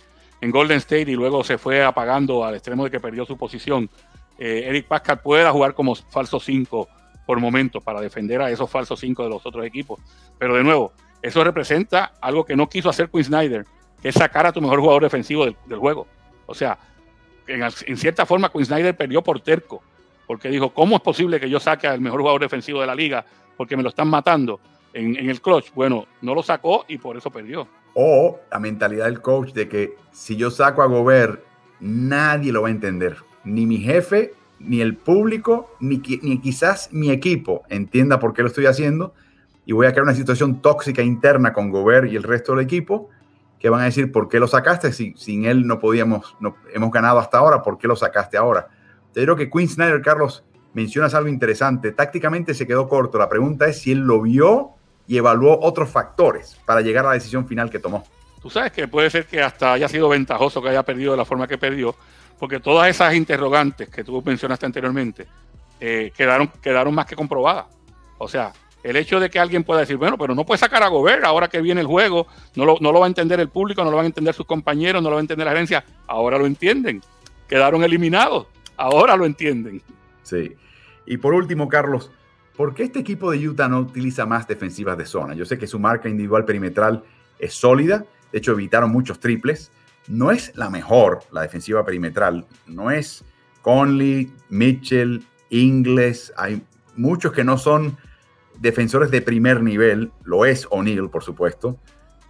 Golden 0.48 0.76
State 0.76 1.10
y 1.10 1.16
luego 1.16 1.42
se 1.42 1.58
fue 1.58 1.82
apagando 1.82 2.44
al 2.44 2.54
extremo 2.54 2.84
de 2.84 2.90
que 2.90 3.00
perdió 3.00 3.26
su 3.26 3.36
posición. 3.36 3.90
Eh, 4.38 4.64
Eric 4.68 4.86
Pascal 4.86 5.20
pueda 5.20 5.50
jugar 5.50 5.74
como 5.74 5.96
falso 5.96 6.38
5 6.38 6.88
por 7.26 7.40
momentos 7.40 7.82
para 7.82 8.00
defender 8.00 8.40
a 8.40 8.48
esos 8.48 8.70
falsos 8.70 9.00
5 9.00 9.24
de 9.24 9.28
los 9.28 9.44
otros 9.44 9.66
equipos. 9.66 9.98
Pero 10.38 10.54
de 10.54 10.62
nuevo, 10.62 10.92
eso 11.20 11.42
representa 11.42 12.12
algo 12.20 12.44
que 12.44 12.54
no 12.54 12.68
quiso 12.68 12.88
hacer 12.88 13.10
Quinn 13.10 13.24
Snyder, 13.24 13.66
que 14.00 14.10
es 14.10 14.14
sacar 14.14 14.46
a 14.46 14.52
tu 14.52 14.60
mejor 14.60 14.78
jugador 14.78 15.02
defensivo 15.02 15.44
del, 15.44 15.78
juego. 15.78 16.06
O 16.46 16.54
sea, 16.54 16.78
en, 17.48 17.96
cierta 17.96 18.24
forma 18.24 18.50
Quinn 18.50 18.64
Snyder 18.64 18.96
perdió 18.96 19.22
por 19.22 19.40
terco, 19.40 19.82
porque 20.28 20.48
dijo, 20.48 20.70
¿cómo 20.70 20.96
es 20.96 21.02
posible 21.02 21.40
que 21.40 21.50
yo 21.50 21.58
saque 21.58 21.88
al 21.88 22.00
mejor 22.00 22.20
jugador 22.20 22.40
defensivo 22.40 22.80
de 22.80 22.86
la 22.86 22.94
liga 22.94 23.24
porque 23.56 23.76
me 23.76 23.82
lo 23.82 23.88
están 23.88 24.08
matando? 24.08 24.60
En, 24.96 25.28
el 25.28 25.40
clutch. 25.40 25.72
Bueno, 25.74 26.06
no 26.22 26.34
lo 26.34 26.42
sacó 26.42 26.84
y 26.88 26.98
por 26.98 27.16
eso 27.16 27.30
perdió. 27.30 27.68
O 27.94 28.40
la 28.50 28.58
mentalidad 28.58 29.04
del 29.06 29.20
coach 29.20 29.52
de 29.52 29.68
que 29.68 29.96
si 30.12 30.36
yo 30.36 30.50
saco 30.50 30.82
a 30.82 30.86
Gobert, 30.86 31.42
nadie 31.80 32.52
lo 32.52 32.62
va 32.62 32.68
a 32.68 32.72
entender. 32.72 33.16
Ni 33.44 33.66
mi 33.66 33.78
jefe, 33.78 34.32
ni 34.58 34.80
el 34.80 34.96
público, 34.96 35.70
ni, 35.80 36.02
ni 36.22 36.40
quizás 36.40 36.92
mi 36.92 37.10
equipo 37.10 37.62
entienda 37.68 38.18
por 38.18 38.32
qué 38.32 38.42
lo 38.42 38.48
estoy 38.48 38.66
haciendo. 38.66 39.14
Y 39.64 39.72
voy 39.72 39.86
a 39.86 39.92
crear 39.92 40.04
una 40.04 40.14
situación 40.14 40.62
tóxica 40.62 41.02
interna 41.02 41.52
con 41.52 41.70
Gobert 41.70 42.10
y 42.10 42.16
el 42.16 42.22
resto 42.22 42.54
del 42.54 42.64
equipo 42.64 43.10
que 43.58 43.68
van 43.68 43.80
a 43.80 43.84
decir, 43.84 44.12
¿por 44.12 44.28
qué 44.28 44.38
lo 44.38 44.46
sacaste? 44.46 44.92
Si 44.92 45.14
sin 45.16 45.44
él 45.44 45.66
no 45.66 45.78
podíamos, 45.78 46.36
no, 46.40 46.56
hemos 46.72 46.90
ganado 46.90 47.18
hasta 47.18 47.38
ahora, 47.38 47.62
¿por 47.62 47.78
qué 47.78 47.88
lo 47.88 47.96
sacaste 47.96 48.36
ahora? 48.36 48.68
Te 49.12 49.20
digo 49.20 49.34
que 49.34 49.50
Quinn 49.50 49.68
Snyder, 49.68 50.02
Carlos, 50.02 50.44
mencionas 50.74 51.14
algo 51.14 51.28
interesante. 51.28 51.90
Tácticamente 51.90 52.52
se 52.52 52.66
quedó 52.66 52.86
corto. 52.86 53.18
La 53.18 53.28
pregunta 53.28 53.66
es 53.66 53.80
si 53.80 53.92
él 53.92 54.00
lo 54.00 54.20
vio 54.20 54.75
y 55.06 55.16
evaluó 55.16 55.58
otros 55.60 55.88
factores 55.90 56.56
para 56.64 56.80
llegar 56.80 57.04
a 57.06 57.08
la 57.08 57.14
decisión 57.14 57.46
final 57.46 57.70
que 57.70 57.78
tomó. 57.78 58.04
Tú 58.40 58.50
sabes 58.50 58.72
que 58.72 58.88
puede 58.88 59.10
ser 59.10 59.26
que 59.26 59.42
hasta 59.42 59.72
haya 59.72 59.88
sido 59.88 60.08
ventajoso 60.08 60.62
que 60.62 60.68
haya 60.68 60.82
perdido 60.82 61.12
de 61.12 61.18
la 61.18 61.24
forma 61.24 61.46
que 61.46 61.58
perdió, 61.58 61.94
porque 62.38 62.60
todas 62.60 62.88
esas 62.88 63.14
interrogantes 63.14 63.88
que 63.88 64.04
tú 64.04 64.22
mencionaste 64.24 64.66
anteriormente 64.66 65.26
eh, 65.80 66.12
quedaron, 66.16 66.48
quedaron 66.62 66.94
más 66.94 67.06
que 67.06 67.16
comprobadas. 67.16 67.66
O 68.18 68.28
sea, 68.28 68.52
el 68.82 68.96
hecho 68.96 69.18
de 69.18 69.30
que 69.30 69.38
alguien 69.38 69.64
pueda 69.64 69.80
decir, 69.80 69.96
bueno, 69.96 70.16
pero 70.16 70.34
no 70.34 70.46
puede 70.46 70.58
sacar 70.58 70.82
a 70.82 70.88
Gobert 70.88 71.24
ahora 71.24 71.48
que 71.48 71.60
viene 71.60 71.80
el 71.80 71.86
juego, 71.86 72.26
no 72.54 72.64
lo, 72.64 72.76
no 72.80 72.92
lo 72.92 73.00
va 73.00 73.06
a 73.06 73.08
entender 73.08 73.40
el 73.40 73.48
público, 73.48 73.82
no 73.82 73.90
lo 73.90 73.96
van 73.96 74.04
a 74.04 74.08
entender 74.08 74.32
sus 74.32 74.46
compañeros, 74.46 75.02
no 75.02 75.08
lo 75.08 75.16
va 75.16 75.20
a 75.20 75.22
entender 75.22 75.44
la 75.44 75.52
gerencia, 75.52 75.84
ahora 76.06 76.38
lo 76.38 76.46
entienden. 76.46 77.02
Quedaron 77.48 77.82
eliminados, 77.82 78.46
ahora 78.76 79.16
lo 79.16 79.26
entienden. 79.26 79.82
Sí. 80.22 80.54
Y 81.04 81.16
por 81.16 81.34
último, 81.34 81.68
Carlos, 81.68 82.10
¿Por 82.56 82.74
qué 82.74 82.84
este 82.84 83.00
equipo 83.00 83.30
de 83.30 83.46
Utah 83.46 83.68
no 83.68 83.80
utiliza 83.80 84.24
más 84.24 84.48
defensivas 84.48 84.96
de 84.96 85.04
zona? 85.04 85.34
Yo 85.34 85.44
sé 85.44 85.58
que 85.58 85.66
su 85.66 85.78
marca 85.78 86.08
individual 86.08 86.46
perimetral 86.46 87.04
es 87.38 87.52
sólida, 87.52 88.06
de 88.32 88.38
hecho 88.38 88.52
evitaron 88.52 88.90
muchos 88.90 89.20
triples. 89.20 89.70
No 90.08 90.30
es 90.30 90.56
la 90.56 90.70
mejor, 90.70 91.20
la 91.32 91.42
defensiva 91.42 91.84
perimetral. 91.84 92.46
No 92.66 92.90
es 92.90 93.24
Conley, 93.60 94.32
Mitchell, 94.48 95.26
Ingles. 95.50 96.32
Hay 96.36 96.62
muchos 96.96 97.32
que 97.32 97.44
no 97.44 97.58
son 97.58 97.98
defensores 98.58 99.10
de 99.10 99.20
primer 99.20 99.62
nivel. 99.62 100.12
Lo 100.24 100.46
es 100.46 100.66
O'Neill, 100.70 101.10
por 101.10 101.24
supuesto. 101.24 101.76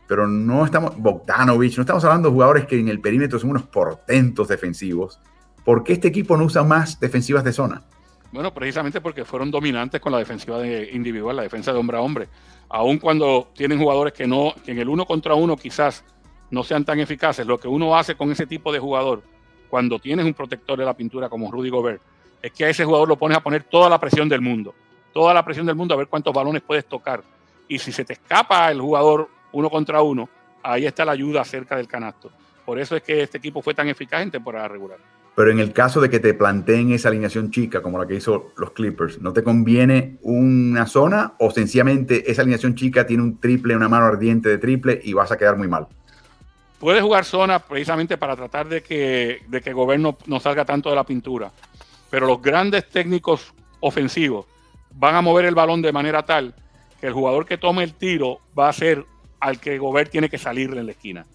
Pero 0.09 0.27
no 0.27 0.65
estamos, 0.65 0.97
Bogdanovich, 0.97 1.77
no 1.77 1.83
estamos 1.83 2.05
hablando 2.05 2.29
de 2.29 2.35
jugadores 2.35 2.67
que 2.67 2.79
en 2.79 2.89
el 2.89 3.01
perímetro 3.01 3.39
son 3.39 3.51
unos 3.51 3.65
portentos 3.65 4.49
defensivos. 4.49 5.21
¿Por 5.65 5.85
qué 5.85 5.93
este 5.93 6.09
equipo 6.09 6.37
no 6.37 6.45
usa 6.45 6.65
más 6.65 6.99
defensivas 6.99 7.45
de 7.45 7.53
zona? 7.53 7.83
Bueno, 8.37 8.53
precisamente 8.53 9.01
porque 9.01 9.25
fueron 9.25 9.51
dominantes 9.51 9.99
con 9.99 10.13
la 10.13 10.19
defensiva 10.19 10.59
de 10.59 10.91
individual, 10.93 11.37
la 11.37 11.45
defensa 11.45 11.73
de 11.73 11.79
hombre 11.79 11.97
a 11.97 12.03
hombre. 12.03 12.29
Aun 12.69 12.99
cuando 12.99 13.49
tienen 13.55 13.79
jugadores 13.79 14.13
que 14.13 14.27
no, 14.27 14.53
que 14.63 14.73
en 14.73 14.79
el 14.79 14.91
uno 14.91 15.07
contra 15.07 15.35
uno 15.35 15.57
quizás 15.57 16.05
no 16.51 16.63
sean 16.63 16.85
tan 16.85 17.01
eficaces, 17.01 17.47
lo 17.47 17.59
que 17.59 17.67
uno 17.67 17.97
hace 17.97 18.15
con 18.15 18.31
ese 18.31 18.47
tipo 18.47 18.71
de 18.75 18.79
jugador, 18.79 19.23
cuando 19.71 19.99
tienes 19.99 20.27
un 20.27 20.35
protector 20.35 20.79
de 20.79 20.85
la 20.85 20.93
pintura 20.93 21.31
como 21.31 21.51
Rudy 21.51 21.71
Gobert, 21.71 22.03
es 22.43 22.53
que 22.53 22.67
a 22.67 22.69
ese 22.69 22.85
jugador 22.85 23.09
lo 23.09 23.17
pones 23.17 23.39
a 23.39 23.43
poner 23.43 23.65
toda 23.65 23.89
la 23.89 23.99
presión 23.99 24.29
del 24.29 24.43
mundo, 24.43 24.75
toda 25.15 25.33
la 25.33 25.43
presión 25.43 25.65
del 25.65 25.77
mundo 25.77 25.95
a 25.95 25.97
ver 25.97 26.09
cuántos 26.09 26.35
balones 26.35 26.61
puedes 26.61 26.85
tocar. 26.85 27.23
Y 27.69 27.79
si 27.79 27.91
se 27.91 28.05
te 28.05 28.13
escapa 28.13 28.71
el 28.71 28.83
jugador 28.83 29.31
uno 29.53 29.71
contra 29.71 30.03
uno, 30.03 30.29
ahí 30.63 30.85
está 30.85 31.07
la 31.07 31.13
ayuda 31.13 31.43
cerca 31.43 31.75
del 31.75 31.89
canasto. 31.89 32.31
Por 32.67 32.79
eso 32.79 32.97
es 32.97 33.03
que 33.03 33.23
este 33.23 33.39
equipo 33.39 33.63
fue 33.63 33.73
tan 33.73 33.89
eficaz 33.89 34.21
en 34.21 34.31
temporada 34.31 34.69
regular. 34.69 34.99
Pero 35.37 35.51
en 35.51 35.61
el 35.61 35.75
caso 35.75 36.01
de 36.01 36.09
que 36.09 36.19
te 36.19 36.33
planteen 36.33 36.93
esa 36.93 37.11
alineación 37.11 37.51
chica, 37.51 37.83
como 37.83 37.99
la 37.99 38.07
que 38.07 38.15
hizo 38.15 38.53
los 38.57 38.71
Clippers, 38.71 39.21
¿no 39.21 39.35
te 39.35 39.45
conviene 39.45 40.17
una 40.23 40.87
zona 40.87 41.35
o 41.39 41.51
sencillamente 41.51 42.31
esa 42.31 42.41
alineación 42.41 42.75
chica 42.75 43.07
tiene 43.07 43.23
un 43.23 43.39
triple, 43.39 43.77
una 43.77 43.87
mano 43.87 44.07
ardiente 44.07 44.49
de 44.49 44.57
triple 44.57 44.99
y 45.05 45.13
vas 45.13 45.31
a 45.31 45.37
quedar 45.37 45.59
muy 45.59 45.69
mal? 45.69 45.89
Puedes 46.81 47.03
jugar 47.03 47.27
zona 47.27 47.59
precisamente 47.59 48.17
para 48.17 48.35
tratar 48.35 48.67
de 48.67 48.83
que, 48.83 49.43
de 49.47 49.61
que 49.61 49.69
el 49.69 49.77
gobierno 49.77 50.17
no 50.25 50.41
salga 50.41 50.65
tanto 50.65 50.89
de 50.89 50.97
la 50.97 51.05
pintura. 51.05 51.53
Pero 52.09 52.27
los 52.27 52.41
grandes 52.41 52.89
técnicos 52.89 53.53
ofensivos 53.81 54.47
van 54.95 55.17
a 55.17 55.21
mover 55.21 55.45
el 55.45 55.55
balón 55.55 55.83
de 55.83 55.93
manera 55.93 56.25
tal 56.25 56.55
que 56.99 57.09
el 57.09 57.13
jugador 57.13 57.45
que 57.45 57.59
tome 57.59 57.85
el 57.85 57.93
tiro 57.93 58.41
va 58.59 58.71
a 58.71 58.73
ser 58.73 59.05
al 59.41 59.61
que 59.61 59.77
Gobert 59.77 60.11
tiene 60.11 60.31
que 60.31 60.39
salirle 60.39 60.81
en 60.81 60.87
la 60.87 60.93
esquina. 60.93 61.27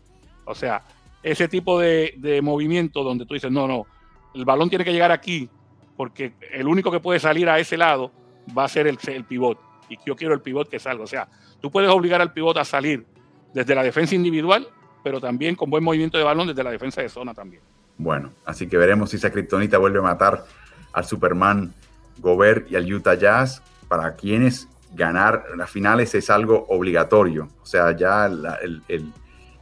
O 0.46 0.56
sea, 0.56 0.82
ese 1.24 1.48
tipo 1.48 1.80
de, 1.80 2.16
de 2.18 2.42
movimiento 2.42 3.04
donde 3.04 3.26
tú 3.26 3.34
dices, 3.34 3.52
no, 3.52 3.68
no, 3.68 3.86
el 4.34 4.46
balón 4.46 4.70
tiene 4.70 4.86
que 4.86 4.94
llegar 4.94 5.12
aquí, 5.12 5.50
porque 5.98 6.34
el 6.52 6.68
único 6.68 6.92
que 6.92 7.00
puede 7.00 7.20
salir 7.20 7.50
a 7.50 7.60
ese 7.60 7.78
lado 7.78 8.12
va 8.58 8.66
a 8.66 8.68
ser 8.68 8.88
el, 8.88 8.98
el 9.08 9.26
pivot. 9.26 9.60
Y 9.90 9.98
yo 10.06 10.16
quiero 10.16 10.34
el 10.34 10.42
pivot 10.42 10.70
que 10.70 10.80
salga. 10.80 11.04
O 11.04 11.08
sea, 11.08 11.28
tú 11.60 11.70
puedes 11.70 11.90
obligar 11.90 12.22
al 12.22 12.34
pivot 12.34 12.58
a 12.58 12.66
salir 12.66 13.06
desde 13.54 13.76
la 13.76 13.84
defensa 13.84 14.16
individual, 14.16 14.68
pero 15.04 15.20
también 15.20 15.56
con 15.56 15.70
buen 15.70 15.84
movimiento 15.84 16.18
de 16.18 16.24
balón 16.24 16.48
desde 16.48 16.64
la 16.64 16.72
defensa 16.72 17.02
de 17.02 17.10
zona 17.10 17.34
también. 17.34 17.62
Bueno, 17.98 18.32
así 18.46 18.68
que 18.68 18.78
veremos 18.78 19.12
si 19.12 19.18
esa 19.18 19.32
kriptonita 19.32 19.78
vuelve 19.78 20.00
a 20.00 20.04
matar 20.04 20.46
al 20.94 21.06
Superman 21.06 21.74
Gobert 22.20 22.72
y 22.72 22.76
al 22.76 22.92
Utah 22.92 23.16
Jazz, 23.16 23.62
para 23.88 24.16
quienes 24.16 24.68
ganar 24.94 25.46
las 25.56 25.70
finales 25.70 26.16
es 26.16 26.30
algo 26.30 26.66
obligatorio. 26.70 27.50
O 27.62 27.66
sea, 27.66 27.96
ya 27.96 28.26
el, 28.26 28.82
el, 28.88 29.12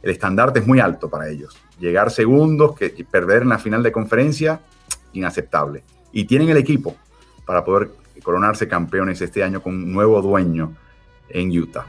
el 0.02 0.10
estandarte 0.10 0.60
es 0.60 0.66
muy 0.66 0.80
alto 0.80 1.08
para 1.10 1.28
ellos. 1.28 1.56
Llegar 1.78 2.10
segundos, 2.10 2.76
que 2.76 2.90
perder 3.10 3.42
en 3.42 3.50
la 3.50 3.58
final 3.58 3.82
de 3.82 3.92
conferencia, 3.92 4.60
inaceptable. 5.12 5.82
Y 6.12 6.24
tienen 6.24 6.48
el 6.48 6.56
equipo 6.56 6.96
para 7.44 7.64
poder 7.64 7.90
coronarse 8.22 8.68
campeones 8.68 9.20
este 9.20 9.42
año 9.42 9.62
con 9.62 9.74
un 9.74 9.92
nuevo 9.92 10.20
dueño 10.20 10.74
en 11.28 11.56
Utah. 11.58 11.86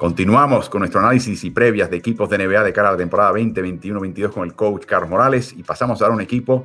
Continuamos 0.00 0.70
con 0.70 0.78
nuestro 0.78 1.00
análisis 1.00 1.44
y 1.44 1.50
previas 1.50 1.90
de 1.90 1.98
equipos 1.98 2.30
de 2.30 2.38
NBA 2.38 2.64
de 2.64 2.72
cara 2.72 2.88
a 2.88 2.92
la 2.92 2.96
temporada 2.96 3.32
2021-22 3.32 4.32
con 4.32 4.44
el 4.44 4.54
coach 4.54 4.86
Carlos 4.86 5.10
Morales 5.10 5.52
y 5.52 5.62
pasamos 5.62 6.00
a 6.00 6.06
dar 6.06 6.12
un 6.12 6.22
equipo 6.22 6.64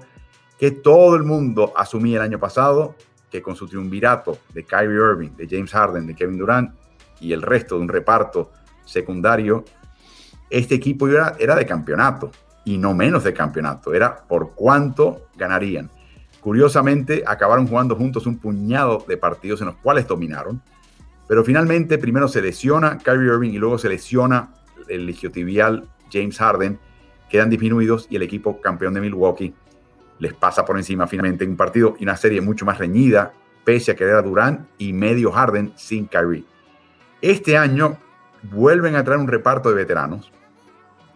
que 0.57 0.71
todo 0.71 1.17
el 1.17 1.23
mundo 1.23 1.73
asumía 1.75 2.15
el 2.15 2.23
año 2.23 2.39
pasado 2.39 2.95
que 3.31 3.41
con 3.41 3.55
su 3.55 3.67
triunvirato 3.67 4.37
de 4.53 4.63
Kyrie 4.63 4.95
Irving, 4.95 5.31
de 5.35 5.47
James 5.49 5.71
Harden, 5.71 6.07
de 6.07 6.15
Kevin 6.15 6.37
Durant 6.37 6.71
y 7.19 7.33
el 7.33 7.41
resto 7.41 7.75
de 7.75 7.81
un 7.81 7.89
reparto 7.89 8.51
secundario, 8.85 9.65
este 10.49 10.75
equipo 10.75 11.07
era, 11.07 11.35
era 11.39 11.55
de 11.55 11.65
campeonato 11.65 12.31
y 12.63 12.77
no 12.77 12.93
menos 12.93 13.23
de 13.23 13.33
campeonato, 13.33 13.93
era 13.93 14.15
por 14.15 14.53
cuánto 14.55 15.27
ganarían. 15.35 15.89
Curiosamente, 16.41 17.23
acabaron 17.25 17.67
jugando 17.67 17.95
juntos 17.95 18.27
un 18.27 18.37
puñado 18.37 19.03
de 19.07 19.17
partidos 19.17 19.61
en 19.61 19.67
los 19.67 19.77
cuales 19.77 20.07
dominaron, 20.07 20.61
pero 21.27 21.43
finalmente 21.43 21.97
primero 21.97 22.27
se 22.27 22.41
lesiona 22.41 22.97
Kyrie 22.97 23.33
Irving 23.33 23.51
y 23.51 23.57
luego 23.57 23.77
se 23.77 23.89
lesiona 23.89 24.53
el 24.87 25.05
legiotibial 25.05 25.87
James 26.11 26.37
Harden, 26.37 26.79
quedan 27.29 27.49
disminuidos 27.49 28.07
y 28.09 28.15
el 28.15 28.21
equipo 28.21 28.61
campeón 28.61 28.93
de 28.93 29.01
Milwaukee 29.01 29.55
les 30.19 30.33
pasa 30.33 30.65
por 30.65 30.77
encima 30.77 31.07
finalmente 31.07 31.43
en 31.43 31.51
un 31.51 31.57
partido 31.57 31.95
y 31.99 32.03
una 32.03 32.15
serie 32.15 32.41
mucho 32.41 32.65
más 32.65 32.77
reñida, 32.77 33.33
pese 33.63 33.91
a 33.91 33.95
que 33.95 34.03
era 34.03 34.21
Durant 34.21 34.67
y 34.77 34.93
medio 34.93 35.31
Harden 35.31 35.73
sin 35.75 36.07
Kyrie. 36.07 36.45
Este 37.21 37.57
año 37.57 37.97
vuelven 38.43 38.95
a 38.95 39.03
traer 39.03 39.19
un 39.19 39.27
reparto 39.27 39.69
de 39.69 39.75
veteranos. 39.75 40.31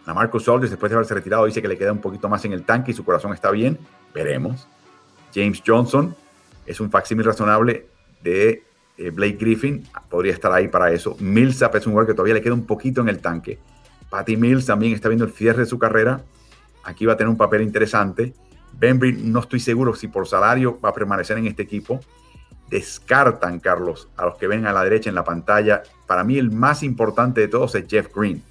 A 0.06 0.14
Marcus 0.14 0.48
Aldridge, 0.48 0.70
después 0.70 0.90
de 0.90 0.96
haberse 0.96 1.14
retirado, 1.14 1.44
dice 1.44 1.62
que 1.62 1.68
le 1.68 1.78
queda 1.78 1.92
un 1.92 2.00
poquito 2.00 2.28
más 2.28 2.44
en 2.44 2.52
el 2.52 2.64
tanque 2.64 2.90
y 2.90 2.94
su 2.94 3.04
corazón 3.04 3.32
está 3.32 3.50
bien. 3.50 3.78
Veremos. 4.12 4.66
James 5.32 5.62
Johnson 5.64 6.16
es 6.66 6.80
un 6.80 6.90
facsímil 6.90 7.24
razonable 7.24 7.86
de 8.22 8.64
eh, 8.96 9.10
Blake 9.10 9.36
Griffin. 9.38 9.86
Podría 10.08 10.32
estar 10.32 10.52
ahí 10.52 10.68
para 10.68 10.90
eso. 10.90 11.16
Millsap 11.20 11.76
es 11.76 11.86
un 11.86 11.92
jugador 11.92 12.08
que 12.08 12.14
todavía 12.14 12.34
le 12.34 12.42
queda 12.42 12.54
un 12.54 12.66
poquito 12.66 13.00
en 13.00 13.08
el 13.08 13.20
tanque. 13.20 13.58
Patty 14.08 14.36
Mills 14.36 14.66
también 14.66 14.92
está 14.92 15.08
viendo 15.08 15.24
el 15.24 15.32
cierre 15.32 15.60
de 15.60 15.66
su 15.66 15.78
carrera. 15.78 16.22
Aquí 16.82 17.06
va 17.06 17.12
a 17.12 17.16
tener 17.16 17.28
un 17.28 17.36
papel 17.36 17.62
interesante. 17.62 18.34
Bembry 18.78 19.12
no 19.12 19.40
estoy 19.40 19.60
seguro 19.60 19.94
si 19.94 20.08
por 20.08 20.26
salario 20.26 20.80
va 20.80 20.90
a 20.90 20.94
permanecer 20.94 21.38
en 21.38 21.46
este 21.46 21.62
equipo 21.62 22.00
descartan, 22.70 23.58
Carlos, 23.58 24.08
a 24.16 24.24
los 24.24 24.36
que 24.36 24.46
ven 24.46 24.64
a 24.66 24.72
la 24.72 24.84
derecha 24.84 25.10
en 25.10 25.16
la 25.16 25.24
pantalla. 25.24 25.82
Para 26.06 26.24
mí 26.24 26.38
el 26.38 26.50
más 26.50 26.82
importante 26.82 27.40
de 27.40 27.48
todos 27.48 27.74
es 27.74 27.84
Jeff 27.88 28.08
Green, 28.14 28.42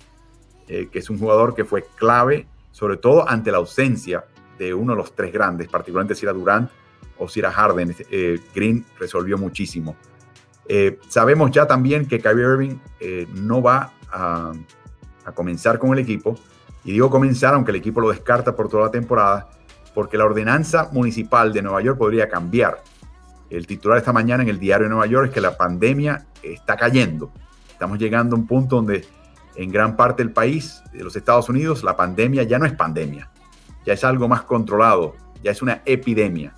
eh, 0.68 0.90
que 0.92 1.00
es 1.00 1.10
un 1.10 1.18
jugador 1.18 1.56
que 1.56 1.64
fue 1.64 1.86
clave, 1.96 2.46
sobre 2.72 2.98
todo 2.98 3.28
ante 3.28 3.52
la 3.52 3.58
ausencia 3.58 4.26
de 4.60 4.74
uno 4.74 4.92
de 4.94 4.98
los 4.98 5.16
tres 5.16 5.32
grandes, 5.32 5.70
particularmente 5.70 6.16
si 6.16 6.26
era 6.26 6.34
Durant 6.34 6.70
o 7.18 7.30
si 7.30 7.40
era 7.40 7.50
Harden. 7.52 7.96
Eh, 8.12 8.40
Green 8.54 8.86
resolvió 9.00 9.38
muchísimo. 9.38 9.96
Eh, 10.68 11.00
sabemos 11.08 11.50
ya 11.52 11.66
también 11.66 12.06
que 12.06 12.20
Kyrie 12.20 12.44
Irving 12.44 12.76
no 13.34 13.62
va 13.62 13.94
a, 14.12 14.52
a 15.26 15.32
comenzar 15.32 15.80
con 15.80 15.94
el 15.94 16.00
equipo. 16.00 16.38
Y 16.84 16.92
digo 16.94 17.10
comenzar, 17.10 17.54
aunque 17.54 17.72
el 17.72 17.78
equipo 17.78 18.02
lo 18.02 18.10
descarta 18.10 18.56
por 18.56 18.70
toda 18.70 18.86
la 18.86 18.92
temporada, 18.92 19.50
porque 19.94 20.18
la 20.18 20.26
ordenanza 20.26 20.90
municipal 20.92 21.54
de 21.54 21.62
Nueva 21.62 21.82
York 21.82 21.98
podría 21.98 22.30
cambiar 22.30 22.82
el 23.50 23.66
titular 23.66 23.98
esta 23.98 24.14
mañana 24.14 24.44
en 24.44 24.50
el 24.50 24.60
diario 24.60 24.86
de 24.86 24.90
Nueva 24.90 25.08
York 25.08 25.28
es 25.30 25.34
que 25.34 25.42
la 25.42 25.58
pandemia 25.58 26.26
está 26.44 26.78
cayendo. 26.78 27.32
Estamos 27.70 27.98
llegando 27.98 28.36
a 28.36 28.40
un 28.40 28.46
punto 28.46 28.76
donde 28.78 29.06
en 29.56 29.72
gran 29.72 29.96
parte 29.96 30.24
del 30.24 30.32
país, 30.32 30.84
de 30.94 31.04
los 31.04 31.16
Estados 31.16 31.50
Unidos, 31.50 31.84
la 31.84 31.96
pandemia 31.96 32.44
ya 32.44 32.60
no 32.60 32.66
es 32.66 32.74
pandemia, 32.74 33.30
ya 33.86 33.94
es 33.94 34.04
algo 34.04 34.28
más 34.28 34.44
controlado, 34.44 35.16
ya 35.44 35.52
es 35.52 35.62
una 35.62 35.82
epidemia. 35.86 36.54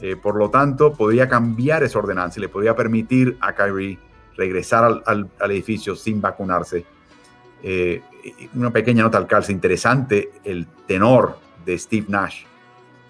Eh, 0.00 0.16
por 0.16 0.36
lo 0.36 0.50
tanto, 0.50 0.92
podría 0.92 1.28
cambiar 1.28 1.82
esa 1.82 1.98
ordenanza 1.98 2.40
y 2.40 2.42
le 2.42 2.48
podría 2.48 2.74
permitir 2.74 3.36
a 3.40 3.54
Kyrie 3.54 3.98
regresar 4.36 5.02
al, 5.06 5.30
edificio 5.40 5.94
sin 5.94 6.20
vacunarse. 6.20 6.84
Eh, 7.62 8.02
una 8.54 8.70
pequeña 8.70 9.02
nota 9.02 9.18
al 9.18 9.26
calce, 9.26 9.52
interesante 9.52 10.32
el 10.42 10.66
tenor 10.86 11.38
de 11.64 11.78
Steve 11.78 12.06
Nash 12.08 12.44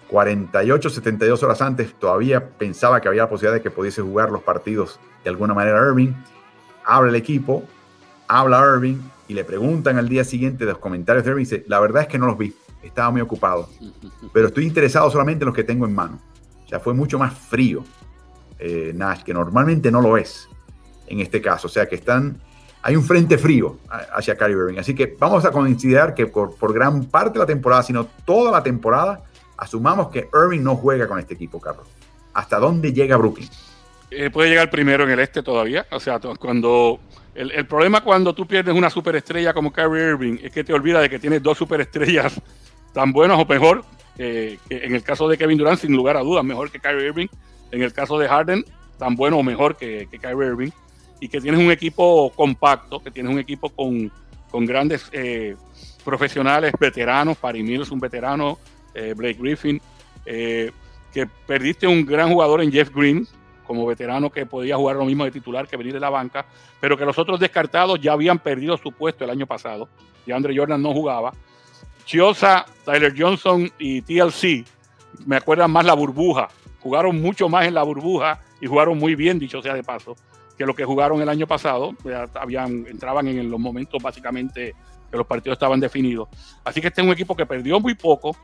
48, 0.09 0.89
72 0.89 1.43
horas 1.43 1.61
antes 1.61 1.93
todavía 1.95 2.49
pensaba 2.49 3.01
que 3.01 3.07
había 3.07 3.23
la 3.23 3.29
posibilidad 3.29 3.55
de 3.55 3.61
que 3.61 3.71
pudiese 3.71 4.01
jugar 4.01 4.29
los 4.29 4.43
partidos 4.43 4.99
de 5.23 5.29
alguna 5.29 5.53
manera 5.53 5.77
Irving. 5.79 6.13
Habla 6.83 7.09
el 7.09 7.15
equipo, 7.15 7.63
habla 8.27 8.59
Irving 8.59 8.97
y 9.27 9.33
le 9.33 9.43
preguntan 9.43 9.97
al 9.97 10.07
día 10.07 10.23
siguiente 10.23 10.65
de 10.65 10.71
los 10.71 10.79
comentarios 10.79 11.25
de 11.25 11.31
Irving. 11.31 11.43
Dice, 11.43 11.65
la 11.67 11.79
verdad 11.79 12.03
es 12.03 12.07
que 12.07 12.19
no 12.19 12.27
los 12.27 12.37
vi, 12.37 12.53
estaba 12.83 13.09
muy 13.09 13.21
ocupado, 13.21 13.69
pero 14.31 14.47
estoy 14.47 14.65
interesado 14.65 15.09
solamente 15.09 15.43
en 15.43 15.47
los 15.47 15.55
que 15.55 15.63
tengo 15.63 15.85
en 15.85 15.95
mano. 15.95 16.19
O 16.63 16.67
sea, 16.67 16.79
fue 16.79 16.93
mucho 16.93 17.17
más 17.17 17.33
frío 17.33 17.83
eh, 18.59 18.91
Nash, 18.95 19.23
que 19.23 19.33
normalmente 19.33 19.91
no 19.91 20.01
lo 20.01 20.17
es 20.17 20.47
en 21.07 21.19
este 21.19 21.41
caso. 21.41 21.67
O 21.67 21.69
sea, 21.69 21.87
que 21.87 21.95
están, 21.95 22.39
hay 22.81 22.95
un 22.95 23.03
frente 23.03 23.37
frío 23.37 23.77
hacia 24.13 24.35
Kyrie 24.37 24.55
Irving. 24.55 24.77
Así 24.79 24.95
que 24.95 25.15
vamos 25.19 25.45
a 25.45 25.51
considerar 25.51 26.13
que 26.13 26.27
por, 26.27 26.55
por 26.55 26.73
gran 26.73 27.05
parte 27.05 27.33
de 27.33 27.39
la 27.39 27.45
temporada, 27.45 27.83
sino 27.83 28.05
toda 28.25 28.51
la 28.51 28.63
temporada, 28.63 29.23
Asumamos 29.57 30.09
que 30.09 30.29
Irving 30.33 30.61
no 30.61 30.75
juega 30.75 31.07
con 31.07 31.19
este 31.19 31.33
equipo, 31.33 31.59
Carlos. 31.59 31.87
¿Hasta 32.33 32.59
dónde 32.59 32.91
llega 32.91 33.17
Brooklyn? 33.17 33.49
Eh, 34.11 34.29
puede 34.29 34.49
llegar 34.49 34.69
primero 34.69 35.03
en 35.03 35.11
el 35.11 35.19
este 35.19 35.41
todavía. 35.41 35.85
O 35.91 35.99
sea, 35.99 36.19
cuando 36.39 36.99
el, 37.33 37.65
problema 37.65 38.01
cuando 38.01 38.33
tú 38.33 38.45
pierdes 38.45 38.75
una 38.75 38.89
superestrella 38.89 39.53
como 39.53 39.71
Kyrie 39.71 40.11
Irving 40.11 40.37
es 40.41 40.51
que 40.51 40.63
te 40.63 40.73
olvidas 40.73 41.01
de 41.01 41.09
que 41.09 41.19
tienes 41.19 41.43
dos 41.43 41.57
superestrellas 41.57 42.41
tan 42.93 43.11
buenas 43.11 43.39
o 43.39 43.45
mejor. 43.45 43.83
Eh, 44.17 44.57
en 44.69 44.95
el 44.95 45.03
caso 45.03 45.27
de 45.27 45.37
Kevin 45.37 45.57
Durant, 45.57 45.79
sin 45.79 45.93
lugar 45.93 46.15
a 46.15 46.21
dudas, 46.21 46.43
mejor 46.43 46.71
que 46.71 46.79
Kyrie 46.79 47.07
Irving. 47.07 47.27
En 47.71 47.81
el 47.81 47.91
caso 47.91 48.17
de 48.17 48.27
Harden, 48.27 48.63
tan 48.97 49.15
bueno 49.15 49.37
o 49.37 49.43
mejor 49.43 49.75
que, 49.75 50.07
Kyrie 50.09 50.47
Irving. 50.47 50.71
Y 51.19 51.27
que 51.27 51.41
tienes 51.41 51.59
un 51.59 51.71
equipo 51.71 52.31
compacto, 52.35 53.01
que 53.01 53.11
tienes 53.11 53.31
un 53.31 53.39
equipo 53.39 53.69
con, 53.69 54.11
con 54.51 54.65
grandes 54.65 55.09
eh, 55.11 55.55
profesionales, 56.03 56.73
veteranos. 56.79 57.37
Parimil 57.37 57.81
es 57.81 57.91
un 57.91 57.99
veterano 57.99 58.59
eh, 58.95 59.13
Blake 59.15 59.37
Griffin, 59.39 59.81
eh, 60.25 60.71
que 61.13 61.27
perdiste 61.45 61.87
un 61.87 62.05
gran 62.05 62.31
jugador 62.31 62.61
en 62.61 62.71
Jeff 62.71 62.89
Green, 62.93 63.27
como 63.65 63.85
veterano 63.85 64.29
que 64.29 64.45
podía 64.45 64.77
jugar 64.77 64.95
lo 64.95 65.05
mismo 65.05 65.25
de 65.25 65.31
titular 65.31 65.67
que 65.67 65.77
venir 65.77 65.93
de 65.93 65.99
la 65.99 66.09
banca, 66.09 66.45
pero 66.79 66.97
que 66.97 67.05
los 67.05 67.17
otros 67.17 67.39
descartados 67.39 67.99
ya 67.99 68.13
habían 68.13 68.39
perdido 68.39 68.77
su 68.77 68.91
puesto 68.91 69.23
el 69.23 69.29
año 69.29 69.47
pasado. 69.47 69.89
Y 70.25 70.31
Andre 70.31 70.55
Jordan 70.55 70.81
no 70.81 70.93
jugaba. 70.93 71.33
Chiosa, 72.05 72.65
Tyler 72.83 73.13
Johnson 73.17 73.71
y 73.79 74.01
TLC, 74.01 74.65
me 75.25 75.37
acuerdan 75.37 75.71
más 75.71 75.85
la 75.85 75.93
burbuja. 75.93 76.49
Jugaron 76.79 77.19
mucho 77.19 77.49
más 77.49 77.65
en 77.65 77.73
la 77.73 77.83
burbuja 77.83 78.39
y 78.61 78.67
jugaron 78.67 78.97
muy 78.97 79.15
bien, 79.15 79.39
dicho 79.39 79.61
sea 79.61 79.73
de 79.73 79.83
paso, 79.83 80.15
que 80.57 80.65
lo 80.65 80.75
que 80.75 80.85
jugaron 80.85 81.21
el 81.21 81.29
año 81.29 81.47
pasado. 81.47 81.95
habían, 82.35 82.85
entraban 82.87 83.27
en 83.27 83.49
los 83.49 83.59
momentos 83.59 84.01
básicamente 84.01 84.75
que 85.09 85.17
los 85.17 85.25
partidos 85.25 85.55
estaban 85.55 85.79
definidos. 85.79 86.29
Así 86.63 86.81
que 86.81 86.87
este 86.87 87.01
es 87.01 87.07
un 87.07 87.13
equipo 87.13 87.35
que 87.35 87.45
perdió 87.45 87.79
muy 87.79 87.95
poco, 87.95 88.35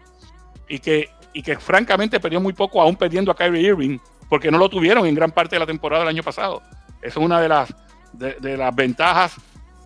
y 0.72 0.80
que, 0.80 1.10
y 1.34 1.44
que 1.44 1.58
francamente 1.58 2.20
perdió 2.20 2.40
muy 2.40 2.54
poco 2.54 2.82
aún 2.82 2.96
perdiendo 2.96 3.30
a 3.30 3.36
Kyrie 3.36 3.68
Irving, 3.68 4.00
porque 4.30 4.50
no 4.50 4.58
lo 4.58 4.70
tuvieron 4.70 5.06
en 5.06 5.14
gran 5.14 5.32
parte 5.32 5.58
de 5.58 5.60
la 5.60 5.66
temporada 5.66 6.04
del 6.04 6.16
año 6.16 6.24
pasado. 6.24 6.62
Esa 7.02 7.20
es 7.20 7.26
una 7.26 7.42
de 7.42 7.50
las, 7.50 7.76
de, 8.14 8.56
las 8.56 8.74
ventajas 8.74 9.36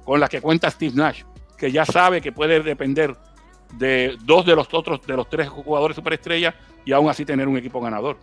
con 0.04 0.20
las 0.20 0.30
que 0.30 0.42
cuenta 0.42 0.70
Steve 0.70 0.94
Nash, 0.96 1.24
que 1.58 1.72
ya 1.72 1.86
sabe 1.86 2.22
que 2.22 2.32
puede 2.32 2.62
depender 2.62 3.16
de 3.74 4.16
dos 4.24 4.46
de 4.46 4.56
los 4.56 4.72
otros, 4.72 5.02
de 5.08 5.18
los 5.18 5.28
tres 5.28 5.50
jugadores 5.50 5.96
superestrellas 5.96 6.54
y 6.86 6.92
aún 6.92 7.10
así 7.10 7.26
tener 7.26 7.48
un 7.48 7.58
equipo 7.58 7.82
ganador. 7.82 8.18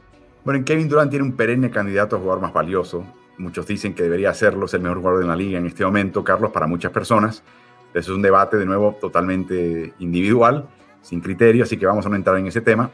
Bueno, 0.44 0.64
Kevin 0.64 0.88
Durant 0.88 1.10
tiene 1.10 1.24
un 1.24 1.32
perenne 1.32 1.68
candidato 1.68 2.14
a 2.14 2.20
jugador 2.20 2.42
más 2.42 2.52
valioso. 2.52 3.04
Muchos 3.38 3.66
dicen 3.66 3.92
que 3.92 4.04
debería 4.04 4.32
serlo, 4.34 4.66
es 4.66 4.74
el 4.74 4.82
mejor 4.82 4.98
jugador 4.98 5.20
de 5.20 5.26
la 5.26 5.34
liga 5.34 5.58
en 5.58 5.66
este 5.66 5.84
momento, 5.84 6.22
Carlos, 6.22 6.52
para 6.52 6.68
muchas 6.68 6.92
personas. 6.92 7.42
Eso 7.92 8.12
es 8.12 8.16
un 8.16 8.22
debate, 8.22 8.56
de 8.56 8.66
nuevo, 8.66 8.96
totalmente 9.00 9.94
individual 9.98 10.68
sin 11.02 11.20
criterio, 11.20 11.64
así 11.64 11.76
que 11.76 11.86
vamos 11.86 12.06
a 12.06 12.08
no 12.08 12.16
entrar 12.16 12.38
en 12.38 12.46
ese 12.46 12.60
tema. 12.60 12.90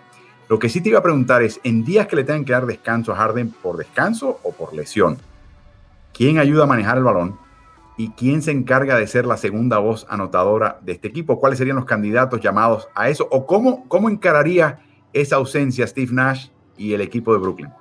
Lo 0.48 0.59
que 0.59 0.68
sí 0.68 0.80
te 0.80 0.88
iba 0.88 0.98
a 0.98 1.02
preguntar 1.02 1.42
es, 1.42 1.61
en 1.62 1.84
días 1.84 2.06
que 2.06 2.16
le 2.16 2.24
tengan 2.24 2.44
que 2.44 2.52
dar 2.52 2.66
descanso 2.66 3.12
a 3.12 3.16
Harden, 3.16 3.50
¿por 3.50 3.76
descanso 3.76 4.40
o 4.42 4.52
por 4.52 4.74
lesión? 4.74 5.18
quién 6.18 6.38
ayuda 6.38 6.64
a 6.64 6.66
manejar 6.66 6.98
el 6.98 7.04
balón 7.04 7.38
y 7.96 8.11
quién 8.11 8.42
se 8.42 8.50
encarga 8.50 8.98
de 8.98 9.06
ser 9.06 9.24
la 9.24 9.36
segunda 9.36 9.78
voz 9.78 10.04
anotadora 10.09 10.78
de 10.82 10.92
este 10.92 11.06
equipo. 11.06 11.38
¿Cuáles 11.38 11.59
serían 11.59 11.76
los 11.76 11.84
candidatos 11.84 12.40
llamados 12.40 12.88
a 12.96 13.09
eso? 13.09 13.28
¿O 13.30 13.46
cómo, 13.46 13.88
cómo 13.88 14.11
encararía 14.11 14.80
esa 15.12 15.36
ausencia 15.36 15.86
Steve 15.86 16.12
Nash 16.12 16.48
y 16.76 16.92
el 16.92 17.02
equipo 17.02 17.32
de 17.32 17.38
Brooklyn? 17.38 17.72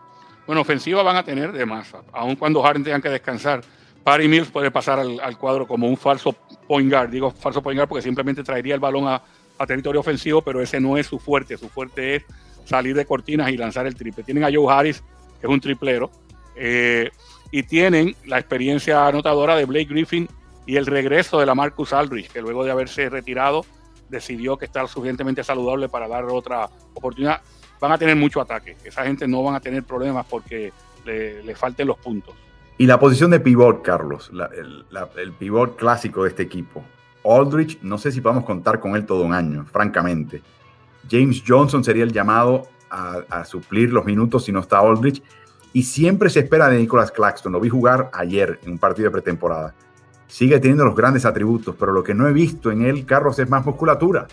Bueno, 0.45 0.61
ofensiva 0.61 1.01
van 1.01 1.17
a 1.17 1.23
tener 1.23 1.51
de 1.51 1.65
masa, 1.65 2.03
aun 2.13 2.35
cuando 2.35 2.61
Harden 2.61 2.83
tenga 2.83 3.01
que 3.01 3.09
descansar. 3.09 3.61
Patty 4.03 4.27
Mills 4.27 4.49
puede 4.49 4.69
pasar 4.69 4.99
al, 4.99 5.37
cuadro 5.37 5.67
como 5.67 5.87
un 5.87 5.97
falso 5.97 6.33
point 6.67 6.89
guard. 6.91 7.09
Digo 7.09 7.31
falso 7.31 7.61
point 7.61 7.77
guard 7.77 7.89
porque 7.89 8.03
simplemente 8.03 8.43
traería 8.43 8.75
el 8.75 8.79
balón 8.79 9.07
a, 9.07 9.21
territorio 9.65 10.01
ofensivo, 10.01 10.41
pero 10.41 10.61
ese 10.61 10.79
no 10.79 10.97
es 10.97 11.07
su 11.07 11.19
fuerte. 11.19 11.57
Su 11.57 11.69
fuerte 11.69 12.15
es 12.15 12.23
salir 12.65 12.95
de 12.95 13.05
cortinas 13.05 13.49
y 13.49 13.57
lanzar 13.57 13.87
el 13.87 13.95
triple. 13.95 14.23
Tienen 14.23 14.43
a 14.43 14.49
Joe 14.53 14.71
Harris, 14.71 15.01
que 15.39 15.47
es 15.47 15.51
un 15.51 15.61
triplero, 15.61 16.11
eh, 16.55 17.09
y 17.51 17.63
tienen 17.63 18.15
la 18.25 18.39
experiencia 18.39 19.07
anotadora 19.07 19.55
de 19.55 19.65
Blake 19.65 19.85
Griffin 19.85 20.27
y 20.65 20.75
el 20.75 20.85
regreso 20.85 21.39
de 21.39 21.45
la 21.45 21.55
Marcus 21.55 21.93
Aldridge, 21.93 22.29
que 22.29 22.41
luego 22.41 22.65
de 22.65 22.71
haberse 22.71 23.09
retirado 23.09 23.65
decidió 24.09 24.57
que 24.57 24.65
está 24.65 24.85
suficientemente 24.87 25.43
saludable 25.43 25.89
para 25.89 26.07
dar 26.07 26.25
otra 26.25 26.69
oportunidad. 26.93 27.41
Van 27.79 27.91
a 27.91 27.97
tener 27.97 28.15
mucho 28.15 28.41
ataque. 28.41 28.75
Esa 28.83 29.03
gente 29.05 29.27
no 29.27 29.43
van 29.43 29.55
a 29.55 29.59
tener 29.59 29.83
problemas 29.83 30.25
porque 30.25 30.73
le, 31.05 31.55
falten 31.55 31.87
los 31.87 31.97
puntos. 31.97 32.35
Y 32.77 32.85
la 32.85 32.99
posición 32.99 33.31
de 33.31 33.39
pivot, 33.39 33.81
Carlos, 33.81 34.31
el, 35.15 35.33
pivot 35.33 35.77
clásico 35.77 36.23
de 36.23 36.29
este 36.29 36.43
equipo. 36.43 36.83
Aldridge, 37.35 37.79
no 37.81 37.97
sé 37.97 38.11
si 38.11 38.21
podemos 38.21 38.43
contar 38.43 38.79
con 38.79 38.95
él 38.95 39.05
todo 39.05 39.23
un 39.23 39.33
año, 39.33 39.65
francamente. 39.65 40.41
James 41.09 41.43
Johnson 41.45 41.83
sería 41.83 42.03
el 42.03 42.11
llamado 42.11 42.67
a, 42.89 43.43
suplir 43.45 43.91
los 43.91 44.05
minutos 44.05 44.45
si 44.45 44.51
no 44.51 44.59
está 44.59 44.79
Aldridge. 44.79 45.21
Y 45.73 45.83
siempre 45.83 46.29
se 46.29 46.39
espera 46.39 46.69
de 46.69 46.79
Nicholas 46.79 47.11
Claxton. 47.11 47.51
Lo 47.51 47.59
vi 47.59 47.69
jugar 47.69 48.09
ayer 48.13 48.59
en 48.63 48.71
un 48.71 48.77
partido 48.77 49.07
de 49.07 49.11
pretemporada. 49.11 49.75
Sigue 50.27 50.59
teniendo 50.59 50.85
los 50.85 50.95
grandes 50.95 51.25
atributos, 51.25 51.75
pero 51.77 51.91
lo 51.91 52.03
que 52.03 52.13
no 52.13 52.27
he 52.27 52.33
visto 52.33 52.71
en 52.71 52.83
él, 52.83 53.05
Carlos, 53.05 53.37
es 53.39 53.49
más 53.49 53.65
musculatura. 53.65 54.27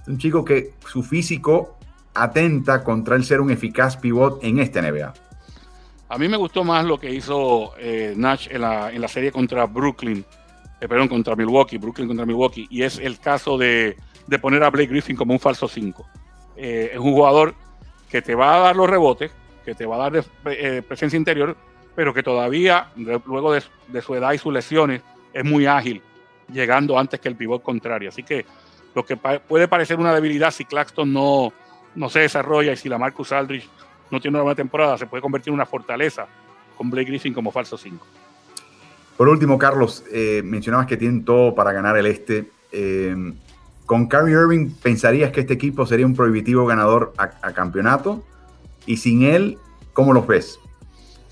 Es 0.00 0.08
un 0.08 0.18
chico 0.18 0.44
que 0.44 0.74
su 0.86 1.02
físico 1.02 1.76
atenta 2.14 2.82
contra 2.82 3.16
el 3.16 3.24
ser 3.24 3.40
un 3.40 3.50
eficaz 3.50 3.96
pivot 3.96 4.42
en 4.42 4.58
este 4.58 4.80
NBA. 4.80 5.12
A 6.08 6.18
mí 6.18 6.28
me 6.28 6.36
gustó 6.36 6.64
más 6.64 6.84
lo 6.84 6.98
que 6.98 7.12
hizo 7.12 7.72
eh, 7.78 8.14
Nash 8.16 8.48
en 8.50 8.60
la, 8.60 9.08
serie 9.08 9.32
contra 9.32 9.66
Brooklyn, 9.66 10.24
eh, 10.80 10.88
perdón, 10.88 11.08
contra 11.08 11.34
Milwaukee, 11.34 11.78
Brooklyn 11.78 12.06
contra 12.06 12.26
Milwaukee, 12.26 12.66
y 12.70 12.82
es 12.82 12.98
el 12.98 13.18
caso 13.18 13.56
de, 13.56 13.96
poner 14.40 14.62
a 14.62 14.70
Blake 14.70 14.88
Griffin 14.88 15.16
como 15.16 15.32
un 15.32 15.40
falso 15.40 15.68
5. 15.68 16.06
Eh, 16.56 16.90
es 16.92 16.98
un 16.98 17.12
jugador 17.12 17.54
que 18.10 18.22
te 18.22 18.34
va 18.34 18.56
a 18.56 18.58
dar 18.58 18.76
los 18.76 18.88
rebotes, 18.88 19.30
que 19.64 19.74
te 19.74 19.86
va 19.86 19.96
a 19.96 20.10
dar 20.10 20.24
eh, 20.46 20.82
presencia 20.86 21.16
interior, 21.16 21.56
pero 21.94 22.12
que 22.12 22.22
todavía, 22.22 22.90
luego 22.96 23.52
de, 23.52 24.02
su 24.02 24.14
edad 24.14 24.32
y 24.32 24.38
sus 24.38 24.52
lesiones, 24.52 25.02
es 25.32 25.44
muy 25.44 25.66
ágil, 25.66 26.02
llegando 26.52 26.98
antes 26.98 27.20
que 27.20 27.28
el 27.28 27.36
pivot 27.36 27.62
contrario. 27.62 28.10
Así 28.10 28.22
que 28.22 28.44
lo 28.94 29.04
que 29.04 29.16
puede 29.16 29.68
parecer 29.68 29.98
una 29.98 30.14
debilidad 30.14 30.50
si 30.50 30.64
Claxton 30.64 31.12
no, 31.12 31.52
no 31.94 32.08
se 32.10 32.20
desarrolla 32.20 32.72
y 32.72 32.76
si 32.76 32.88
la 32.88 32.98
Marcus 32.98 33.32
Aldridge 33.32 33.68
no 34.10 34.20
tiene 34.20 34.36
una 34.36 34.42
buena 34.42 34.56
temporada, 34.56 34.98
se 34.98 35.06
puede 35.06 35.22
convertir 35.22 35.50
en 35.50 35.54
una 35.54 35.66
fortaleza 35.66 36.26
con 36.76 36.90
Blake 36.90 37.08
Griffin 37.08 37.34
como 37.34 37.50
falso 37.50 37.76
5. 37.76 38.06
Por 39.16 39.28
último, 39.28 39.58
Carlos, 39.58 40.04
eh, 40.12 40.42
mencionabas 40.44 40.86
que 40.86 40.96
tienen 40.96 41.24
todo 41.24 41.54
para 41.54 41.72
ganar 41.72 41.96
el 41.96 42.06
este. 42.06 42.50
Eh, 42.72 43.32
¿Con 43.86 44.08
Kyrie 44.08 44.34
Irving 44.34 44.70
pensarías 44.82 45.30
que 45.30 45.40
este 45.40 45.54
equipo 45.54 45.86
sería 45.86 46.06
un 46.06 46.14
prohibitivo 46.14 46.66
ganador 46.66 47.14
a, 47.16 47.52
campeonato? 47.52 48.24
Y 48.84 48.96
sin 48.98 49.22
él, 49.22 49.58
¿cómo 49.92 50.12
los 50.12 50.26
ves? 50.26 50.58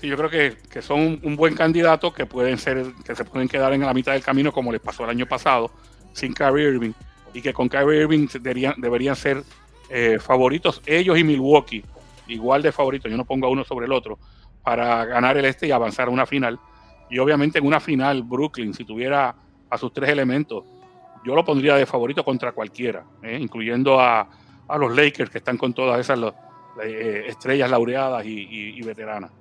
Yo 0.01 0.15
creo 0.17 0.29
que, 0.29 0.81
son 0.81 1.19
un, 1.23 1.35
buen 1.35 1.55
candidato 1.55 2.13
que 2.13 2.25
pueden 2.25 2.57
ser, 2.57 2.85
que 3.03 3.15
se 3.15 3.25
pueden 3.25 3.47
quedar 3.47 3.73
en 3.73 3.81
la 3.81 3.93
mitad 3.93 4.13
del 4.13 4.23
camino 4.23 4.51
como 4.51 4.71
les 4.71 4.81
pasó 4.81 5.03
el 5.03 5.09
año 5.09 5.25
pasado 5.25 5.71
sin 6.13 6.33
Kyrie 6.33 6.69
Irving 6.69 6.91
y 7.33 7.41
que 7.41 7.53
con 7.53 7.67
Kyrie 7.67 8.01
Irving 8.01 8.27
deberían, 8.33 8.75
deberían 8.77 9.15
ser 9.15 9.43
eh, 9.89 10.17
favoritos 10.19 10.81
ellos 10.85 11.17
y 11.17 11.23
Milwaukee, 11.23 11.83
igual 12.27 12.61
de 12.61 12.71
favoritos, 12.71 13.11
yo 13.11 13.17
no 13.17 13.25
pongo 13.25 13.47
a 13.47 13.49
uno 13.49 13.63
sobre 13.63 13.85
el 13.85 13.91
otro, 13.91 14.17
para 14.63 15.05
ganar 15.05 15.37
el 15.37 15.45
este 15.45 15.67
y 15.67 15.71
avanzar 15.71 16.07
a 16.07 16.11
una 16.11 16.25
final. 16.25 16.59
Y 17.09 17.19
obviamente 17.19 17.59
en 17.59 17.65
una 17.65 17.79
final, 17.79 18.23
Brooklyn, 18.23 18.73
si 18.73 18.83
tuviera 18.83 19.35
a 19.69 19.77
sus 19.77 19.93
tres 19.93 20.09
elementos, 20.09 20.63
yo 21.25 21.35
lo 21.35 21.43
pondría 21.43 21.75
de 21.75 21.85
favorito 21.85 22.23
contra 22.23 22.51
cualquiera, 22.51 23.03
¿eh? 23.23 23.37
incluyendo 23.39 23.99
a, 23.99 24.27
los 24.79 24.95
Lakers 24.95 25.29
que 25.29 25.39
están 25.39 25.57
con 25.57 25.73
todas 25.73 25.99
esas 25.99 26.19
eh, 26.83 27.25
estrellas 27.27 27.69
laureadas 27.69 28.25
y, 28.25 28.81
veteranas. 28.81 29.31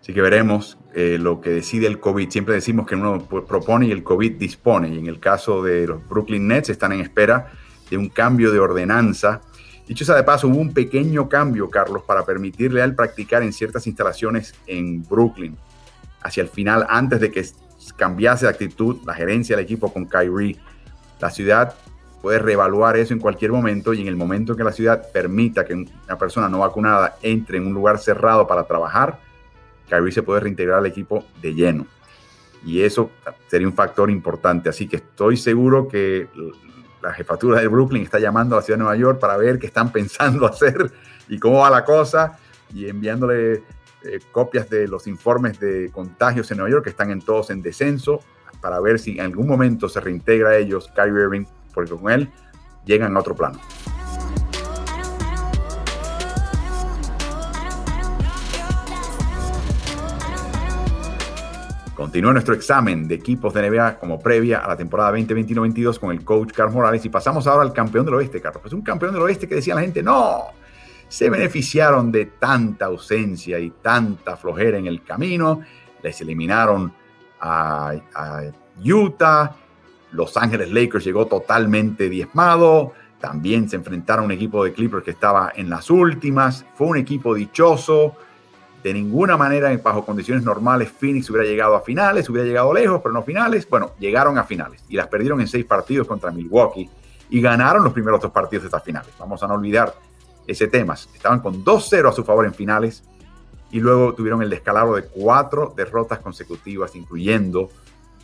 Así 0.00 0.14
que 0.14 0.20
veremos 0.20 0.78
eh, 0.94 1.18
lo 1.18 1.40
que 1.40 1.50
decide 1.50 1.86
el 1.86 1.98
COVID. 1.98 2.30
Siempre 2.30 2.54
decimos 2.54 2.86
que 2.86 2.94
uno 2.94 3.18
propone 3.18 3.86
y 3.86 3.90
el 3.90 4.04
COVID 4.04 4.32
dispone. 4.32 4.88
Y 4.88 4.98
en 4.98 5.06
el 5.06 5.18
caso 5.18 5.62
de 5.62 5.86
los 5.86 6.06
Brooklyn 6.08 6.46
Nets 6.46 6.70
están 6.70 6.92
en 6.92 7.00
espera 7.00 7.50
de 7.90 7.96
un 7.96 8.08
cambio 8.08 8.52
de 8.52 8.60
ordenanza. 8.60 9.40
Dicho 9.88 10.04
sea 10.04 10.14
de 10.14 10.22
paso, 10.22 10.48
hubo 10.48 10.58
un 10.58 10.72
pequeño 10.72 11.28
cambio, 11.28 11.68
Carlos, 11.70 12.02
para 12.04 12.24
permitirle 12.24 12.82
al 12.82 12.94
practicar 12.94 13.42
en 13.42 13.52
ciertas 13.52 13.86
instalaciones 13.86 14.54
en 14.66 15.02
Brooklyn. 15.02 15.56
Hacia 16.26 16.42
el 16.42 16.48
final, 16.48 16.84
antes 16.88 17.20
de 17.20 17.30
que 17.30 17.46
cambiase 17.96 18.46
de 18.46 18.50
actitud 18.50 18.96
la 19.06 19.14
gerencia 19.14 19.54
del 19.54 19.64
equipo 19.64 19.92
con 19.92 20.06
Kyrie 20.06 20.58
la 21.20 21.30
ciudad 21.30 21.74
puede 22.20 22.40
reevaluar 22.40 22.96
eso 22.96 23.14
en 23.14 23.20
cualquier 23.20 23.52
momento 23.52 23.94
y 23.94 24.00
en 24.00 24.08
el 24.08 24.16
momento 24.16 24.56
que 24.56 24.64
la 24.64 24.72
ciudad 24.72 25.06
permita 25.12 25.64
que 25.64 25.74
una 25.74 26.18
persona 26.18 26.48
no 26.48 26.58
vacunada 26.58 27.16
entre 27.22 27.58
en 27.58 27.68
un 27.68 27.74
lugar 27.74 27.98
cerrado 27.98 28.44
para 28.48 28.64
trabajar, 28.64 29.20
Kyrie 29.88 30.10
se 30.10 30.24
puede 30.24 30.40
reintegrar 30.40 30.78
al 30.78 30.86
equipo 30.86 31.24
de 31.40 31.54
lleno. 31.54 31.86
Y 32.64 32.82
eso 32.82 33.12
sería 33.46 33.68
un 33.68 33.74
factor 33.74 34.10
importante. 34.10 34.68
Así 34.68 34.88
que 34.88 34.96
estoy 34.96 35.36
seguro 35.36 35.86
que 35.86 36.28
la 37.00 37.12
jefatura 37.12 37.60
de 37.60 37.68
Brooklyn 37.68 38.02
está 38.02 38.18
llamando 38.18 38.56
a 38.56 38.58
la 38.58 38.62
ciudad 38.64 38.78
de 38.78 38.82
Nueva 38.82 38.96
York 38.96 39.20
para 39.20 39.36
ver 39.36 39.60
qué 39.60 39.68
están 39.68 39.92
pensando 39.92 40.44
hacer 40.46 40.90
y 41.28 41.38
cómo 41.38 41.60
va 41.60 41.70
la 41.70 41.84
cosa 41.84 42.36
y 42.74 42.88
enviándole 42.88 43.62
eh, 44.04 44.20
copias 44.30 44.68
de 44.70 44.86
los 44.86 45.06
informes 45.06 45.58
de 45.58 45.90
contagios 45.92 46.50
en 46.50 46.58
Nueva 46.58 46.70
York 46.70 46.84
que 46.84 46.90
están 46.90 47.10
en 47.10 47.20
todos 47.20 47.50
en 47.50 47.62
descenso 47.62 48.20
para 48.60 48.80
ver 48.80 48.98
si 48.98 49.12
en 49.12 49.20
algún 49.20 49.46
momento 49.46 49.88
se 49.88 50.00
reintegra 50.00 50.50
a 50.50 50.56
ellos 50.56 50.90
Kyrie 50.94 51.22
Irving, 51.22 51.44
porque 51.72 51.90
con 51.94 52.10
él 52.10 52.30
llegan 52.84 53.16
a 53.16 53.20
otro 53.20 53.34
plano. 53.34 53.60
Continúa 61.94 62.34
nuestro 62.34 62.54
examen 62.54 63.08
de 63.08 63.14
equipos 63.14 63.54
de 63.54 63.70
NBA 63.70 63.98
como 63.98 64.20
previa 64.20 64.58
a 64.58 64.68
la 64.68 64.76
temporada 64.76 65.16
2021-22 65.16 65.98
con 65.98 66.10
el 66.10 66.22
coach 66.24 66.52
Carlos 66.52 66.74
Morales 66.74 67.02
y 67.06 67.08
pasamos 67.08 67.46
ahora 67.46 67.62
al 67.62 67.72
campeón 67.72 68.04
del 68.04 68.14
oeste, 68.14 68.38
Carlos. 68.38 68.62
Es 68.66 68.72
un 68.74 68.82
campeón 68.82 69.14
del 69.14 69.22
oeste 69.22 69.48
que 69.48 69.54
decía 69.54 69.74
la 69.74 69.80
gente, 69.80 70.02
no, 70.02 70.44
se 71.08 71.30
beneficiaron 71.30 72.10
de 72.10 72.26
tanta 72.26 72.86
ausencia 72.86 73.58
y 73.58 73.70
tanta 73.70 74.36
flojera 74.36 74.78
en 74.78 74.86
el 74.86 75.02
camino, 75.02 75.60
les 76.02 76.20
eliminaron 76.20 76.92
a, 77.40 77.94
Utah. 78.84 79.56
Los 80.12 80.36
Ángeles 80.36 80.70
Lakers 80.70 81.04
llegó 81.04 81.26
totalmente 81.26 82.08
diezmado. 82.08 82.92
También 83.20 83.68
se 83.68 83.76
enfrentaron 83.76 84.24
a 84.24 84.26
un 84.26 84.32
equipo 84.32 84.64
de 84.64 84.72
Clippers 84.72 85.04
que 85.04 85.10
estaba 85.12 85.52
en 85.54 85.70
las 85.70 85.90
últimas. 85.90 86.64
Fue 86.74 86.86
un 86.86 86.96
equipo 86.96 87.34
dichoso. 87.34 88.14
De 88.82 88.92
ninguna 88.92 89.36
manera, 89.36 89.76
bajo 89.78 90.04
condiciones 90.04 90.44
normales, 90.44 90.90
Phoenix 90.90 91.28
hubiera 91.30 91.48
llegado 91.48 91.74
a 91.74 91.80
finales, 91.80 92.28
hubiera 92.28 92.46
llegado 92.46 92.72
lejos, 92.72 93.00
pero 93.02 93.12
no 93.12 93.22
finales. 93.22 93.68
Bueno, 93.68 93.92
llegaron 93.98 94.38
a 94.38 94.44
finales 94.44 94.84
y 94.88 94.96
las 94.96 95.08
perdieron 95.08 95.40
en 95.40 95.48
seis 95.48 95.64
partidos 95.64 96.06
contra 96.06 96.30
Milwaukee 96.30 96.88
y 97.30 97.40
ganaron 97.40 97.82
los 97.82 97.92
primeros 97.92 98.20
dos 98.20 98.30
partidos 98.30 98.64
de 98.64 98.66
estas 98.68 98.84
finales. 98.84 99.12
Vamos 99.18 99.42
a 99.42 99.48
no 99.48 99.54
olvidar 99.54 99.92
ese 100.46 100.68
tema. 100.68 100.94
Estaban 100.94 101.40
con 101.40 101.64
2-0 101.64 102.08
a 102.08 102.12
su 102.12 102.24
favor 102.24 102.46
en 102.46 102.54
finales 102.54 103.04
y 103.70 103.80
luego 103.80 104.14
tuvieron 104.14 104.42
el 104.42 104.50
descalabro 104.50 104.96
de 104.96 105.04
cuatro 105.04 105.74
derrotas 105.76 106.20
consecutivas, 106.20 106.94
incluyendo 106.94 107.70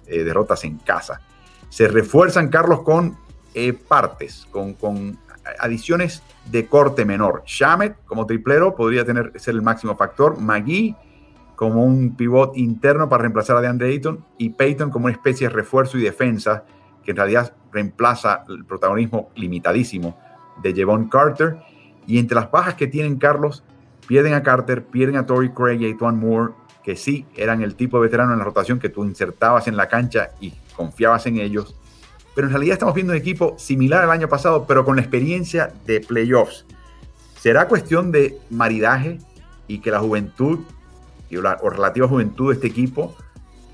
eh, 0.06 0.22
derrotas 0.22 0.64
en 0.64 0.78
casa. 0.78 1.20
Se 1.68 1.88
refuerzan, 1.88 2.48
Carlos, 2.48 2.82
con 2.82 3.16
eh, 3.54 3.72
partes, 3.72 4.46
con, 4.50 4.74
con, 4.74 5.18
adiciones 5.58 6.22
de 6.50 6.66
corte 6.66 7.04
menor. 7.04 7.42
Shamet 7.46 8.04
como 8.04 8.26
triplero 8.26 8.74
podría 8.74 9.04
tener, 9.04 9.32
ser 9.40 9.54
el 9.54 9.62
máximo 9.62 9.96
factor. 9.96 10.38
Magui 10.38 10.96
como 11.56 11.84
un 11.84 12.16
pivot 12.16 12.56
interno 12.56 13.08
para 13.08 13.22
reemplazar 13.22 13.56
a 13.56 13.60
DeAndre 13.60 13.88
Ayton 13.88 14.24
y 14.38 14.50
Peyton 14.50 14.90
como 14.90 15.06
una 15.06 15.12
especie 15.12 15.48
de 15.48 15.54
refuerzo 15.54 15.98
y 15.98 16.02
defensa 16.02 16.64
que 17.04 17.12
en 17.12 17.16
realidad 17.16 17.54
reemplaza 17.72 18.44
el 18.48 18.64
protagonismo 18.64 19.30
limitadísimo 19.34 20.18
de 20.62 20.72
Jevon 20.74 21.08
Carter. 21.08 21.58
Y 22.06 22.18
entre 22.18 22.34
las 22.34 22.50
bajas 22.50 22.74
que 22.74 22.86
tienen 22.86 23.16
Carlos, 23.16 23.62
Pierden 24.06 24.34
a 24.34 24.42
Carter, 24.42 24.84
pierden 24.84 25.16
a 25.16 25.26
Tory 25.26 25.50
Craig 25.50 25.80
y 25.80 25.90
a 25.90 25.96
Tuan 25.96 26.18
Moore, 26.18 26.52
que 26.82 26.96
sí 26.96 27.24
eran 27.36 27.62
el 27.62 27.76
tipo 27.76 27.98
de 27.98 28.02
veterano 28.02 28.32
en 28.32 28.38
la 28.38 28.44
rotación 28.44 28.78
que 28.78 28.88
tú 28.88 29.04
insertabas 29.04 29.68
en 29.68 29.76
la 29.76 29.88
cancha 29.88 30.32
y 30.40 30.52
confiabas 30.76 31.26
en 31.26 31.38
ellos. 31.38 31.76
Pero 32.34 32.48
en 32.48 32.52
realidad 32.52 32.74
estamos 32.74 32.94
viendo 32.94 33.12
un 33.12 33.18
equipo 33.18 33.54
similar 33.58 34.02
al 34.02 34.10
año 34.10 34.28
pasado, 34.28 34.66
pero 34.66 34.84
con 34.84 34.96
la 34.96 35.02
experiencia 35.02 35.72
de 35.86 36.00
playoffs. 36.00 36.66
¿Será 37.38 37.68
cuestión 37.68 38.10
de 38.10 38.38
maridaje 38.50 39.18
y 39.68 39.78
que 39.78 39.90
la 39.90 40.00
juventud 40.00 40.60
o 41.62 41.70
relativa 41.70 42.06
juventud 42.06 42.50
de 42.50 42.56
este 42.56 42.66
equipo 42.66 43.16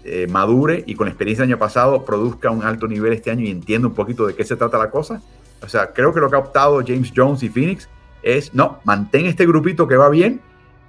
eh, 0.04 0.28
madure 0.28 0.84
y 0.86 0.94
con 0.94 1.06
la 1.06 1.10
experiencia 1.10 1.42
del 1.42 1.54
año 1.54 1.58
pasado 1.58 2.04
produzca 2.04 2.50
un 2.50 2.62
alto 2.62 2.86
nivel 2.86 3.12
este 3.12 3.30
año 3.30 3.44
y 3.44 3.50
entienda 3.50 3.88
un 3.88 3.94
poquito 3.94 4.26
de 4.26 4.34
qué 4.34 4.44
se 4.44 4.54
trata 4.54 4.78
la 4.78 4.90
cosa. 4.90 5.22
O 5.62 5.68
sea, 5.68 5.92
creo 5.92 6.14
que 6.14 6.20
lo 6.20 6.30
que 6.30 6.36
ha 6.36 6.38
optado 6.38 6.80
James 6.86 7.12
Jones 7.14 7.42
y 7.42 7.48
Phoenix 7.48 7.88
es, 8.22 8.54
no, 8.54 8.80
mantén 8.84 9.26
este 9.26 9.46
grupito 9.46 9.86
que 9.88 9.96
va 9.96 10.08
bien 10.08 10.40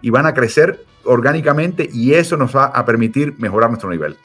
y 0.01 0.09
van 0.09 0.25
a 0.25 0.33
crecer 0.33 0.85
orgánicamente 1.03 1.89
y 1.91 2.13
eso 2.13 2.37
nos 2.37 2.55
va 2.55 2.65
a 2.65 2.85
permitir 2.85 3.35
mejorar 3.37 3.69
nuestro 3.69 3.89
nivel. 3.89 4.17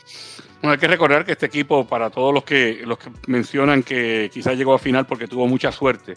Bueno, 0.60 0.72
hay 0.72 0.78
que 0.78 0.88
recordar 0.88 1.24
que 1.24 1.32
este 1.32 1.46
equipo, 1.46 1.86
para 1.86 2.10
todos 2.10 2.32
los 2.32 2.44
que, 2.44 2.82
los 2.84 2.98
que 2.98 3.10
mencionan 3.26 3.82
que 3.82 4.30
quizás 4.32 4.56
llegó 4.56 4.74
a 4.74 4.78
final 4.78 5.06
porque 5.06 5.28
tuvo 5.28 5.46
mucha 5.46 5.70
suerte, 5.70 6.14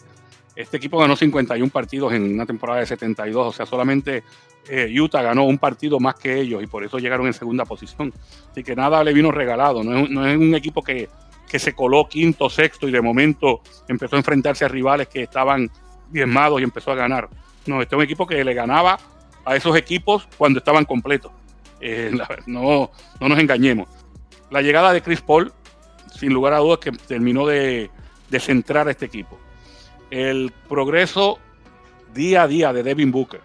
este 0.56 0.78
equipo 0.78 0.98
ganó 0.98 1.14
51 1.14 1.70
partidos 1.70 2.12
en 2.14 2.34
una 2.34 2.46
temporada 2.46 2.80
de 2.80 2.86
72, 2.86 3.46
o 3.46 3.52
sea, 3.52 3.64
solamente 3.64 4.24
eh, 4.68 4.92
Utah 5.00 5.22
ganó 5.22 5.44
un 5.44 5.58
partido 5.58 6.00
más 6.00 6.16
que 6.16 6.40
ellos 6.40 6.62
y 6.62 6.66
por 6.66 6.82
eso 6.82 6.98
llegaron 6.98 7.26
en 7.26 7.32
segunda 7.32 7.64
posición. 7.64 8.12
Así 8.50 8.64
que 8.64 8.74
nada 8.74 9.04
le 9.04 9.12
vino 9.12 9.30
regalado, 9.30 9.84
no 9.84 9.98
es, 9.98 10.10
no 10.10 10.26
es 10.26 10.36
un 10.36 10.54
equipo 10.54 10.82
que, 10.82 11.08
que 11.48 11.58
se 11.58 11.74
coló 11.74 12.08
quinto, 12.08 12.50
sexto 12.50 12.88
y 12.88 12.90
de 12.90 13.00
momento 13.00 13.60
empezó 13.88 14.16
a 14.16 14.18
enfrentarse 14.18 14.64
a 14.64 14.68
rivales 14.68 15.08
que 15.08 15.22
estaban 15.22 15.70
diezmados 16.10 16.60
y 16.60 16.64
empezó 16.64 16.92
a 16.92 16.94
ganar. 16.94 17.28
No, 17.66 17.82
este 17.82 17.94
es 17.94 17.98
un 17.98 18.04
equipo 18.04 18.26
que 18.26 18.42
le 18.42 18.54
ganaba 18.54 18.98
a 19.44 19.56
esos 19.56 19.76
equipos 19.76 20.28
cuando 20.36 20.58
estaban 20.58 20.84
completos. 20.84 21.32
Eh, 21.80 22.12
no, 22.46 22.90
no 23.20 23.28
nos 23.28 23.38
engañemos. 23.38 23.88
La 24.50 24.62
llegada 24.62 24.92
de 24.92 25.02
Chris 25.02 25.20
Paul, 25.20 25.52
sin 26.14 26.32
lugar 26.32 26.54
a 26.54 26.58
dudas, 26.58 26.78
que 26.78 26.92
terminó 26.92 27.46
de, 27.46 27.90
centrar 28.40 28.88
a 28.88 28.90
este 28.90 29.06
equipo. 29.06 29.38
El 30.10 30.52
progreso 30.68 31.38
día 32.14 32.42
a 32.42 32.48
día 32.48 32.72
de 32.72 32.82
Devin 32.82 33.12
Booker 33.12 33.40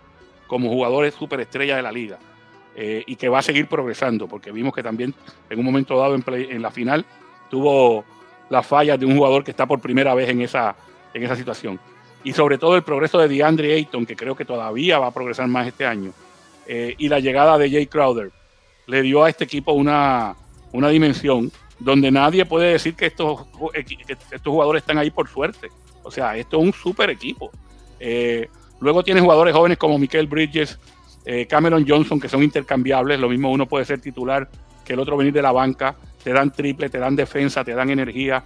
como 0.47 0.69
jugador 0.69 1.09
superestrella 1.11 1.75
de 1.75 1.81
la 1.81 1.91
liga 1.91 2.19
eh, 2.75 3.03
y 3.05 3.15
que 3.17 3.27
va 3.27 3.39
a 3.39 3.41
seguir 3.41 3.67
progresando, 3.67 4.27
porque 4.27 4.51
vimos 4.51 4.73
que 4.73 4.83
también 4.83 5.13
en 5.49 5.59
un 5.59 5.65
momento 5.65 5.97
dado 5.97 6.15
en, 6.15 6.23
en 6.27 6.61
la 6.61 6.71
final 6.71 7.05
tuvo 7.49 8.05
las 8.49 8.65
fallas 8.65 8.99
de 8.99 9.05
un 9.05 9.17
jugador 9.17 9.43
que 9.43 9.51
está 9.51 9.65
por 9.65 9.81
primera 9.81 10.13
vez 10.13 10.29
en 10.29 10.41
esa, 10.41 10.75
en 11.13 11.23
esa 11.23 11.35
situación 11.35 11.79
y 12.23 12.33
sobre 12.33 12.57
todo 12.57 12.75
el 12.75 12.83
progreso 12.83 13.19
de 13.19 13.27
DeAndre 13.27 13.73
Ayton, 13.73 14.05
que 14.05 14.15
creo 14.15 14.35
que 14.35 14.45
todavía 14.45 14.99
va 14.99 15.07
a 15.07 15.13
progresar 15.13 15.47
más 15.47 15.67
este 15.67 15.85
año, 15.85 16.13
eh, 16.65 16.95
y 16.97 17.09
la 17.09 17.19
llegada 17.19 17.57
de 17.57 17.69
Jay 17.69 17.87
Crowder, 17.87 18.31
le 18.87 19.01
dio 19.01 19.23
a 19.23 19.29
este 19.29 19.43
equipo 19.43 19.73
una, 19.73 20.35
una 20.71 20.89
dimensión 20.89 21.51
donde 21.79 22.11
nadie 22.11 22.45
puede 22.45 22.71
decir 22.71 22.95
que 22.95 23.07
estos, 23.07 23.45
estos 23.75 24.51
jugadores 24.51 24.83
están 24.83 24.97
ahí 24.97 25.11
por 25.11 25.27
suerte. 25.27 25.69
O 26.03 26.11
sea, 26.11 26.37
esto 26.37 26.57
es 26.57 26.63
un 26.63 26.73
super 26.73 27.09
equipo. 27.09 27.51
Eh, 27.99 28.47
luego 28.79 29.03
tiene 29.03 29.19
jugadores 29.19 29.53
jóvenes 29.53 29.77
como 29.77 29.97
Michael 29.97 30.27
Bridges, 30.27 30.79
eh, 31.25 31.45
Cameron 31.45 31.85
Johnson, 31.87 32.19
que 32.19 32.29
son 32.29 32.43
intercambiables. 32.43 33.19
Lo 33.19 33.29
mismo 33.29 33.51
uno 33.51 33.65
puede 33.65 33.85
ser 33.85 33.99
titular 33.99 34.49
que 34.85 34.93
el 34.93 34.99
otro 34.99 35.17
venir 35.17 35.33
de 35.33 35.41
la 35.41 35.51
banca. 35.51 35.95
Te 36.23 36.31
dan 36.31 36.51
triple, 36.51 36.89
te 36.89 36.99
dan 36.99 37.15
defensa, 37.15 37.63
te 37.63 37.73
dan 37.73 37.89
energía. 37.89 38.43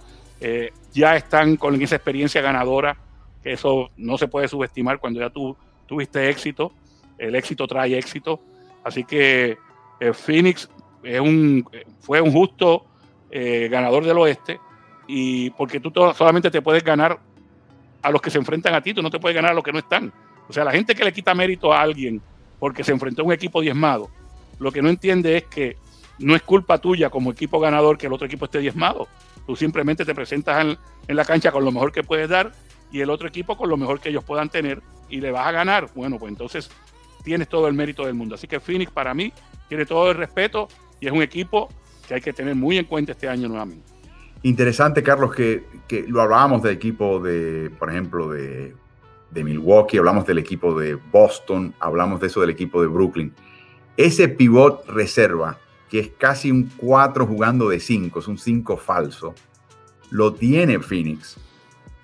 ya 0.92 1.16
están 1.16 1.56
con 1.56 1.80
esa 1.80 1.96
experiencia 1.96 2.40
ganadora 2.40 2.96
eso 3.44 3.90
no 3.96 4.18
se 4.18 4.28
puede 4.28 4.48
subestimar 4.48 4.98
cuando 4.98 5.20
ya 5.20 5.30
tú 5.30 5.56
tuviste 5.86 6.28
éxito. 6.28 6.72
El 7.16 7.34
éxito 7.34 7.66
trae 7.66 7.96
éxito. 7.96 8.40
Así 8.84 9.04
que 9.04 9.58
eh, 10.00 10.12
Phoenix 10.12 10.68
fue 12.00 12.20
un 12.20 12.32
justo 12.32 12.84
eh, 13.30 13.68
ganador 13.70 14.04
del 14.04 14.18
oeste 14.18 14.58
y 15.06 15.50
porque 15.50 15.80
tú 15.80 15.92
solamente 16.14 16.50
te 16.50 16.62
puedes 16.62 16.82
ganar 16.82 17.18
a 18.00 18.10
los 18.10 18.22
que 18.22 18.30
se 18.30 18.38
enfrentan 18.38 18.74
a 18.74 18.80
ti, 18.80 18.94
tú 18.94 19.02
no 19.02 19.10
te 19.10 19.18
puedes 19.18 19.34
ganar 19.34 19.52
a 19.52 19.54
los 19.54 19.64
que 19.64 19.72
no 19.72 19.78
están. 19.78 20.12
O 20.48 20.52
sea, 20.52 20.64
la 20.64 20.72
gente 20.72 20.94
que 20.94 21.04
le 21.04 21.12
quita 21.12 21.34
mérito 21.34 21.72
a 21.72 21.80
alguien 21.80 22.22
porque 22.58 22.84
se 22.84 22.92
enfrentó 22.92 23.22
a 23.22 23.24
un 23.26 23.32
equipo 23.32 23.60
diezmado, 23.60 24.08
lo 24.58 24.72
que 24.72 24.82
no 24.82 24.88
entiende 24.88 25.36
es 25.36 25.44
que 25.44 25.76
no 26.18 26.34
es 26.34 26.42
culpa 26.42 26.78
tuya 26.78 27.10
como 27.10 27.30
equipo 27.30 27.60
ganador 27.60 27.98
que 27.98 28.06
el 28.06 28.12
otro 28.12 28.26
equipo 28.26 28.46
esté 28.46 28.60
diezmado. 28.60 29.08
Tú 29.46 29.56
simplemente 29.56 30.04
te 30.04 30.14
presentas 30.14 30.64
en, 30.64 30.78
en 31.06 31.16
la 31.16 31.24
cancha 31.24 31.52
con 31.52 31.64
lo 31.64 31.72
mejor 31.72 31.92
que 31.92 32.02
puedes 32.02 32.28
dar 32.28 32.52
y 32.90 33.00
el 33.00 33.10
otro 33.10 33.28
equipo 33.28 33.56
con 33.56 33.68
lo 33.68 33.76
mejor 33.76 34.00
que 34.00 34.08
ellos 34.08 34.24
puedan 34.24 34.48
tener 34.48 34.82
y 35.08 35.20
le 35.20 35.30
vas 35.30 35.46
a 35.46 35.52
ganar, 35.52 35.90
bueno, 35.94 36.18
pues 36.18 36.30
entonces 36.30 36.70
tienes 37.22 37.48
todo 37.48 37.68
el 37.68 37.74
mérito 37.74 38.04
del 38.04 38.14
mundo. 38.14 38.34
Así 38.34 38.46
que 38.46 38.60
Phoenix 38.60 38.90
para 38.90 39.14
mí 39.14 39.32
tiene 39.68 39.86
todo 39.86 40.10
el 40.10 40.16
respeto 40.16 40.68
y 41.00 41.06
es 41.06 41.12
un 41.12 41.22
equipo 41.22 41.68
que 42.06 42.14
hay 42.14 42.20
que 42.20 42.32
tener 42.32 42.54
muy 42.54 42.78
en 42.78 42.84
cuenta 42.84 43.12
este 43.12 43.28
año 43.28 43.48
nuevamente. 43.48 43.84
Interesante, 44.42 45.02
Carlos, 45.02 45.34
que, 45.34 45.64
lo 46.06 46.22
hablábamos 46.22 46.62
del 46.62 46.74
equipo 46.74 47.18
de, 47.20 47.70
por 47.78 47.90
ejemplo, 47.90 48.30
de, 48.30 48.74
de 49.30 49.44
Milwaukee, 49.44 49.98
hablamos 49.98 50.26
del 50.26 50.38
equipo 50.38 50.78
de 50.78 50.94
Boston, 50.94 51.74
hablamos 51.80 52.20
de 52.20 52.28
eso 52.28 52.40
del 52.40 52.50
equipo 52.50 52.80
de 52.80 52.86
Brooklyn. 52.86 53.34
Ese 53.96 54.28
pivot 54.28 54.88
reserva, 54.88 55.58
que 55.90 55.98
es 55.98 56.10
casi 56.16 56.52
un 56.52 56.70
4 56.76 57.26
jugando 57.26 57.68
de 57.68 57.80
5, 57.80 58.20
es 58.20 58.28
un 58.28 58.38
5 58.38 58.76
falso, 58.76 59.34
lo 60.10 60.32
tiene 60.32 60.78
Phoenix 60.78 61.36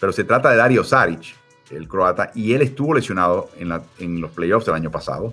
pero 0.00 0.12
se 0.12 0.24
trata 0.24 0.50
de 0.50 0.56
Dario 0.56 0.84
Saric, 0.84 1.34
el 1.70 1.88
croata, 1.88 2.30
y 2.34 2.52
él 2.52 2.62
estuvo 2.62 2.94
lesionado 2.94 3.50
en, 3.56 4.20
los 4.20 4.30
playoffs 4.32 4.66
del 4.66 4.74
año 4.74 4.90
pasado. 4.90 5.30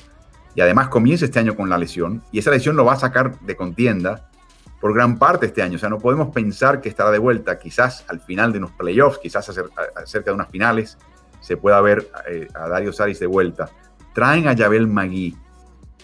Y 0.55 0.61
además 0.61 0.89
comienza 0.89 1.25
este 1.25 1.39
año 1.39 1.55
con 1.55 1.69
la 1.69 1.77
lesión, 1.77 2.23
y 2.31 2.39
esa 2.39 2.51
lesión 2.51 2.75
lo 2.75 2.85
va 2.85 2.93
a 2.93 2.99
sacar 2.99 3.39
de 3.39 3.55
contienda 3.55 4.29
por 4.79 4.93
gran 4.93 5.17
parte 5.17 5.45
este 5.45 5.61
año. 5.61 5.75
O 5.75 5.79
sea, 5.79 5.89
no 5.89 5.99
podemos 5.99 6.29
pensar 6.33 6.81
que 6.81 6.89
estará 6.89 7.11
de 7.11 7.19
vuelta, 7.19 7.59
quizás 7.59 8.03
al 8.07 8.19
final 8.19 8.51
de 8.51 8.57
unos 8.59 8.71
playoffs, 8.71 9.19
quizás 9.19 9.45
cerca 10.05 10.31
de 10.31 10.35
unas 10.35 10.49
finales, 10.49 10.97
se 11.39 11.57
pueda 11.57 11.79
ver 11.81 12.09
eh, 12.27 12.47
a 12.53 12.67
Dario 12.67 12.93
Saric 12.93 13.17
de 13.17 13.27
vuelta. 13.27 13.69
Traen 14.13 14.47
a 14.47 14.53
Yabel 14.53 14.87
Magui. 14.87 15.37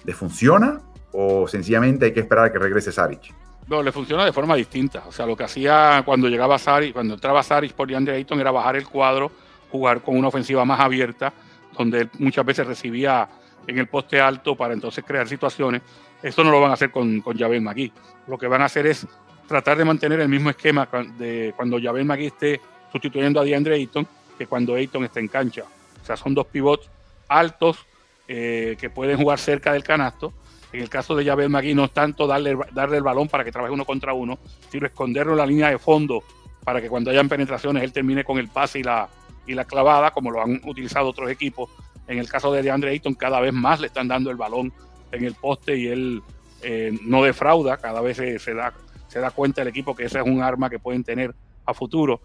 ¿Le 0.04 0.14
funciona 0.14 0.82
o 1.12 1.48
sencillamente 1.48 2.06
hay 2.06 2.14
que 2.14 2.22
esperar 2.22 2.46
a 2.46 2.52
que 2.52 2.60
regrese 2.60 2.92
Saric? 2.92 3.34
No, 3.68 3.84
le 3.84 3.92
funciona 3.92 4.24
de 4.24 4.32
forma 4.32 4.56
distinta. 4.56 5.04
O 5.08 5.12
sea, 5.12 5.26
lo 5.26 5.36
que 5.36 5.44
hacía 5.44 6.02
cuando 6.06 6.30
llegaba 6.30 6.58
Sari, 6.58 6.94
cuando 6.94 7.16
entraba 7.16 7.44
Sari 7.44 7.70
por 7.70 7.88
DeAndre 7.88 8.16
Ayton 8.16 8.40
era 8.40 8.50
bajar 8.50 8.78
el 8.78 8.88
cuadro, 8.88 9.30
jugar 9.70 10.02
con 10.02 10.18
una 10.18 10.30
ofensiva 10.30 10.64
más 10.64 10.80
abierta, 10.80 11.34
donde 11.78 12.02
él 12.02 12.10
muchas 12.20 12.46
veces 12.46 12.66
recibía 12.66 13.28
en 13.68 13.78
el 13.78 13.88
poste 13.88 14.22
alto 14.22 14.56
para 14.56 14.74
entonces 14.74 15.04
crear 15.06 15.28
situaciones. 15.28 15.82
Esto 16.24 16.44
no 16.46 16.52
lo 16.52 16.62
van 16.62 16.72
a 16.72 16.76
hacer 16.76 16.92
con, 16.92 17.20
con 17.20 17.38
Javel 17.38 17.62
McGee. 17.62 17.92
Lo 18.28 18.38
que 18.38 18.48
van 18.48 18.62
a 18.62 18.66
hacer 18.66 18.88
es 18.88 19.06
tratar 19.48 19.78
de 19.78 19.84
mantener 19.84 20.22
el 20.22 20.30
mismo 20.30 20.50
esquema 20.50 20.88
de 21.18 21.54
cuando 21.56 21.78
Javel 21.82 22.06
McGee 22.06 22.28
esté 22.28 22.62
sustituyendo 22.92 23.42
a 23.42 23.44
DeAndre 23.44 23.76
Ayton 23.76 24.08
que 24.38 24.48
cuando 24.48 24.76
Ayton 24.76 25.04
esté 25.04 25.20
en 25.20 25.28
cancha. 25.28 25.64
O 26.02 26.06
sea, 26.06 26.16
son 26.16 26.34
dos 26.34 26.48
pivots 26.48 26.90
altos 27.28 27.86
eh, 28.30 28.78
que 28.80 28.90
pueden 28.90 29.18
jugar 29.18 29.40
cerca 29.40 29.74
del 29.74 29.84
canasto 29.84 30.32
en 30.74 30.82
el 30.82 30.90
caso 30.90 31.16
de 31.16 31.26
Javier 31.26 31.50
Magui 31.50 31.74
no 31.74 31.86
es 31.86 31.92
tanto 31.92 32.28
darle, 32.28 32.58
darle 32.74 32.98
el 32.98 33.04
balón 33.04 33.28
para 33.28 33.44
que 33.44 33.52
trabaje 33.52 33.74
uno 33.74 33.86
contra 33.86 34.14
uno, 34.14 34.38
sino 34.70 34.86
esconderlo 34.86 35.34
en 35.34 35.38
la 35.38 35.46
línea 35.46 35.70
de 35.70 35.80
fondo 35.80 36.24
para 36.64 36.82
que 36.82 36.90
cuando 36.90 37.12
hayan 37.12 37.30
penetraciones 37.30 37.84
él 37.84 37.94
termine 37.94 38.24
con 38.24 38.38
el 38.38 38.50
pase 38.50 38.80
y 38.80 38.84
la, 38.84 39.08
y 39.46 39.54
la 39.54 39.66
clavada, 39.66 40.12
como 40.12 40.32
lo 40.32 40.42
han 40.42 40.62
utilizado 40.66 41.08
otros 41.08 41.32
equipos. 41.32 41.70
En 42.08 42.20
el 42.20 42.30
caso 42.30 42.52
de 42.52 42.62
DeAndre 42.62 42.92
Ayton, 42.92 43.16
cada 43.16 43.40
vez 43.40 43.54
más 43.54 43.80
le 43.80 43.88
están 43.88 44.08
dando 44.08 44.30
el 44.30 44.38
balón 44.38 44.74
en 45.12 45.24
el 45.24 45.36
poste 45.36 45.78
y 45.78 45.88
él 45.88 46.22
eh, 46.62 46.98
no 47.04 47.24
defrauda, 47.24 47.78
cada 47.78 48.02
vez 48.02 48.18
se, 48.18 48.54
da, 48.54 48.74
se 49.08 49.20
da 49.20 49.32
cuenta 49.32 49.62
el 49.62 49.70
equipo 49.70 49.96
que 49.96 50.04
ese 50.06 50.20
es 50.20 50.26
un 50.26 50.42
arma 50.42 50.70
que 50.70 50.80
pueden 50.80 51.04
tener 51.04 51.34
a 51.66 51.74
futuro. 51.74 52.20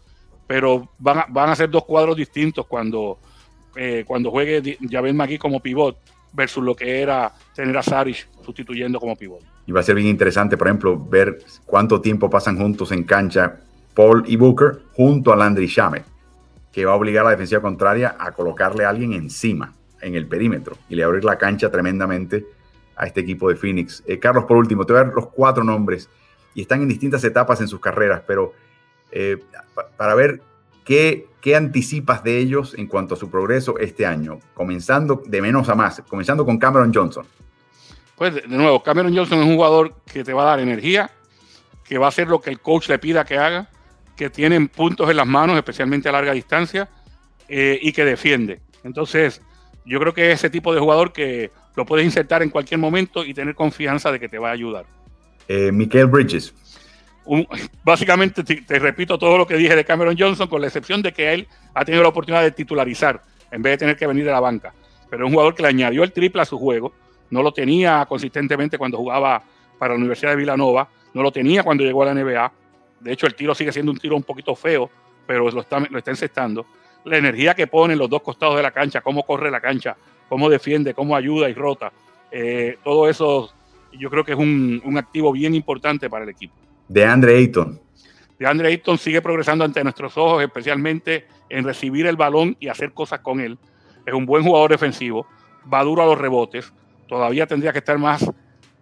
Pero 0.48 0.88
van 0.98 1.18
a, 1.20 1.26
van 1.28 1.50
a 1.50 1.56
ser 1.56 1.70
dos 1.70 1.84
cuadros 1.84 2.16
distintos 2.16 2.66
cuando, 2.66 3.18
eh, 3.76 4.02
cuando 4.06 4.30
juegue 4.30 4.76
Javier 4.90 5.14
Magui 5.14 5.38
como 5.38 5.60
pivot 5.60 5.96
versus 6.32 6.62
lo 6.62 6.74
que 6.74 7.02
era 7.02 7.32
tener 7.54 7.76
a 7.76 7.82
Saric 7.82 8.28
sustituyendo 8.44 8.98
como 8.98 9.16
pivote. 9.16 9.44
Y 9.66 9.72
va 9.72 9.80
a 9.80 9.82
ser 9.82 9.94
bien 9.94 10.08
interesante, 10.08 10.56
por 10.56 10.66
ejemplo, 10.66 10.98
ver 10.98 11.38
cuánto 11.66 12.00
tiempo 12.00 12.28
pasan 12.28 12.58
juntos 12.58 12.90
en 12.92 13.04
cancha 13.04 13.60
Paul 13.94 14.24
y 14.26 14.36
Booker 14.36 14.80
junto 14.94 15.32
a 15.32 15.36
Landry 15.36 15.66
Shamet, 15.66 16.04
que 16.72 16.84
va 16.84 16.92
a 16.92 16.96
obligar 16.96 17.22
a 17.22 17.24
la 17.26 17.30
defensiva 17.32 17.60
contraria 17.60 18.16
a 18.18 18.32
colocarle 18.32 18.84
a 18.84 18.88
alguien 18.88 19.12
encima, 19.12 19.74
en 20.00 20.14
el 20.16 20.26
perímetro, 20.26 20.76
y 20.88 20.96
le 20.96 21.04
abrir 21.04 21.24
la 21.24 21.38
cancha 21.38 21.70
tremendamente 21.70 22.44
a 22.96 23.06
este 23.06 23.20
equipo 23.20 23.48
de 23.48 23.56
Phoenix. 23.56 24.02
Eh, 24.06 24.18
Carlos, 24.18 24.44
por 24.44 24.56
último, 24.56 24.84
te 24.84 24.92
voy 24.92 25.00
a 25.00 25.04
dar 25.04 25.14
los 25.14 25.28
cuatro 25.28 25.62
nombres 25.62 26.08
y 26.54 26.62
están 26.62 26.82
en 26.82 26.88
distintas 26.88 27.22
etapas 27.24 27.60
en 27.60 27.68
sus 27.68 27.80
carreras, 27.80 28.22
pero 28.26 28.52
eh, 29.10 29.38
para 29.96 30.14
ver 30.14 30.42
¿Qué, 30.84 31.28
anticipas 31.56 32.22
de 32.24 32.38
ellos 32.38 32.74
en 32.76 32.86
cuanto 32.86 33.14
a 33.14 33.16
su 33.16 33.30
progreso 33.30 33.78
este 33.78 34.06
año? 34.06 34.38
Comenzando 34.54 35.22
de 35.26 35.42
menos 35.42 35.68
a 35.68 35.74
más, 35.74 36.02
comenzando 36.08 36.44
con 36.44 36.58
Cameron 36.58 36.92
Johnson. 36.92 37.26
Pues 38.16 38.34
de 38.34 38.46
nuevo, 38.48 38.82
Cameron 38.82 39.14
Johnson 39.16 39.40
es 39.40 39.46
un 39.46 39.54
jugador 39.54 39.94
que 40.12 40.22
te 40.22 40.32
va 40.32 40.42
a 40.42 40.46
dar 40.46 40.60
energía, 40.60 41.10
que 41.84 41.98
va 41.98 42.06
a 42.06 42.08
hacer 42.08 42.28
lo 42.28 42.40
que 42.40 42.50
el 42.50 42.60
coach 42.60 42.88
le 42.88 42.98
pida 42.98 43.24
que 43.24 43.38
haga, 43.38 43.68
que 44.16 44.30
tiene 44.30 44.68
puntos 44.68 45.08
en 45.10 45.16
las 45.16 45.26
manos, 45.26 45.56
especialmente 45.56 46.08
a 46.08 46.12
larga 46.12 46.32
distancia, 46.32 46.88
eh, 47.48 47.78
y 47.80 47.92
que 47.92 48.04
defiende. 48.04 48.60
Entonces, 48.84 49.42
yo 49.84 49.98
creo 49.98 50.14
que 50.14 50.30
es 50.30 50.38
ese 50.38 50.50
tipo 50.50 50.72
de 50.72 50.80
jugador 50.80 51.12
que 51.12 51.50
lo 51.74 51.84
puedes 51.86 52.04
insertar 52.04 52.42
en 52.42 52.50
cualquier 52.50 52.78
momento 52.78 53.24
y 53.24 53.34
tener 53.34 53.54
confianza 53.54 54.12
de 54.12 54.20
que 54.20 54.28
te 54.28 54.38
va 54.38 54.50
a 54.50 54.52
ayudar. 54.52 54.86
Eh, 55.48 55.72
Michael 55.72 56.06
Bridges 56.06 56.54
básicamente 57.84 58.42
te, 58.42 58.78
repito 58.78 59.18
todo 59.18 59.38
lo 59.38 59.46
que 59.46 59.56
dije 59.56 59.76
de 59.76 59.84
Cameron 59.84 60.16
Johnson, 60.18 60.48
con 60.48 60.60
la 60.60 60.66
excepción 60.66 61.02
de 61.02 61.12
que 61.12 61.32
él 61.32 61.48
ha 61.74 61.84
tenido 61.84 62.02
la 62.02 62.08
oportunidad 62.08 62.42
de 62.42 62.50
titularizar 62.50 63.22
en 63.50 63.62
vez 63.62 63.74
de 63.74 63.78
tener 63.78 63.96
que 63.96 64.06
venir 64.06 64.24
de 64.24 64.32
la 64.32 64.40
banca. 64.40 64.72
Pero 65.08 65.24
es 65.24 65.28
un 65.28 65.32
jugador 65.32 65.54
que 65.54 65.62
le 65.62 65.68
añadió 65.68 66.02
el 66.02 66.12
triple 66.12 66.42
a 66.42 66.44
su 66.44 66.58
juego, 66.58 66.92
no 67.30 67.42
lo 67.42 67.52
tenía 67.52 68.04
consistentemente 68.06 68.78
cuando 68.78 68.98
jugaba 68.98 69.42
para 69.78 69.94
la 69.94 69.98
Universidad 69.98 70.30
de 70.30 70.36
Villanova, 70.36 70.88
no 71.14 71.22
lo 71.22 71.32
tenía 71.32 71.62
cuando 71.62 71.84
llegó 71.84 72.02
a 72.02 72.06
la 72.06 72.14
NBA. 72.14 72.52
De 73.00 73.12
hecho, 73.12 73.26
el 73.26 73.34
tiro 73.34 73.54
sigue 73.54 73.72
siendo 73.72 73.92
un 73.92 73.98
tiro 73.98 74.16
un 74.16 74.22
poquito 74.22 74.54
feo, 74.54 74.90
pero 75.26 75.50
lo 75.50 75.60
está, 75.60 75.80
lo 75.80 75.98
está 75.98 76.10
encestando. 76.10 76.66
La 77.04 77.18
energía 77.18 77.54
que 77.54 77.66
pone 77.66 77.94
en 77.94 77.98
los 77.98 78.08
dos 78.08 78.22
costados 78.22 78.56
de 78.56 78.62
la 78.62 78.70
cancha, 78.70 79.00
cómo 79.00 79.24
corre 79.24 79.50
la 79.50 79.60
cancha, 79.60 79.96
cómo 80.28 80.48
defiende, 80.48 80.94
cómo 80.94 81.16
ayuda 81.16 81.48
y 81.48 81.54
rota. 81.54 81.92
Eh, 82.30 82.78
todo 82.82 83.08
eso 83.08 83.52
yo 83.92 84.08
creo 84.08 84.24
que 84.24 84.32
es 84.32 84.38
un, 84.38 84.80
un, 84.84 84.96
activo 84.96 85.32
bien 85.32 85.54
importante 85.54 86.08
para 86.08 86.24
el 86.24 86.30
equipo. 86.30 86.54
De 86.92 87.06
Andre 87.06 87.38
Ayton. 87.38 87.80
De 88.38 88.46
Andre 88.46 88.68
Ayton 88.68 88.98
sigue 88.98 89.22
progresando 89.22 89.64
ante 89.64 89.82
nuestros 89.82 90.18
ojos, 90.18 90.42
especialmente 90.42 91.26
en 91.48 91.64
recibir 91.64 92.06
el 92.06 92.16
balón 92.16 92.54
y 92.60 92.68
hacer 92.68 92.92
cosas 92.92 93.20
con 93.20 93.40
él. 93.40 93.58
Es 94.04 94.12
un 94.12 94.26
buen 94.26 94.42
jugador 94.42 94.72
defensivo, 94.72 95.26
va 95.72 95.82
duro 95.84 96.02
a 96.02 96.06
los 96.06 96.18
rebotes, 96.18 96.70
todavía 97.08 97.46
tendría 97.46 97.72
que 97.72 97.78
estar 97.78 97.96
más, 97.96 98.30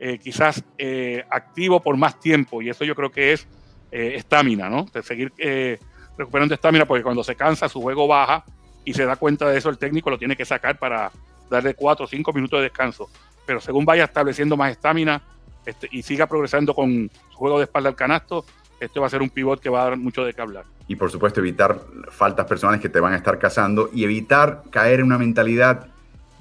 eh, 0.00 0.18
quizás, 0.18 0.64
eh, 0.76 1.24
activo 1.30 1.80
por 1.80 1.96
más 1.96 2.18
tiempo, 2.18 2.60
y 2.60 2.68
eso 2.70 2.84
yo 2.84 2.96
creo 2.96 3.12
que 3.12 3.32
es 3.32 3.46
estamina, 3.92 4.68
¿no? 4.68 4.86
De 4.92 5.02
seguir 5.02 5.32
recuperando 6.16 6.54
estamina, 6.54 6.86
porque 6.86 7.02
cuando 7.02 7.24
se 7.24 7.34
cansa 7.34 7.68
su 7.68 7.80
juego 7.80 8.06
baja 8.06 8.44
y 8.84 8.94
se 8.94 9.04
da 9.04 9.16
cuenta 9.16 9.48
de 9.48 9.58
eso, 9.58 9.68
el 9.68 9.78
técnico 9.78 10.10
lo 10.10 10.18
tiene 10.18 10.36
que 10.36 10.44
sacar 10.44 10.78
para 10.78 11.10
darle 11.48 11.74
cuatro 11.74 12.04
o 12.06 12.08
cinco 12.08 12.32
minutos 12.32 12.60
de 12.60 12.64
descanso. 12.64 13.08
Pero 13.46 13.60
según 13.60 13.84
vaya 13.84 14.04
estableciendo 14.04 14.56
más 14.56 14.70
estamina 14.70 15.22
este, 15.66 15.88
y 15.90 16.02
siga 16.02 16.26
progresando 16.26 16.74
con 16.74 17.10
juego 17.32 17.58
de 17.58 17.64
espalda 17.64 17.88
al 17.88 17.96
canasto, 17.96 18.44
este 18.80 18.98
va 18.98 19.06
a 19.06 19.10
ser 19.10 19.22
un 19.22 19.30
pivot 19.30 19.60
que 19.60 19.68
va 19.68 19.82
a 19.82 19.84
dar 19.90 19.98
mucho 19.98 20.24
de 20.24 20.32
qué 20.32 20.40
hablar. 20.40 20.64
Y 20.88 20.96
por 20.96 21.10
supuesto 21.10 21.40
evitar 21.40 21.80
faltas 22.10 22.46
personales 22.46 22.80
que 22.80 22.88
te 22.88 23.00
van 23.00 23.12
a 23.12 23.16
estar 23.16 23.38
cazando 23.38 23.90
y 23.92 24.04
evitar 24.04 24.62
caer 24.70 25.00
en 25.00 25.06
una 25.06 25.18
mentalidad 25.18 25.88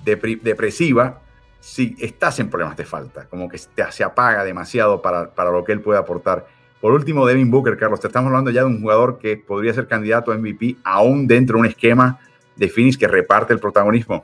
depresiva 0.04 1.22
si 1.60 1.96
estás 2.00 2.40
en 2.40 2.50
problemas 2.50 2.78
de 2.78 2.86
falta, 2.86 3.26
como 3.26 3.50
que 3.50 3.58
se 3.58 4.04
apaga 4.04 4.44
demasiado 4.46 5.02
para, 5.02 5.32
para 5.32 5.52
lo 5.52 5.64
que 5.66 5.74
él 5.74 5.82
puede 5.82 6.00
aportar 6.00 6.48
por 6.82 6.94
último, 6.94 7.26
Devin 7.26 7.52
Booker, 7.52 7.78
Carlos, 7.78 8.00
te 8.00 8.08
estamos 8.08 8.28
hablando 8.28 8.52
ya 8.52 8.62
de 8.62 8.68
un 8.68 8.80
jugador 8.80 9.20
que 9.20 9.36
podría 9.36 9.74
ser 9.74 9.88
candidato 9.88 10.32
a 10.32 10.38
MVP 10.38 10.78
aún 10.84 11.28
dentro 11.28 11.58
de 11.58 11.62
un 11.62 11.66
esquema 11.66 12.20
de 12.56 12.70
Phoenix 12.70 12.98
que 12.98 13.08
reparte 13.08 13.54
el 13.54 13.60
protagonismo. 13.60 14.24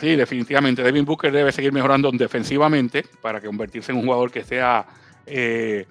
Sí, 0.00 0.16
definitivamente. 0.16 0.82
Devin 0.82 1.04
Booker 1.04 1.30
debe 1.30 1.52
seguir 1.52 1.72
mejorando 1.72 2.10
defensivamente 2.10 3.04
para 3.20 3.38
convertirse 3.38 3.92
en 3.92 3.98
un 3.98 4.04
jugador 4.04 4.30
que 4.30 4.42
sea 4.42 4.86
eh, 5.26 5.86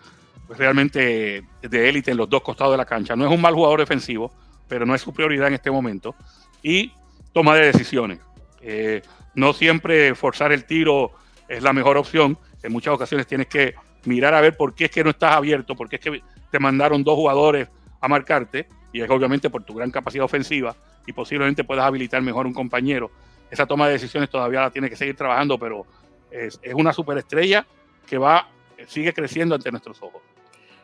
realmente 0.57 1.43
de 1.61 1.89
élite 1.89 2.09
en 2.09 2.17
los 2.17 2.27
dos 2.27 2.41
costados 2.41 2.73
de 2.73 2.77
la 2.77 2.85
cancha. 2.85 3.15
No 3.15 3.25
es 3.27 3.31
un 3.31 3.39
mal 3.39 3.53
jugador 3.53 3.79
defensivo, 3.79 4.31
pero 4.67 4.83
no 4.83 4.95
es 4.95 5.01
su 5.01 5.13
prioridad 5.13 5.49
en 5.49 5.53
este 5.53 5.69
momento. 5.69 6.15
Y 6.63 6.91
toma 7.33 7.55
de 7.55 7.67
decisiones. 7.67 8.19
Eh, 8.61 9.03
no 9.35 9.53
siempre 9.53 10.15
forzar 10.15 10.51
el 10.51 10.65
tiro 10.65 11.11
es 11.47 11.61
la 11.61 11.71
mejor 11.71 11.95
opción. 11.95 12.35
En 12.63 12.71
muchas 12.71 12.95
ocasiones 12.95 13.27
tienes 13.27 13.45
que 13.45 13.75
mirar 14.05 14.33
a 14.33 14.41
ver 14.41 14.57
por 14.57 14.73
qué 14.73 14.85
es 14.85 14.91
que 14.91 15.03
no 15.03 15.11
estás 15.11 15.35
abierto, 15.35 15.75
por 15.75 15.87
qué 15.87 15.97
es 15.97 16.01
que 16.01 16.23
te 16.49 16.59
mandaron 16.59 17.03
dos 17.03 17.13
jugadores 17.13 17.67
a 18.01 18.07
marcarte, 18.07 18.67
y 18.91 19.01
es 19.01 19.09
obviamente 19.09 19.51
por 19.51 19.63
tu 19.63 19.75
gran 19.75 19.91
capacidad 19.91 20.25
ofensiva, 20.25 20.75
y 21.05 21.13
posiblemente 21.13 21.63
puedas 21.63 21.85
habilitar 21.85 22.23
mejor 22.23 22.47
un 22.47 22.53
compañero. 22.53 23.11
Esa 23.49 23.65
toma 23.65 23.87
de 23.87 23.93
decisiones 23.93 24.29
todavía 24.29 24.61
la 24.61 24.71
tiene 24.71 24.89
que 24.89 24.95
seguir 24.95 25.15
trabajando, 25.15 25.57
pero 25.57 25.85
es, 26.31 26.59
es 26.61 26.73
una 26.73 26.93
superestrella 26.93 27.65
que 28.05 28.17
va, 28.17 28.47
sigue 28.87 29.13
creciendo 29.13 29.55
ante 29.55 29.71
nuestros 29.71 30.01
ojos. 30.01 30.21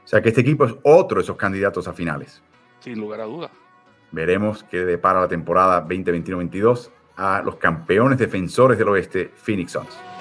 O 0.04 0.08
sea 0.08 0.22
que 0.22 0.30
este 0.30 0.42
equipo 0.42 0.66
es 0.66 0.76
otro 0.84 1.18
de 1.18 1.24
esos 1.24 1.36
candidatos 1.36 1.88
a 1.88 1.94
finales. 1.94 2.42
Sin 2.80 3.00
lugar 3.00 3.22
a 3.22 3.26
dudas. 3.26 3.52
Veremos 4.12 4.64
qué 4.64 4.86
depara 4.86 5.20
la 5.20 5.28
temporada 5.28 5.86
2021-22 5.88 6.92
a 7.18 7.42
los 7.44 7.56
campeones 7.56 8.18
defensores 8.18 8.78
del 8.78 8.90
oeste, 8.90 9.32
Phoenix 9.36 9.72
Suns. 9.72 10.15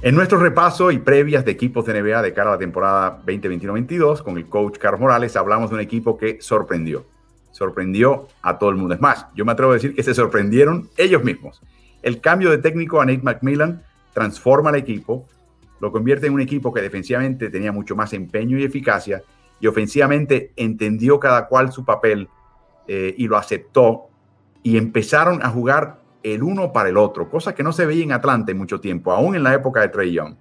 En 0.00 0.14
nuestro 0.14 0.38
repaso 0.38 0.92
y 0.92 0.98
previas 0.98 1.44
de 1.44 1.50
equipos 1.50 1.84
de 1.84 2.00
NBA 2.00 2.22
de 2.22 2.32
cara 2.32 2.50
a 2.50 2.52
la 2.52 2.58
temporada 2.58 3.20
2021-22, 3.26 4.22
con 4.22 4.38
el 4.38 4.46
coach 4.46 4.78
Carlos 4.78 5.00
Morales, 5.00 5.34
hablamos 5.34 5.70
de 5.70 5.74
un 5.74 5.80
equipo 5.80 6.16
que 6.16 6.40
sorprendió. 6.40 7.04
Sorprendió 7.50 8.28
a 8.40 8.58
todo 8.58 8.70
el 8.70 8.76
mundo. 8.76 8.94
Es 8.94 9.00
más, 9.00 9.26
yo 9.34 9.44
me 9.44 9.50
atrevo 9.50 9.72
a 9.72 9.74
decir 9.74 9.96
que 9.96 10.04
se 10.04 10.14
sorprendieron 10.14 10.88
ellos 10.96 11.24
mismos. 11.24 11.60
El 12.00 12.20
cambio 12.20 12.50
de 12.50 12.58
técnico 12.58 13.00
a 13.00 13.06
Nate 13.06 13.22
McMillan 13.24 13.82
transforma 14.14 14.70
al 14.70 14.76
equipo, 14.76 15.26
lo 15.80 15.90
convierte 15.90 16.28
en 16.28 16.34
un 16.34 16.42
equipo 16.42 16.72
que 16.72 16.80
defensivamente 16.80 17.50
tenía 17.50 17.72
mucho 17.72 17.96
más 17.96 18.12
empeño 18.12 18.56
y 18.56 18.62
eficacia 18.62 19.24
y 19.58 19.66
ofensivamente 19.66 20.52
entendió 20.54 21.18
cada 21.18 21.48
cual 21.48 21.72
su 21.72 21.84
papel 21.84 22.28
eh, 22.86 23.16
y 23.18 23.26
lo 23.26 23.36
aceptó 23.36 24.10
y 24.62 24.76
empezaron 24.76 25.42
a 25.42 25.50
jugar 25.50 25.98
el 26.22 26.42
uno 26.42 26.72
para 26.72 26.88
el 26.88 26.96
otro, 26.96 27.30
cosa 27.30 27.54
que 27.54 27.62
no 27.62 27.72
se 27.72 27.86
veía 27.86 28.04
en 28.04 28.12
Atlanta 28.12 28.52
en 28.52 28.58
mucho 28.58 28.80
tiempo, 28.80 29.12
aún 29.12 29.36
en 29.36 29.42
la 29.42 29.54
época 29.54 29.80
de 29.80 29.88
Trey 29.88 30.12
Young. 30.12 30.34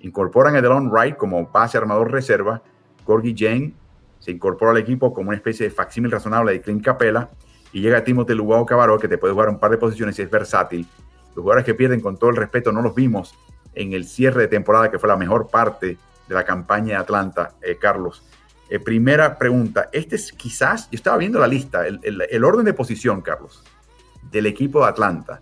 Incorporan 0.00 0.56
a 0.56 0.62
Delon 0.62 0.90
Wright 0.90 1.16
como 1.16 1.46
base 1.46 1.76
armador 1.76 2.10
reserva, 2.10 2.62
Gorgie 3.04 3.34
Jane 3.36 3.74
se 4.18 4.32
incorpora 4.32 4.72
al 4.72 4.78
equipo 4.78 5.12
como 5.12 5.28
una 5.28 5.36
especie 5.36 5.66
de 5.66 5.70
facsímil 5.70 6.10
razonable 6.10 6.52
de 6.52 6.60
Clint 6.60 6.84
Capella 6.84 7.28
y 7.72 7.80
llega 7.80 8.02
Timothy 8.02 8.34
Lugao 8.34 8.66
Cabarro 8.66 8.98
que 8.98 9.08
te 9.08 9.18
puede 9.18 9.32
jugar 9.32 9.48
un 9.48 9.58
par 9.58 9.70
de 9.70 9.78
posiciones 9.78 10.18
y 10.18 10.22
es 10.22 10.30
versátil. 10.30 10.86
Los 11.34 11.42
jugadores 11.42 11.64
que 11.64 11.74
pierden 11.74 12.00
con 12.00 12.16
todo 12.16 12.30
el 12.30 12.36
respeto 12.36 12.72
no 12.72 12.82
los 12.82 12.94
vimos 12.94 13.34
en 13.74 13.92
el 13.92 14.04
cierre 14.04 14.42
de 14.42 14.48
temporada 14.48 14.90
que 14.90 14.98
fue 14.98 15.08
la 15.08 15.16
mejor 15.16 15.48
parte 15.48 15.96
de 16.26 16.34
la 16.34 16.44
campaña 16.44 16.94
de 16.94 16.96
Atlanta, 16.96 17.54
eh, 17.62 17.76
Carlos. 17.76 18.24
Eh, 18.68 18.80
primera 18.80 19.38
pregunta, 19.38 19.88
este 19.92 20.16
es 20.16 20.32
quizás, 20.32 20.90
yo 20.90 20.96
estaba 20.96 21.16
viendo 21.16 21.38
la 21.38 21.46
lista, 21.46 21.86
el 21.86 22.44
orden 22.44 22.64
de 22.64 22.74
posición, 22.74 23.22
Carlos 23.22 23.64
del 24.22 24.46
equipo 24.46 24.80
de 24.80 24.86
Atlanta 24.86 25.40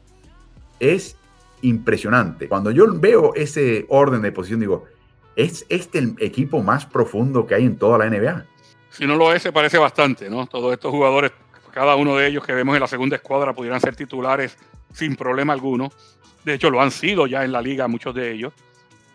es 0.78 1.16
impresionante. 1.62 2.48
Cuando 2.48 2.70
yo 2.70 2.86
veo 2.98 3.34
ese 3.34 3.86
orden 3.88 4.22
de 4.22 4.32
posición, 4.32 4.60
digo, 4.60 4.84
¿es 5.34 5.66
este 5.68 5.98
el 5.98 6.14
equipo 6.18 6.62
más 6.62 6.86
profundo 6.86 7.46
que 7.46 7.54
hay 7.54 7.64
en 7.64 7.76
toda 7.76 7.98
la 7.98 8.08
NBA? 8.08 8.44
Si 8.90 9.06
no 9.06 9.16
lo 9.16 9.32
es, 9.32 9.42
se 9.42 9.52
parece 9.52 9.78
bastante, 9.78 10.30
¿no? 10.30 10.46
Todos 10.46 10.72
estos 10.72 10.90
jugadores, 10.90 11.32
cada 11.72 11.96
uno 11.96 12.16
de 12.16 12.26
ellos 12.28 12.44
que 12.44 12.54
vemos 12.54 12.74
en 12.74 12.80
la 12.80 12.86
segunda 12.86 13.16
escuadra, 13.16 13.52
pudieran 13.52 13.80
ser 13.80 13.96
titulares 13.96 14.56
sin 14.92 15.16
problema 15.16 15.52
alguno. 15.52 15.90
De 16.44 16.54
hecho, 16.54 16.70
lo 16.70 16.80
han 16.80 16.90
sido 16.90 17.26
ya 17.26 17.44
en 17.44 17.52
la 17.52 17.60
liga 17.60 17.88
muchos 17.88 18.14
de 18.14 18.32
ellos. 18.32 18.52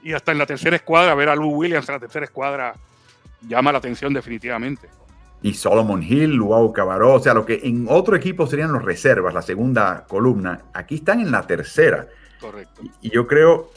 Y 0.03 0.13
hasta 0.13 0.31
en 0.31 0.39
la 0.39 0.45
tercera 0.45 0.75
escuadra, 0.75 1.15
ver 1.15 1.29
a 1.29 1.35
Lou 1.35 1.51
Williams 1.51 1.87
en 1.87 1.93
la 1.93 1.99
tercera 1.99 2.25
escuadra 2.25 2.75
llama 3.47 3.71
la 3.71 3.77
atención 3.77 4.13
definitivamente 4.13 4.89
y 5.43 5.53
Solomon 5.53 6.03
Hill, 6.03 6.35
Luau 6.35 6.71
Cabaró, 6.71 7.15
o 7.15 7.19
sea, 7.19 7.33
lo 7.33 7.45
que 7.45 7.61
en 7.63 7.87
otro 7.89 8.15
equipo 8.15 8.45
serían 8.45 8.71
los 8.71 8.83
reservas, 8.83 9.33
la 9.33 9.41
segunda 9.41 10.05
columna, 10.07 10.61
aquí 10.73 10.95
están 10.95 11.19
en 11.19 11.31
la 11.31 11.47
tercera. 11.47 12.07
Correcto. 12.39 12.81
Y, 13.01 13.09
yo 13.09 13.27
creo 13.27 13.71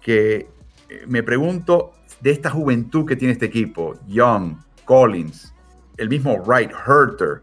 que 0.00 0.48
eh, 0.88 1.04
me 1.06 1.22
pregunto 1.22 1.92
de 2.20 2.30
esta 2.30 2.50
juventud 2.50 3.06
que 3.06 3.16
tiene 3.16 3.32
este 3.32 3.46
equipo, 3.46 3.96
Young, 4.06 4.56
Collins, 4.84 5.52
el 5.96 6.08
mismo 6.08 6.36
Wright, 6.36 6.70
Herter, 6.70 7.42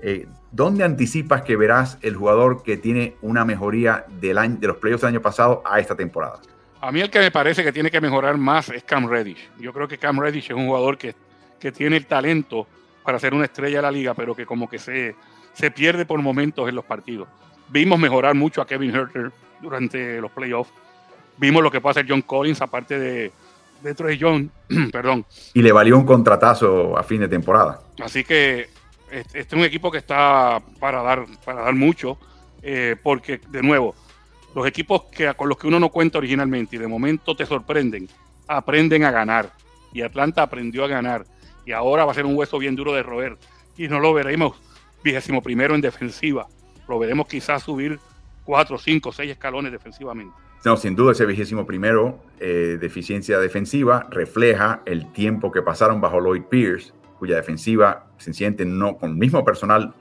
eh, 0.00 0.26
¿dónde 0.52 0.84
anticipas 0.84 1.42
que 1.42 1.56
verás 1.56 1.98
el 2.02 2.14
jugador 2.14 2.62
que 2.62 2.76
tiene 2.76 3.16
una 3.22 3.44
mejoría 3.44 4.04
del 4.20 4.38
año, 4.38 4.56
de 4.60 4.66
los 4.68 4.76
playoffs 4.76 5.02
del 5.02 5.08
año 5.08 5.22
pasado 5.22 5.62
a 5.64 5.80
esta 5.80 5.96
temporada? 5.96 6.40
A 6.80 6.92
mí 6.92 7.00
el 7.00 7.10
que 7.10 7.18
me 7.18 7.30
parece 7.30 7.64
que 7.64 7.72
tiene 7.72 7.90
que 7.90 8.00
mejorar 8.00 8.36
más 8.36 8.68
es 8.68 8.84
Cam 8.84 9.08
Reddish. 9.08 9.50
Yo 9.58 9.72
creo 9.72 9.88
que 9.88 9.98
Cam 9.98 10.20
Reddish 10.20 10.44
es 10.44 10.56
un 10.56 10.66
jugador 10.66 10.96
que, 10.96 11.14
que 11.58 11.72
tiene 11.72 11.96
el 11.96 12.06
talento 12.06 12.68
para 13.08 13.18
ser 13.18 13.32
una 13.32 13.46
estrella 13.46 13.78
de 13.78 13.82
la 13.84 13.90
liga, 13.90 14.12
pero 14.12 14.34
que 14.34 14.44
como 14.44 14.68
que 14.68 14.78
se, 14.78 15.16
se 15.54 15.70
pierde 15.70 16.04
por 16.04 16.20
momentos 16.20 16.68
en 16.68 16.74
los 16.74 16.84
partidos. 16.84 17.26
Vimos 17.70 17.98
mejorar 17.98 18.34
mucho 18.34 18.60
a 18.60 18.66
Kevin 18.66 18.94
Herter 18.94 19.32
durante 19.62 20.20
los 20.20 20.30
playoffs. 20.30 20.70
Vimos 21.38 21.62
lo 21.62 21.70
que 21.70 21.80
puede 21.80 21.92
hacer 21.92 22.06
John 22.06 22.20
Collins, 22.20 22.60
aparte 22.60 22.98
de, 22.98 23.32
de 23.82 23.94
Trey 23.94 24.18
John, 24.20 24.50
perdón. 24.92 25.24
Y 25.54 25.62
le 25.62 25.72
valió 25.72 25.96
un 25.96 26.04
contratazo 26.04 26.98
a 26.98 27.02
fin 27.02 27.22
de 27.22 27.28
temporada. 27.28 27.80
Así 27.98 28.24
que 28.24 28.68
este, 29.10 29.40
este 29.40 29.56
es 29.56 29.58
un 29.58 29.64
equipo 29.64 29.90
que 29.90 29.96
está 29.96 30.60
para 30.78 31.02
dar, 31.02 31.24
para 31.46 31.62
dar 31.62 31.74
mucho, 31.74 32.18
eh, 32.60 32.94
porque 33.02 33.40
de 33.48 33.62
nuevo, 33.62 33.94
los 34.54 34.66
equipos 34.66 35.04
que, 35.04 35.32
con 35.32 35.48
los 35.48 35.56
que 35.56 35.66
uno 35.66 35.80
no 35.80 35.88
cuenta 35.88 36.18
originalmente 36.18 36.76
y 36.76 36.78
de 36.78 36.86
momento 36.86 37.34
te 37.34 37.46
sorprenden, 37.46 38.06
aprenden 38.46 39.04
a 39.04 39.10
ganar. 39.10 39.50
Y 39.94 40.02
Atlanta 40.02 40.42
aprendió 40.42 40.84
a 40.84 40.88
ganar 40.88 41.24
y 41.68 41.72
ahora 41.72 42.06
va 42.06 42.12
a 42.12 42.14
ser 42.14 42.24
un 42.24 42.34
hueso 42.34 42.58
bien 42.58 42.74
duro 42.74 42.94
de 42.94 43.02
roer. 43.02 43.36
Y 43.76 43.88
no 43.88 44.00
lo 44.00 44.14
veremos 44.14 44.58
vigésimo 45.04 45.42
primero 45.42 45.74
en 45.74 45.82
defensiva. 45.82 46.46
Lo 46.88 46.98
veremos 46.98 47.28
quizás 47.28 47.62
subir 47.62 47.98
cuatro, 48.42 48.78
cinco, 48.78 49.12
seis 49.12 49.32
escalones 49.32 49.70
defensivamente. 49.70 50.34
No, 50.64 50.78
sin 50.78 50.96
duda 50.96 51.12
ese 51.12 51.26
vigésimo 51.26 51.66
primero 51.66 52.20
eh, 52.40 52.78
deficiencia 52.80 53.38
defensiva 53.38 54.06
refleja 54.10 54.80
el 54.86 55.12
tiempo 55.12 55.52
que 55.52 55.60
pasaron 55.60 56.00
bajo 56.00 56.20
Lloyd 56.20 56.44
Pierce, 56.44 56.94
cuya 57.18 57.36
defensiva 57.36 58.06
sencillamente 58.16 58.64
no, 58.64 58.96
con 58.96 59.10
el 59.10 59.16
mismo 59.16 59.44
personal 59.44 59.92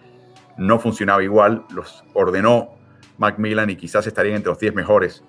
no 0.57 0.79
funcionaba 0.79 1.21
igual. 1.21 1.65
Los 1.75 2.05
ordenó 2.13 2.69
Macmillan 3.17 3.69
y 3.71 3.75
quizás 3.75 4.07
estarían 4.07 4.37
entre 4.37 4.51
los 4.51 4.59
10 4.59 4.73
mejores 4.73 5.21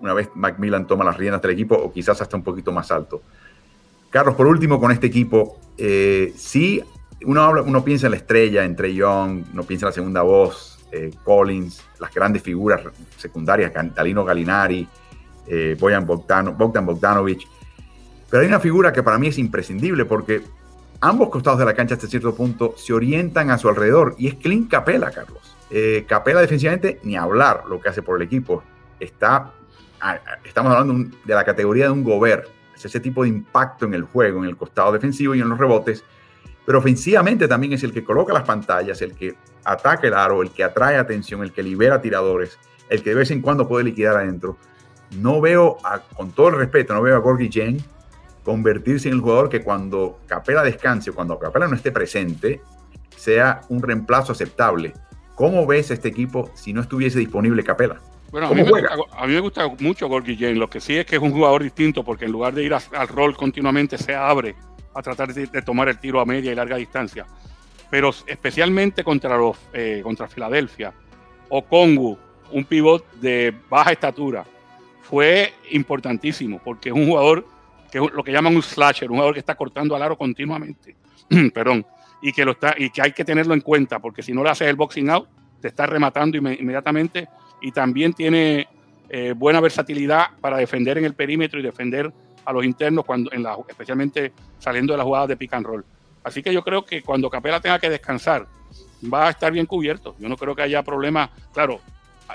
una 0.00 0.14
vez 0.14 0.30
Macmillan 0.34 0.86
toma 0.86 1.04
las 1.04 1.16
riendas 1.16 1.42
del 1.42 1.52
equipo 1.52 1.74
o 1.74 1.92
quizás 1.92 2.20
hasta 2.20 2.36
un 2.36 2.42
poquito 2.42 2.72
más 2.72 2.90
alto. 2.90 3.22
Carlos, 4.10 4.34
por 4.34 4.46
último, 4.46 4.80
con 4.80 4.92
este 4.92 5.06
equipo, 5.06 5.58
eh, 5.78 6.32
sí, 6.36 6.82
uno, 7.24 7.42
habla, 7.42 7.62
uno 7.62 7.84
piensa 7.84 8.06
en 8.06 8.12
la 8.12 8.16
estrella, 8.18 8.64
en 8.64 8.76
Trey 8.76 8.94
Young, 8.94 9.44
uno 9.52 9.62
piensa 9.64 9.86
en 9.86 9.88
la 9.88 9.94
segunda 9.94 10.22
voz, 10.22 10.76
eh, 10.92 11.10
Collins, 11.24 11.82
las 11.98 12.14
grandes 12.14 12.42
figuras 12.42 12.80
secundarias, 13.16 13.72
Cantalino 13.72 14.24
Galinari, 14.24 14.86
eh, 15.46 15.76
Boyan 15.78 16.06
Bogdan, 16.06 16.56
Bogdan 16.56 16.86
Bogdanovic. 16.86 17.46
Pero 18.30 18.42
hay 18.42 18.48
una 18.48 18.60
figura 18.60 18.92
que 18.92 19.02
para 19.02 19.18
mí 19.18 19.28
es 19.28 19.38
imprescindible 19.38 20.04
porque 20.04 20.42
ambos 21.00 21.28
costados 21.28 21.58
de 21.58 21.64
la 21.64 21.74
cancha 21.74 21.94
hasta 21.94 22.06
cierto 22.06 22.34
punto 22.34 22.74
se 22.76 22.92
orientan 22.92 23.50
a 23.50 23.58
su 23.58 23.68
alrededor 23.68 24.14
y 24.18 24.28
es 24.28 24.34
Clint 24.34 24.70
Capela, 24.70 25.10
Carlos. 25.10 25.56
Eh, 25.70 26.04
Capela 26.08 26.40
defensivamente, 26.40 27.00
ni 27.02 27.16
hablar 27.16 27.64
lo 27.68 27.80
que 27.80 27.88
hace 27.88 28.02
por 28.02 28.16
el 28.16 28.22
equipo. 28.22 28.62
Está, 28.98 29.52
estamos 30.44 30.72
hablando 30.72 31.10
de 31.24 31.34
la 31.34 31.44
categoría 31.44 31.86
de 31.86 31.90
un 31.90 32.04
Gobert. 32.04 32.48
Es 32.76 32.84
ese 32.84 33.00
tipo 33.00 33.22
de 33.22 33.30
impacto 33.30 33.86
en 33.86 33.94
el 33.94 34.04
juego, 34.04 34.44
en 34.44 34.50
el 34.50 34.56
costado 34.56 34.92
defensivo 34.92 35.34
y 35.34 35.40
en 35.40 35.48
los 35.48 35.58
rebotes. 35.58 36.04
Pero 36.64 36.78
ofensivamente 36.78 37.48
también 37.48 37.72
es 37.72 37.82
el 37.82 37.92
que 37.92 38.04
coloca 38.04 38.32
las 38.32 38.44
pantallas, 38.44 39.00
el 39.02 39.14
que 39.14 39.34
ataca 39.64 40.06
el 40.06 40.14
aro, 40.14 40.42
el 40.42 40.50
que 40.50 40.62
atrae 40.62 40.96
atención, 40.96 41.42
el 41.42 41.52
que 41.52 41.62
libera 41.62 42.00
tiradores, 42.00 42.58
el 42.90 43.02
que 43.02 43.10
de 43.10 43.16
vez 43.16 43.30
en 43.30 43.40
cuando 43.40 43.66
puede 43.66 43.84
liquidar 43.84 44.16
adentro. 44.16 44.56
No 45.18 45.40
veo, 45.40 45.78
con 46.16 46.32
todo 46.32 46.48
el 46.48 46.56
respeto, 46.56 46.92
no 46.92 47.02
veo 47.02 47.16
a 47.16 47.20
Gorgie 47.20 47.50
Jane 47.52 47.78
convertirse 48.44 49.08
en 49.08 49.14
el 49.14 49.20
jugador 49.20 49.48
que 49.48 49.62
cuando 49.62 50.20
Capela 50.26 50.62
descanse, 50.62 51.10
cuando 51.10 51.38
Capela 51.38 51.66
no 51.66 51.74
esté 51.74 51.90
presente, 51.90 52.60
sea 53.16 53.62
un 53.68 53.82
reemplazo 53.82 54.32
aceptable. 54.32 54.92
¿Cómo 55.34 55.66
ves 55.66 55.90
este 55.90 56.08
equipo 56.08 56.50
si 56.54 56.72
no 56.72 56.80
estuviese 56.80 57.18
disponible 57.18 57.64
Capela? 57.64 58.00
Bueno, 58.36 58.48
a 58.48 59.26
mí, 59.26 59.32
me 59.32 59.40
gusta, 59.40 59.66
mucho 59.80 60.08
Gorgie 60.08 60.36
Jane. 60.36 60.56
Lo 60.56 60.68
que 60.68 60.78
sí 60.78 60.94
es 60.94 61.06
que 61.06 61.16
es 61.16 61.22
un 61.22 61.32
jugador 61.32 61.62
distinto 61.62 62.04
porque 62.04 62.26
en 62.26 62.32
lugar 62.32 62.52
de 62.52 62.64
ir 62.64 62.74
al 62.74 63.08
rol 63.08 63.34
continuamente 63.34 63.96
se 63.96 64.14
abre 64.14 64.54
a 64.92 65.00
tratar 65.00 65.32
de, 65.32 65.46
tomar 65.62 65.88
el 65.88 65.98
tiro 65.98 66.20
a 66.20 66.26
media 66.26 66.52
y 66.52 66.54
larga 66.54 66.76
distancia. 66.76 67.24
Pero 67.88 68.10
especialmente 68.26 69.02
contra, 69.02 69.38
los, 69.38 69.56
eh, 69.72 70.02
contra 70.02 70.28
Filadelfia 70.28 70.92
o 71.48 71.64
Congo, 71.64 72.18
un 72.52 72.66
pivot 72.66 73.10
de 73.14 73.54
baja 73.70 73.92
estatura, 73.92 74.44
fue 75.00 75.54
importantísimo 75.70 76.60
porque 76.62 76.90
es 76.90 76.94
un 76.94 77.06
jugador 77.06 77.46
que 77.90 77.96
es 77.96 78.12
lo 78.12 78.22
que 78.22 78.32
llaman 78.32 78.54
un 78.54 78.62
slasher, 78.62 79.10
un 79.10 79.16
jugador 79.16 79.32
que 79.32 79.40
está 79.40 79.54
cortando 79.54 79.96
al 79.96 80.02
aro 80.02 80.18
continuamente. 80.18 80.94
Perdón. 81.54 81.86
Y 82.20 82.34
que, 82.34 82.44
lo 82.44 82.50
está, 82.50 82.74
y 82.76 82.90
que 82.90 83.00
hay 83.00 83.12
que 83.12 83.24
tenerlo 83.24 83.54
en 83.54 83.62
cuenta 83.62 83.98
porque 83.98 84.22
si 84.22 84.34
no 84.34 84.44
le 84.44 84.50
haces 84.50 84.68
el 84.68 84.76
boxing 84.76 85.08
out, 85.08 85.26
te 85.58 85.68
está 85.68 85.86
rematando 85.86 86.36
inmediatamente 86.36 87.28
y 87.60 87.72
también 87.72 88.12
tiene 88.12 88.68
eh, 89.08 89.34
buena 89.36 89.60
versatilidad 89.60 90.30
para 90.40 90.58
defender 90.58 90.98
en 90.98 91.04
el 91.04 91.14
perímetro 91.14 91.60
y 91.60 91.62
defender 91.62 92.12
a 92.44 92.52
los 92.52 92.64
internos, 92.64 93.04
cuando, 93.04 93.32
en 93.32 93.42
la, 93.42 93.56
especialmente 93.68 94.32
saliendo 94.58 94.92
de 94.92 94.98
las 94.98 95.04
jugadas 95.04 95.28
de 95.28 95.36
pick 95.36 95.52
and 95.54 95.66
roll. 95.66 95.84
Así 96.22 96.42
que 96.42 96.52
yo 96.52 96.62
creo 96.62 96.84
que 96.84 97.02
cuando 97.02 97.30
Capela 97.30 97.60
tenga 97.60 97.78
que 97.78 97.90
descansar, 97.90 98.46
va 99.12 99.28
a 99.28 99.30
estar 99.30 99.52
bien 99.52 99.66
cubierto. 99.66 100.16
Yo 100.18 100.28
no 100.28 100.36
creo 100.36 100.54
que 100.54 100.62
haya 100.62 100.82
problema. 100.82 101.30
Claro, 101.52 101.80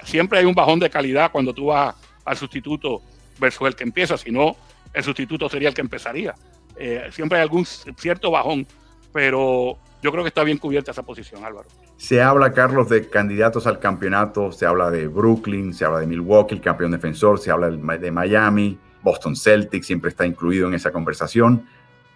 siempre 0.03 0.39
hay 0.39 0.45
un 0.45 0.53
bajón 0.53 0.79
de 0.79 0.89
calidad 0.89 1.31
cuando 1.31 1.53
tú 1.53 1.67
vas 1.67 1.95
al 2.23 2.37
sustituto 2.37 3.01
versus 3.39 3.67
el 3.67 3.75
que 3.75 3.83
empieza, 3.83 4.17
si 4.17 4.31
no, 4.31 4.55
el 4.93 5.03
sustituto 5.03 5.49
sería 5.49 5.69
el 5.69 5.75
que 5.75 5.81
empezaría. 5.81 6.35
Eh, 6.77 7.09
siempre 7.11 7.37
hay 7.37 7.43
algún 7.43 7.65
cierto 7.65 8.31
bajón, 8.31 8.65
pero 9.13 9.77
yo 10.01 10.11
creo 10.11 10.23
que 10.23 10.29
está 10.29 10.43
bien 10.43 10.57
cubierta 10.57 10.91
esa 10.91 11.03
posición, 11.03 11.45
Álvaro. 11.45 11.67
Se 11.97 12.21
habla, 12.21 12.53
Carlos, 12.53 12.89
de 12.89 13.07
candidatos 13.07 13.67
al 13.67 13.79
campeonato, 13.79 14.51
se 14.51 14.65
habla 14.65 14.89
de 14.89 15.07
Brooklyn, 15.07 15.73
se 15.73 15.85
habla 15.85 15.99
de 15.99 16.07
Milwaukee, 16.07 16.55
el 16.55 16.61
campeón 16.61 16.91
defensor, 16.91 17.39
se 17.39 17.51
habla 17.51 17.69
de 17.69 18.11
Miami, 18.11 18.79
Boston 19.03 19.35
Celtics 19.35 19.85
siempre 19.85 20.09
está 20.09 20.25
incluido 20.25 20.67
en 20.67 20.73
esa 20.73 20.91
conversación. 20.91 21.65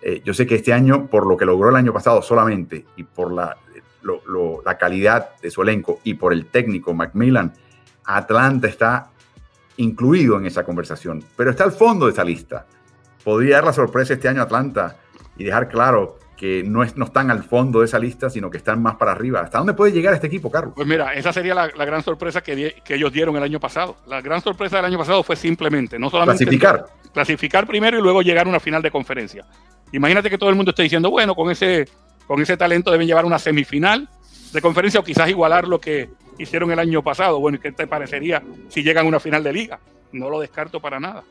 Eh, 0.01 0.21
yo 0.23 0.33
sé 0.33 0.45
que 0.45 0.55
este 0.55 0.73
año, 0.73 1.07
por 1.07 1.25
lo 1.25 1.37
que 1.37 1.45
logró 1.45 1.69
el 1.69 1.75
año 1.75 1.93
pasado 1.93 2.21
solamente 2.21 2.85
y 2.95 3.03
por 3.03 3.31
la, 3.31 3.57
calidad 4.79 5.35
de 5.41 5.49
su 5.49 5.61
elenco 5.61 5.99
y 6.03 6.15
por 6.15 6.33
el 6.33 6.47
técnico 6.47 6.93
Macmillan, 6.93 7.53
Atlanta 8.05 8.67
está 8.67 9.09
incluido 9.77 10.37
en 10.37 10.45
esa 10.45 10.63
conversación, 10.63 11.23
pero 11.35 11.49
está 11.49 11.63
al 11.63 11.71
fondo 11.71 12.05
de 12.05 12.11
esa 12.11 12.23
lista. 12.23 12.65
Podría 13.23 13.55
dar 13.55 13.65
la 13.65 13.73
sorpresa 13.73 14.13
este 14.13 14.27
año 14.27 14.41
Atlanta 14.41 14.97
y 15.37 15.43
dejar 15.43 15.69
claro 15.69 16.19
que 16.35 16.63
no, 16.63 16.83
es, 16.83 16.97
no 16.97 17.05
están 17.05 17.31
al 17.31 17.43
fondo 17.43 17.79
de 17.79 17.85
esa 17.85 17.99
lista, 17.99 18.29
sino 18.29 18.49
que 18.49 18.57
están 18.57 18.81
más 18.81 18.95
para 18.95 19.11
arriba. 19.11 19.41
¿Hasta 19.41 19.57
dónde 19.57 19.73
puede 19.73 19.91
llegar 19.91 20.13
este 20.13 20.27
equipo, 20.27 20.51
Carlos? 20.51 20.73
Pues 20.75 20.87
mira, 20.87 21.13
esa 21.13 21.31
sería 21.31 21.55
la, 21.55 21.67
gran 21.67 22.03
sorpresa 22.03 22.41
que, 22.41 22.81
que, 22.83 22.95
ellos 22.95 23.11
dieron 23.11 23.35
el 23.37 23.43
año 23.43 23.59
pasado. 23.59 23.97
La 24.07 24.21
gran 24.21 24.41
sorpresa 24.41 24.77
del 24.77 24.85
año 24.85 24.97
pasado 24.97 25.23
fue 25.23 25.35
simplemente, 25.35 25.97
no 25.97 26.09
solamente... 26.09 26.43
Clasificar. 26.43 26.85
Clasificar 27.13 27.65
primero 27.65 27.97
y 27.97 28.01
luego 28.01 28.21
llegar 28.21 28.45
a 28.45 28.49
una 28.49 28.59
final 28.59 28.81
de 28.81 28.91
conferencia. 28.91 29.45
Imagínate 29.91 30.29
que 30.29 30.37
todo 30.37 30.49
el 30.49 30.55
mundo 30.55 30.71
esté 30.71 30.83
diciendo, 30.83 31.09
bueno, 31.09 31.35
con 31.35 31.49
ese, 31.49 31.87
con 32.27 32.41
ese 32.41 32.57
talento 32.57 32.91
deben 32.91 33.07
llevar 33.07 33.25
una 33.25 33.39
semifinal 33.39 34.09
de 34.51 34.61
conferencia 34.61 34.99
o 34.99 35.03
quizás 35.03 35.29
igualar 35.29 35.67
lo 35.67 35.79
que 35.79 36.09
hicieron 36.37 36.71
el 36.71 36.79
año 36.79 37.01
pasado. 37.03 37.39
Bueno, 37.39 37.57
¿y 37.57 37.61
qué 37.61 37.71
te 37.71 37.87
parecería 37.87 38.43
si 38.67 38.83
llegan 38.83 39.05
a 39.05 39.09
una 39.09 39.19
final 39.19 39.43
de 39.43 39.53
liga? 39.53 39.79
No 40.11 40.29
lo 40.29 40.39
descarto 40.39 40.79
para 40.79 40.99
nada. 40.99 41.23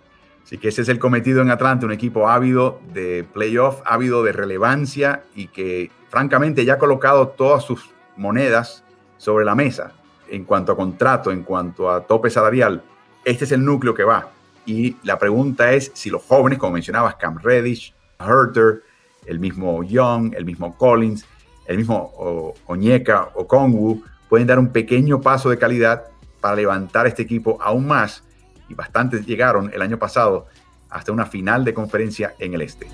Así 0.44 0.58
que 0.58 0.68
ese 0.68 0.82
es 0.82 0.88
el 0.90 0.98
cometido 0.98 1.40
en 1.40 1.50
Atlanta, 1.50 1.86
un 1.86 1.92
equipo 1.92 2.28
ávido 2.28 2.78
de 2.92 3.24
playoff, 3.24 3.80
ávido 3.86 4.22
de 4.22 4.32
relevancia 4.32 5.24
y 5.34 5.48
que 5.48 5.90
francamente 6.10 6.66
ya 6.66 6.74
ha 6.74 6.78
colocado 6.78 7.28
todas 7.28 7.64
sus 7.64 7.90
monedas 8.16 8.84
sobre 9.16 9.46
la 9.46 9.54
mesa 9.54 9.92
en 10.28 10.44
cuanto 10.44 10.72
a 10.72 10.76
contrato, 10.76 11.30
en 11.30 11.42
cuanto 11.42 11.90
a 11.90 12.02
tope 12.06 12.28
salarial. 12.28 12.82
Este 13.24 13.44
es 13.44 13.52
el 13.52 13.64
núcleo 13.64 13.94
que 13.94 14.04
va. 14.04 14.28
Y 14.66 14.96
la 15.02 15.18
pregunta 15.18 15.72
es 15.72 15.90
si 15.94 16.10
los 16.10 16.22
jóvenes, 16.22 16.58
como 16.58 16.74
mencionabas, 16.74 17.16
Cam 17.16 17.38
Reddish, 17.42 17.94
Herter, 18.18 18.82
el 19.24 19.38
mismo 19.38 19.82
Young, 19.82 20.34
el 20.36 20.44
mismo 20.44 20.76
Collins, 20.76 21.26
el 21.66 21.78
mismo 21.78 22.54
Oñeka 22.66 23.30
o 23.34 23.46
Kongwu, 23.46 24.02
pueden 24.28 24.46
dar 24.46 24.58
un 24.58 24.68
pequeño 24.68 25.22
paso 25.22 25.48
de 25.48 25.56
calidad 25.56 26.04
para 26.40 26.56
levantar 26.56 27.06
este 27.06 27.22
equipo 27.22 27.58
aún 27.62 27.86
más 27.86 28.22
y 28.68 28.74
bastantes 28.74 29.26
llegaron 29.26 29.70
el 29.72 29.82
año 29.82 29.98
pasado 29.98 30.46
hasta 30.90 31.12
una 31.12 31.26
final 31.26 31.64
de 31.64 31.74
conferencia 31.74 32.34
en 32.38 32.54
el 32.54 32.62
este. 32.62 32.88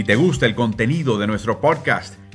Si 0.00 0.04
te 0.04 0.14
gusta 0.16 0.46
el 0.46 0.54
contenido 0.54 1.18
de 1.18 1.26
nuestro 1.26 1.60
podcast, 1.60 2.14